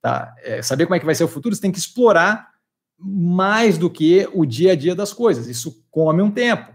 [0.00, 0.34] Tá?
[0.38, 2.48] É, saber como é que vai ser o futuro, você tem que explorar
[2.98, 5.48] mais do que o dia a dia das coisas.
[5.48, 6.72] Isso come um tempo,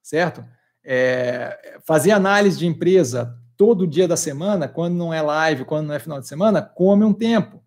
[0.00, 0.44] certo?
[0.84, 5.94] É, fazer análise de empresa todo dia da semana, quando não é live, quando não
[5.96, 7.60] é final de semana, come um tempo.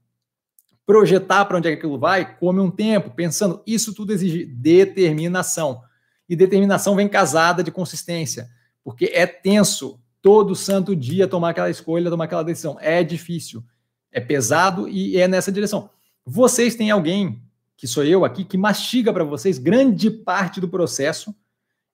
[0.85, 5.90] Projetar para onde é que aquilo vai, come um tempo, pensando, isso tudo exige determinação.
[6.31, 8.49] E determinação vem casada de consistência,
[8.85, 12.77] porque é tenso todo santo dia tomar aquela escolha, tomar aquela decisão.
[12.79, 13.61] É difícil,
[14.09, 15.89] é pesado e é nessa direção.
[16.25, 17.43] Vocês têm alguém,
[17.75, 21.35] que sou eu aqui, que mastiga para vocês grande parte do processo.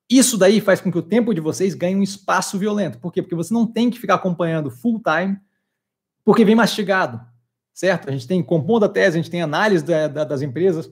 [0.08, 3.00] Isso daí faz com que o tempo de vocês ganhe um espaço violento.
[3.00, 3.24] Por quê?
[3.24, 5.36] Porque você não tem que ficar acompanhando full time,
[6.24, 7.20] porque vem mastigado,
[7.74, 8.08] certo?
[8.08, 10.88] A gente tem compondo a tese, a gente tem análise da, da, das empresas,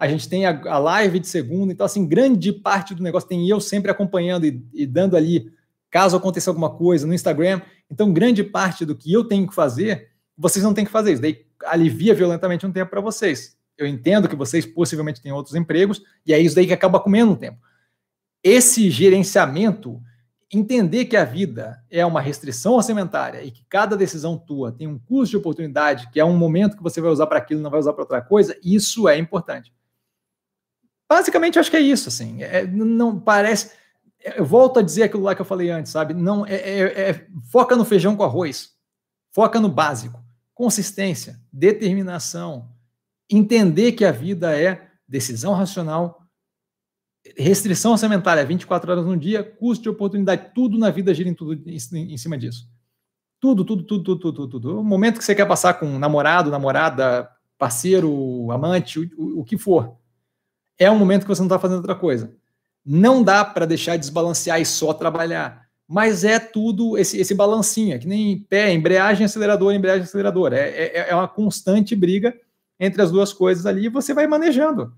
[0.00, 3.46] a gente tem a, a, live de segunda, então, assim, grande parte do negócio tem
[3.46, 5.52] eu sempre acompanhando e, e dando ali,
[5.90, 7.60] caso aconteça alguma coisa no Instagram.
[7.90, 10.08] Então, grande parte do que eu tenho que fazer,
[10.38, 11.12] vocês não têm que fazer.
[11.12, 13.58] Isso daí alivia violentamente um tempo para vocês.
[13.76, 17.32] Eu entendo que vocês possivelmente têm outros empregos, e é isso daí que acaba comendo
[17.32, 17.58] um tempo.
[18.42, 20.00] Esse gerenciamento,
[20.50, 24.98] entender que a vida é uma restrição orçamentária e que cada decisão tua tem um
[24.98, 27.80] custo de oportunidade, que é um momento que você vai usar para aquilo, não vai
[27.80, 29.70] usar para outra coisa, isso é importante.
[31.10, 32.40] Basicamente, acho que é isso, assim.
[32.40, 33.72] É, não parece.
[34.36, 36.14] Eu volto a dizer aquilo lá que eu falei antes, sabe?
[36.14, 38.70] Não é, é, é, foca no feijão com arroz,
[39.32, 40.22] foca no básico,
[40.54, 42.68] consistência, determinação,
[43.28, 46.22] entender que a vida é decisão racional,
[47.36, 51.54] restrição orçamentária 24 horas no dia, custo de oportunidade, tudo na vida gira em, tudo,
[51.68, 52.68] em, em cima disso.
[53.40, 54.80] Tudo, tudo, tudo, tudo, tudo, tudo, tudo.
[54.80, 57.28] O momento que você quer passar com namorado, namorada,
[57.58, 59.99] parceiro, amante, o, o, o que for
[60.80, 62.32] é um momento que você não está fazendo outra coisa.
[62.84, 65.66] Não dá para deixar desbalancear e só trabalhar.
[65.86, 70.54] Mas é tudo esse, esse balancinho, é que nem pé, embreagem, acelerador, embreagem, acelerador.
[70.54, 72.34] É, é, é uma constante briga
[72.78, 74.94] entre as duas coisas ali e você vai manejando.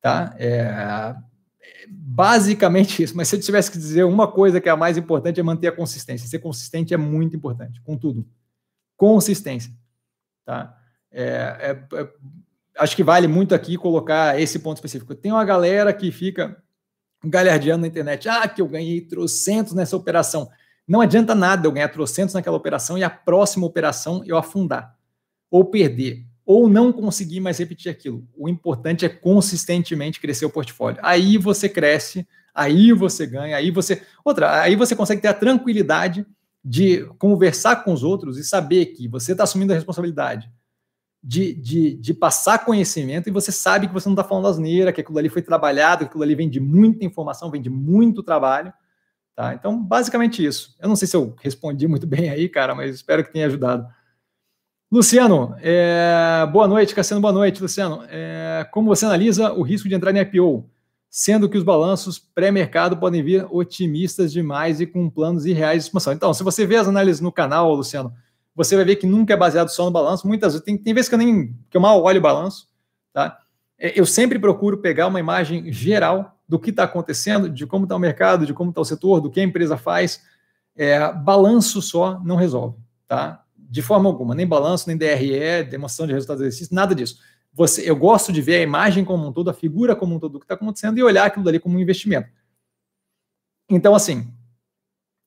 [0.00, 0.32] Tá?
[0.38, 1.16] É,
[1.88, 3.16] basicamente isso.
[3.16, 5.66] Mas se eu tivesse que dizer uma coisa que é a mais importante é manter
[5.66, 6.28] a consistência.
[6.28, 8.24] Ser consistente é muito importante, com tudo.
[8.96, 9.72] Consistência.
[10.44, 10.78] Tá?
[11.10, 11.24] É,
[11.92, 12.08] é, é
[12.78, 15.14] acho que vale muito aqui colocar esse ponto específico.
[15.14, 16.56] Tem uma galera que fica
[17.24, 18.28] galhardeando na internet.
[18.28, 20.48] Ah, que eu ganhei trocentos nessa operação.
[20.86, 24.96] Não adianta nada eu ganhar trocentos naquela operação e a próxima operação eu afundar
[25.50, 28.26] ou perder ou não conseguir mais repetir aquilo.
[28.34, 30.98] O importante é consistentemente crescer o portfólio.
[31.02, 34.02] Aí você cresce, aí você ganha, aí você.
[34.24, 36.26] Outra, aí você consegue ter a tranquilidade
[36.64, 40.50] de conversar com os outros e saber que você está assumindo a responsabilidade
[41.22, 45.00] de, de, de, passar conhecimento e você sabe que você não está falando asneira, que
[45.00, 48.72] aquilo ali foi trabalhado, que aquilo ali vem de muita informação, vem de muito trabalho.
[49.34, 49.54] Tá?
[49.54, 50.76] Então, basicamente isso.
[50.80, 53.86] Eu não sei se eu respondi muito bem aí, cara, mas espero que tenha ajudado.
[54.90, 58.02] Luciano, é, boa noite, Cassiano, boa noite, Luciano.
[58.08, 60.68] É, como você analisa o risco de entrar em IPO,
[61.10, 66.12] sendo que os balanços pré-mercado podem vir otimistas demais e com planos irreais de expansão?
[66.12, 68.14] Então, se você vê as análises no canal, Luciano,
[68.58, 70.26] você vai ver que nunca é baseado só no balanço.
[70.26, 72.68] Muitas vezes, tem, tem vezes que eu nem que eu mal olho o balanço,
[73.12, 73.38] tá?
[73.78, 77.94] É, eu sempre procuro pegar uma imagem geral do que está acontecendo, de como está
[77.94, 80.24] o mercado, de como está o setor, do que a empresa faz.
[80.74, 82.76] É, balanço só não resolve,
[83.06, 83.44] tá?
[83.56, 87.20] De forma alguma, nem balanço, nem DRE, demonstração de resultados do exercício, nada disso.
[87.52, 90.32] Você, eu gosto de ver a imagem como um todo, a figura como um todo
[90.32, 92.28] do que está acontecendo e olhar aquilo dali como um investimento.
[93.70, 94.32] Então, assim,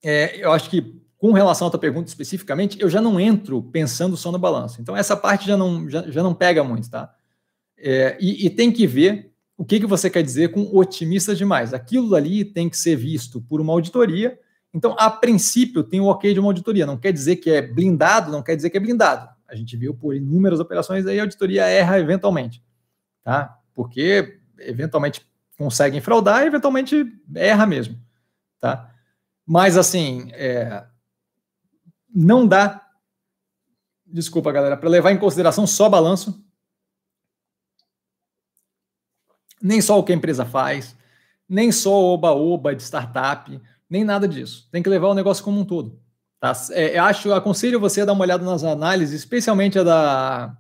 [0.03, 4.18] é, eu acho que com relação à tua pergunta especificamente, eu já não entro pensando
[4.18, 4.81] só no balanço.
[4.81, 7.14] Então, essa parte já não, já, já não pega muito, tá?
[7.77, 11.76] É, e, e, tem que ver o que, que você quer dizer com otimista demais.
[11.76, 14.35] Aquilo ali tem que ser visto por uma auditoria.
[14.73, 16.88] Então, a princípio, tem o ok de uma auditoria.
[16.88, 19.30] Não quer dizer que é blindado, não quer dizer que é blindado.
[19.48, 22.64] A gente viu por inúmeras operações aí a auditoria erra eventualmente,
[23.23, 23.60] tá?
[23.76, 25.23] Porque eventualmente
[25.56, 27.95] conseguem fraudar e eventualmente erra mesmo,
[28.60, 28.89] tá?
[29.45, 30.84] Mas, assim, é,
[32.14, 32.86] não dá,
[34.06, 36.44] desculpa galera, para levar em consideração só balanço,
[39.62, 40.96] nem só o que a empresa faz,
[41.48, 44.68] nem só o oba-oba de startup, nem nada disso.
[44.72, 46.02] Tem que levar o negócio como um todo.
[46.40, 46.54] Tá?
[46.72, 50.58] É, acho, aconselho você a dar uma olhada nas análises, especialmente a da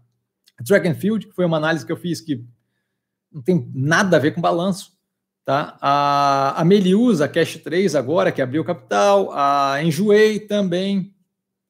[0.65, 2.45] Track and Field, que foi uma análise que eu fiz que
[3.31, 4.91] não tem nada a ver com balanço.
[5.43, 5.75] Tá?
[5.81, 11.15] A, a Meliusa, a Cash 3 agora, que abriu capital, a Enjoei também,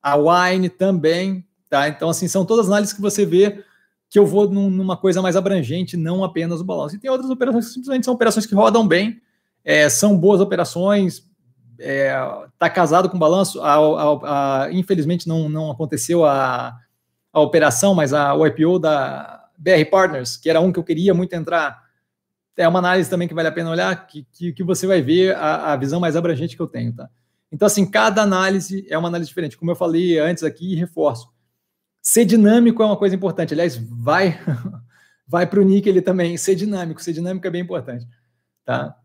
[0.02, 1.88] a Wine também, tá?
[1.88, 3.64] Então, assim, são todas análises que você vê
[4.10, 6.96] que eu vou num, numa coisa mais abrangente, não apenas o balanço.
[6.96, 9.22] E tem outras operações que simplesmente são operações que rodam bem,
[9.64, 11.24] é, são boas operações,
[11.80, 12.14] é,
[12.74, 13.62] casado com balanço.
[13.62, 16.78] A, a, a, infelizmente não, não aconteceu a,
[17.32, 21.14] a operação, mas a, o IPO da BR Partners, que era um que eu queria
[21.14, 21.82] muito entrar,
[22.58, 25.36] é uma análise também que vale a pena olhar, que, que, que você vai ver
[25.36, 27.10] a, a visão mais abrangente que eu tenho, tá?
[27.52, 29.58] Então, assim, cada análise é uma análise diferente.
[29.58, 31.30] Como eu falei antes aqui, reforço.
[32.02, 33.54] Ser dinâmico é uma coisa importante.
[33.54, 34.40] Aliás, vai
[35.28, 36.38] vai para o Nick ele também.
[36.38, 37.02] Ser dinâmico.
[37.02, 38.08] Ser dinâmico é bem importante.
[38.64, 38.96] Tá?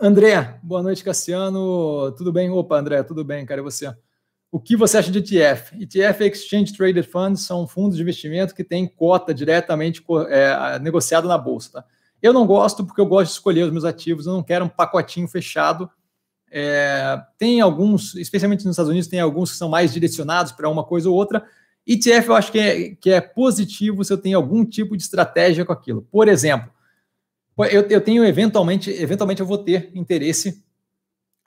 [0.00, 2.12] André, boa noite, Cassiano.
[2.12, 2.50] Tudo bem?
[2.50, 3.62] Opa, André, tudo bem, cara.
[3.62, 3.92] Você?
[4.50, 5.74] O que você acha de ETF?
[5.82, 11.26] ETF é Exchange Traded Funds, são fundos de investimento que têm cota diretamente é, negociada
[11.26, 11.72] na bolsa.
[11.72, 11.84] Tá?
[12.22, 14.68] Eu não gosto porque eu gosto de escolher os meus ativos, eu não quero um
[14.68, 15.90] pacotinho fechado.
[16.58, 20.82] É, tem alguns, especialmente nos Estados Unidos, tem alguns que são mais direcionados para uma
[20.82, 21.44] coisa ou outra.
[21.86, 25.66] ETF eu acho que é, que é positivo se eu tenho algum tipo de estratégia
[25.66, 26.08] com aquilo.
[26.10, 26.72] Por exemplo,
[27.70, 30.64] eu, eu tenho eventualmente, eventualmente eu vou ter interesse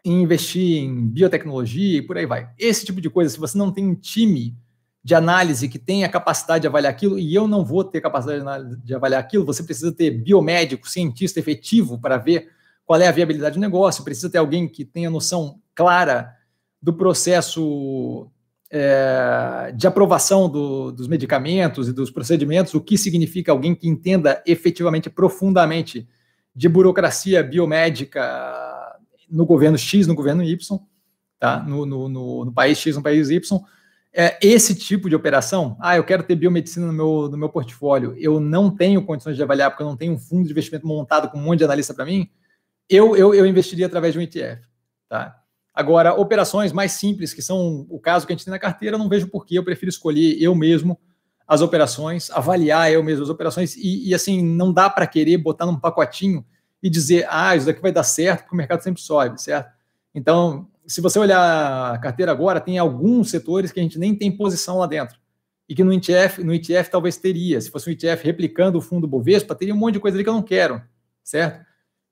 [0.06, 2.48] em investir em biotecnologia e por aí vai.
[2.56, 4.56] Esse tipo de coisa, se você não tem um time
[5.03, 8.94] de análise que tenha capacidade de avaliar aquilo, e eu não vou ter capacidade de
[8.94, 12.59] avaliar aquilo, você precisa ter biomédico, cientista efetivo para ver
[12.90, 16.34] qual é a viabilidade do negócio, precisa ter alguém que tenha noção clara
[16.82, 18.32] do processo
[18.72, 24.41] é, de aprovação do, dos medicamentos e dos procedimentos, o que significa alguém que entenda
[24.44, 26.10] efetivamente, profundamente,
[26.56, 28.20] de burocracia biomédica
[29.30, 30.80] no governo X, no governo Y,
[31.38, 31.60] tá?
[31.60, 33.61] no, no, no, no país X, no país Y
[34.11, 38.16] é, esse tipo de operação, ah, eu quero ter biomedicina no meu, no meu portfólio,
[38.18, 41.30] eu não tenho condições de avaliar porque eu não tenho um fundo de investimento montado
[41.30, 42.28] com um monte de analista para mim,
[42.90, 44.61] eu, eu, eu investiria através de um ETF.
[45.07, 45.40] Tá?
[45.74, 49.07] Agora, operações mais simples, que são o caso que a gente tem na carteira, não
[49.07, 50.99] vejo por que eu prefiro escolher eu mesmo
[51.48, 55.66] as operações, avaliar eu mesmo as operações, e, e assim, não dá para querer botar
[55.66, 56.45] num pacotinho
[56.82, 59.72] e dizer, ah, isso daqui vai dar certo, porque o mercado sempre sobe, certo?
[60.14, 64.32] Então, se você olhar a carteira agora, tem alguns setores que a gente nem tem
[64.32, 65.18] posição lá dentro.
[65.68, 67.61] E que no ETF, no ETF talvez teria.
[67.61, 70.30] Se fosse um ETF replicando o fundo Bovespa, teria um monte de coisa ali que
[70.30, 70.82] eu não quero,
[71.24, 71.64] certo?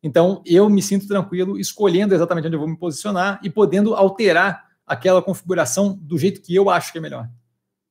[0.08, 4.66] Então, eu me sinto tranquilo escolhendo exatamente onde eu vou me posicionar e podendo alterar
[4.86, 7.30] aquela configuração do jeito que eu acho que é melhor.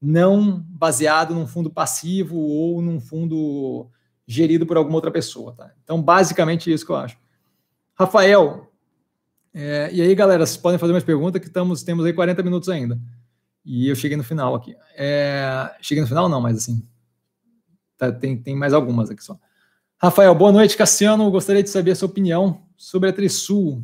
[0.00, 3.90] Não baseado num fundo passivo ou num fundo
[4.26, 5.52] gerido por alguma outra pessoa.
[5.52, 5.70] Tá?
[5.84, 7.18] Então, basicamente, isso que eu acho.
[7.94, 8.72] Rafael,
[9.52, 12.70] é, e aí, galera, vocês podem fazer mais perguntas que estamos, temos aí 40 minutos
[12.70, 12.98] ainda.
[13.62, 14.74] E eu cheguei no final aqui.
[14.96, 16.82] É, cheguei no final, não, mas assim.
[17.98, 19.38] Tá, tem, tem mais algumas aqui só.
[19.98, 21.30] Rafael, boa noite, Cassiano.
[21.30, 23.82] Gostaria de saber a sua opinião sobre a Trisul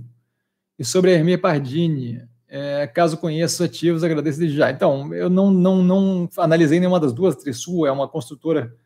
[0.79, 2.23] e sobre a Hermia Pardini.
[2.47, 4.71] É, caso conheça os ativos, agradeço desde já.
[4.71, 7.35] Então, eu não, não, não analisei nenhuma das duas.
[7.35, 8.77] A Trisul é uma construtora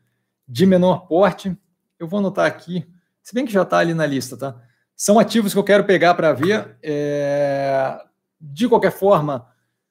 [0.47, 1.53] de menor porte.
[1.99, 2.87] Eu vou anotar aqui,
[3.21, 4.61] se bem que já está ali na lista, tá?
[4.95, 6.77] São ativos que eu quero pegar para ver.
[6.81, 8.05] É...
[8.39, 9.45] De qualquer forma,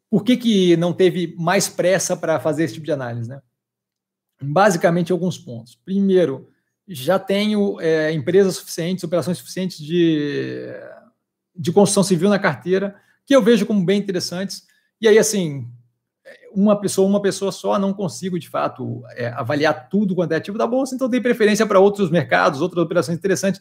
[0.08, 3.28] por que, que não teve mais pressa para fazer esse tipo de análise?
[3.28, 3.42] Né?
[4.40, 5.74] Basicamente, alguns pontos.
[5.84, 6.48] Primeiro,
[6.88, 10.66] já tenho é, empresas suficientes, operações suficientes de,
[11.54, 14.64] de construção civil na carteira, que eu vejo como bem interessantes.
[15.00, 15.68] E aí, assim,
[16.52, 20.56] uma pessoa, uma pessoa só, não consigo, de fato, é, avaliar tudo quanto é ativo
[20.56, 23.60] da Bolsa, então tem preferência para outros mercados, outras operações interessantes.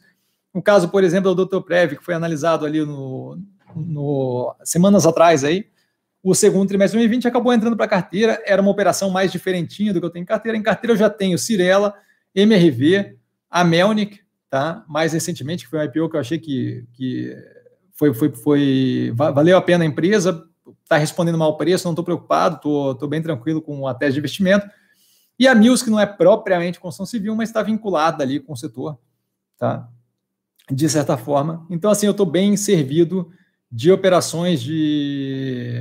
[0.54, 1.62] Um caso, por exemplo, do Dr.
[1.62, 3.38] Prev, que foi analisado ali no,
[3.76, 5.68] no semanas atrás aí.
[6.24, 9.94] O segundo trimestre de 2020 acabou entrando para a carteira, era uma operação mais diferentinha
[9.94, 10.58] do que eu tenho em carteira.
[10.58, 11.94] Em carteira eu já tenho Cirela,
[12.36, 13.18] MRV,
[13.50, 14.84] a Melnick, tá?
[14.88, 17.36] Mais recentemente, que foi um IPO que eu achei que, que
[17.94, 20.44] foi, foi, foi valeu a pena a empresa,
[20.84, 22.56] está respondendo mal o preço, não estou preocupado,
[22.92, 24.68] estou bem tranquilo com a tese de investimento.
[25.38, 28.58] E a Mills, que não é propriamente construção civil, mas está vinculada ali com o
[28.58, 28.98] setor,
[29.58, 29.90] tá?
[30.72, 31.66] de certa forma.
[31.70, 33.30] Então, assim, eu estou bem servido
[33.72, 35.74] de operações de,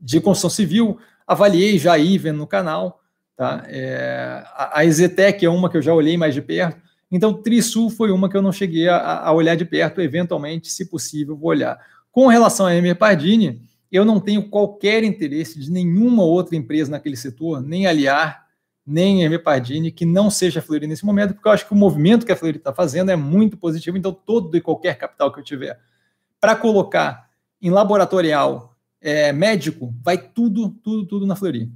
[0.00, 0.98] de construção civil.
[1.26, 3.00] Avaliei já a Iven no canal.
[3.36, 3.64] Tá?
[3.68, 6.80] É, a, a Exetec é uma que eu já olhei mais de perto.
[7.10, 10.00] Então, Trisul foi uma que eu não cheguei a, a olhar de perto.
[10.00, 11.78] Eventualmente, se possível, vou olhar.
[12.10, 17.16] Com relação a Emer Pardini, eu não tenho qualquer interesse de nenhuma outra empresa naquele
[17.16, 18.46] setor, nem aliar,
[18.86, 22.24] nem Hermê Pardini, que não seja Fleury nesse momento, porque eu acho que o movimento
[22.24, 25.44] que a Fleury está fazendo é muito positivo, então todo e qualquer capital que eu
[25.44, 25.78] tiver
[26.40, 27.28] para colocar
[27.60, 31.70] em laboratorial é, médico, vai tudo, tudo, tudo na Fleury,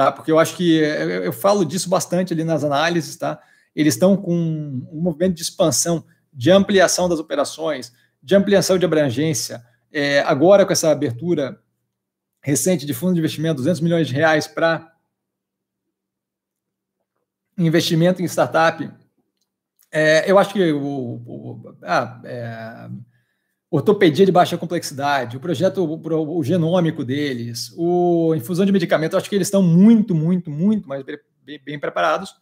[0.00, 0.10] tá?
[0.10, 3.38] Porque eu acho que, eu, eu falo disso bastante ali nas análises, tá?
[3.76, 6.02] Eles estão com um movimento de expansão,
[6.32, 9.62] de ampliação das operações, de ampliação de abrangência,
[9.92, 11.60] é, agora com essa abertura
[12.40, 14.90] recente de fundo de investimento, 200 milhões de reais para
[17.58, 18.90] investimento em startup,
[19.92, 22.88] é, eu acho que o, o ah, é,
[23.70, 29.28] ortopedia de baixa complexidade, o projeto, o, o, genômico deles, o infusão de medicamento, acho
[29.28, 32.34] que eles estão muito, muito, muito mais bem, bem preparados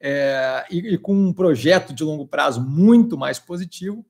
[0.00, 4.04] é, e, e, com um projeto de longo prazo muito mais positivo,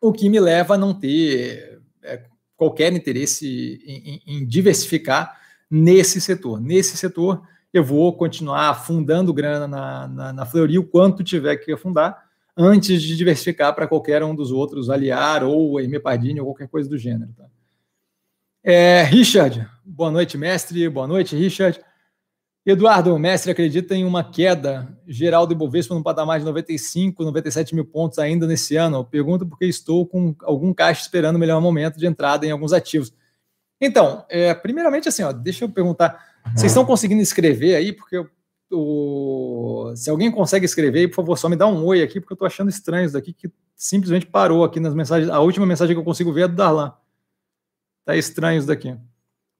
[0.00, 2.22] o que me leva a não ter é,
[2.56, 5.40] qualquer interesse em, em, em diversificar
[5.70, 6.60] nesse setor.
[6.60, 11.72] Nesse setor, eu vou continuar afundando grana na, na, na Fleury o quanto tiver que
[11.72, 12.25] afundar,
[12.56, 16.88] antes de diversificar para qualquer um dos outros, Aliar ou Hermê Pardini ou qualquer coisa
[16.88, 17.32] do gênero.
[17.36, 17.44] Tá?
[18.64, 20.88] É, Richard, boa noite, mestre.
[20.88, 21.80] Boa noite, Richard.
[22.64, 27.76] Eduardo, o mestre acredita em uma queda geral do Ibovespa no patamar de 95, 97
[27.76, 29.04] mil pontos ainda nesse ano?
[29.04, 33.14] pergunto porque estou com algum caixa esperando o melhor momento de entrada em alguns ativos.
[33.80, 36.18] Então, é, primeiramente assim, ó, deixa eu perguntar,
[36.56, 37.92] vocês estão conseguindo escrever aí?
[37.92, 38.28] Porque eu,
[38.70, 42.36] o, se alguém consegue escrever, por favor, só me dá um oi aqui, porque eu
[42.36, 45.30] estou achando estranho isso daqui, que simplesmente parou aqui nas mensagens.
[45.30, 46.92] A última mensagem que eu consigo ver é do Darlan.
[48.04, 48.96] Tá estranho isso daqui.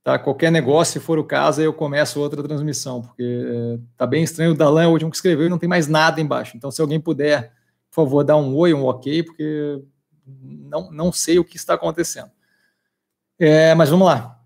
[0.02, 0.18] Tá?
[0.18, 4.52] Qualquer negócio, se for o caso, eu começo outra transmissão, porque tá bem estranho.
[4.52, 6.56] O Dalan é o último que escreveu e não tem mais nada embaixo.
[6.56, 7.52] Então, se alguém puder,
[7.90, 9.82] por favor, dar um oi, um ok, porque
[10.26, 12.30] não, não sei o que está acontecendo.
[13.38, 14.40] É, mas vamos lá.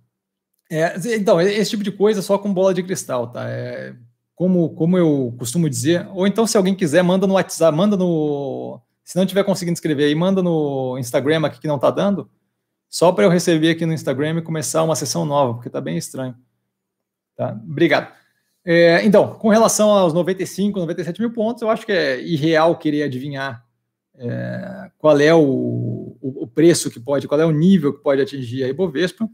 [0.71, 3.49] É, então, esse tipo de coisa só com bola de cristal, tá?
[3.49, 3.95] É,
[4.41, 8.81] como, como eu costumo dizer, ou então, se alguém quiser, manda no WhatsApp, manda no.
[9.05, 12.27] Se não estiver conseguindo escrever aí, manda no Instagram aqui que não está dando
[12.89, 15.99] só para eu receber aqui no Instagram e começar uma sessão nova, porque está bem
[15.99, 16.35] estranho.
[17.37, 17.53] Tá?
[17.53, 18.15] Obrigado.
[18.65, 23.03] É, então, com relação aos 95, 97 mil pontos, eu acho que é irreal querer
[23.03, 23.63] adivinhar
[24.17, 28.65] é, qual é o, o, preço que pode, qual é o nível que pode atingir
[28.65, 29.29] a Ibovespa,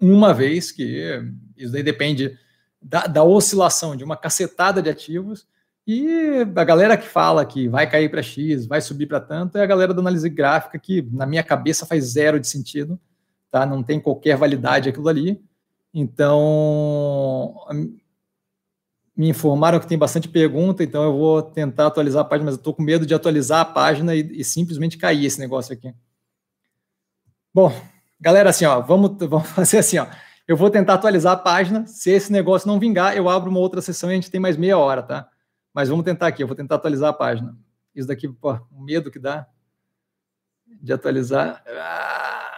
[0.00, 1.22] uma vez que
[1.54, 2.38] isso daí depende
[2.80, 5.46] da, da oscilação de uma cacetada de ativos
[5.86, 9.62] e a galera que fala que vai cair para X, vai subir para tanto, é
[9.62, 12.98] a galera da análise gráfica que, na minha cabeça, faz zero de sentido,
[13.50, 13.66] tá?
[13.66, 15.42] Não tem qualquer validade aquilo ali.
[15.92, 17.54] Então,
[19.16, 22.60] me informaram que tem bastante pergunta, então eu vou tentar atualizar a página, mas eu
[22.60, 25.92] estou com medo de atualizar a página e, e, simplesmente cair esse negócio aqui.
[27.52, 27.72] Bom,
[28.20, 30.06] galera, assim, ó, vamos, vamos fazer assim, ó.
[30.50, 31.86] Eu vou tentar atualizar a página.
[31.86, 34.56] Se esse negócio não vingar, eu abro uma outra sessão e a gente tem mais
[34.56, 35.28] meia hora, tá?
[35.72, 37.56] Mas vamos tentar aqui, eu vou tentar atualizar a página.
[37.94, 39.46] Isso daqui, pô, o medo que dá
[40.66, 41.62] de atualizar.
[41.68, 42.49] Ah!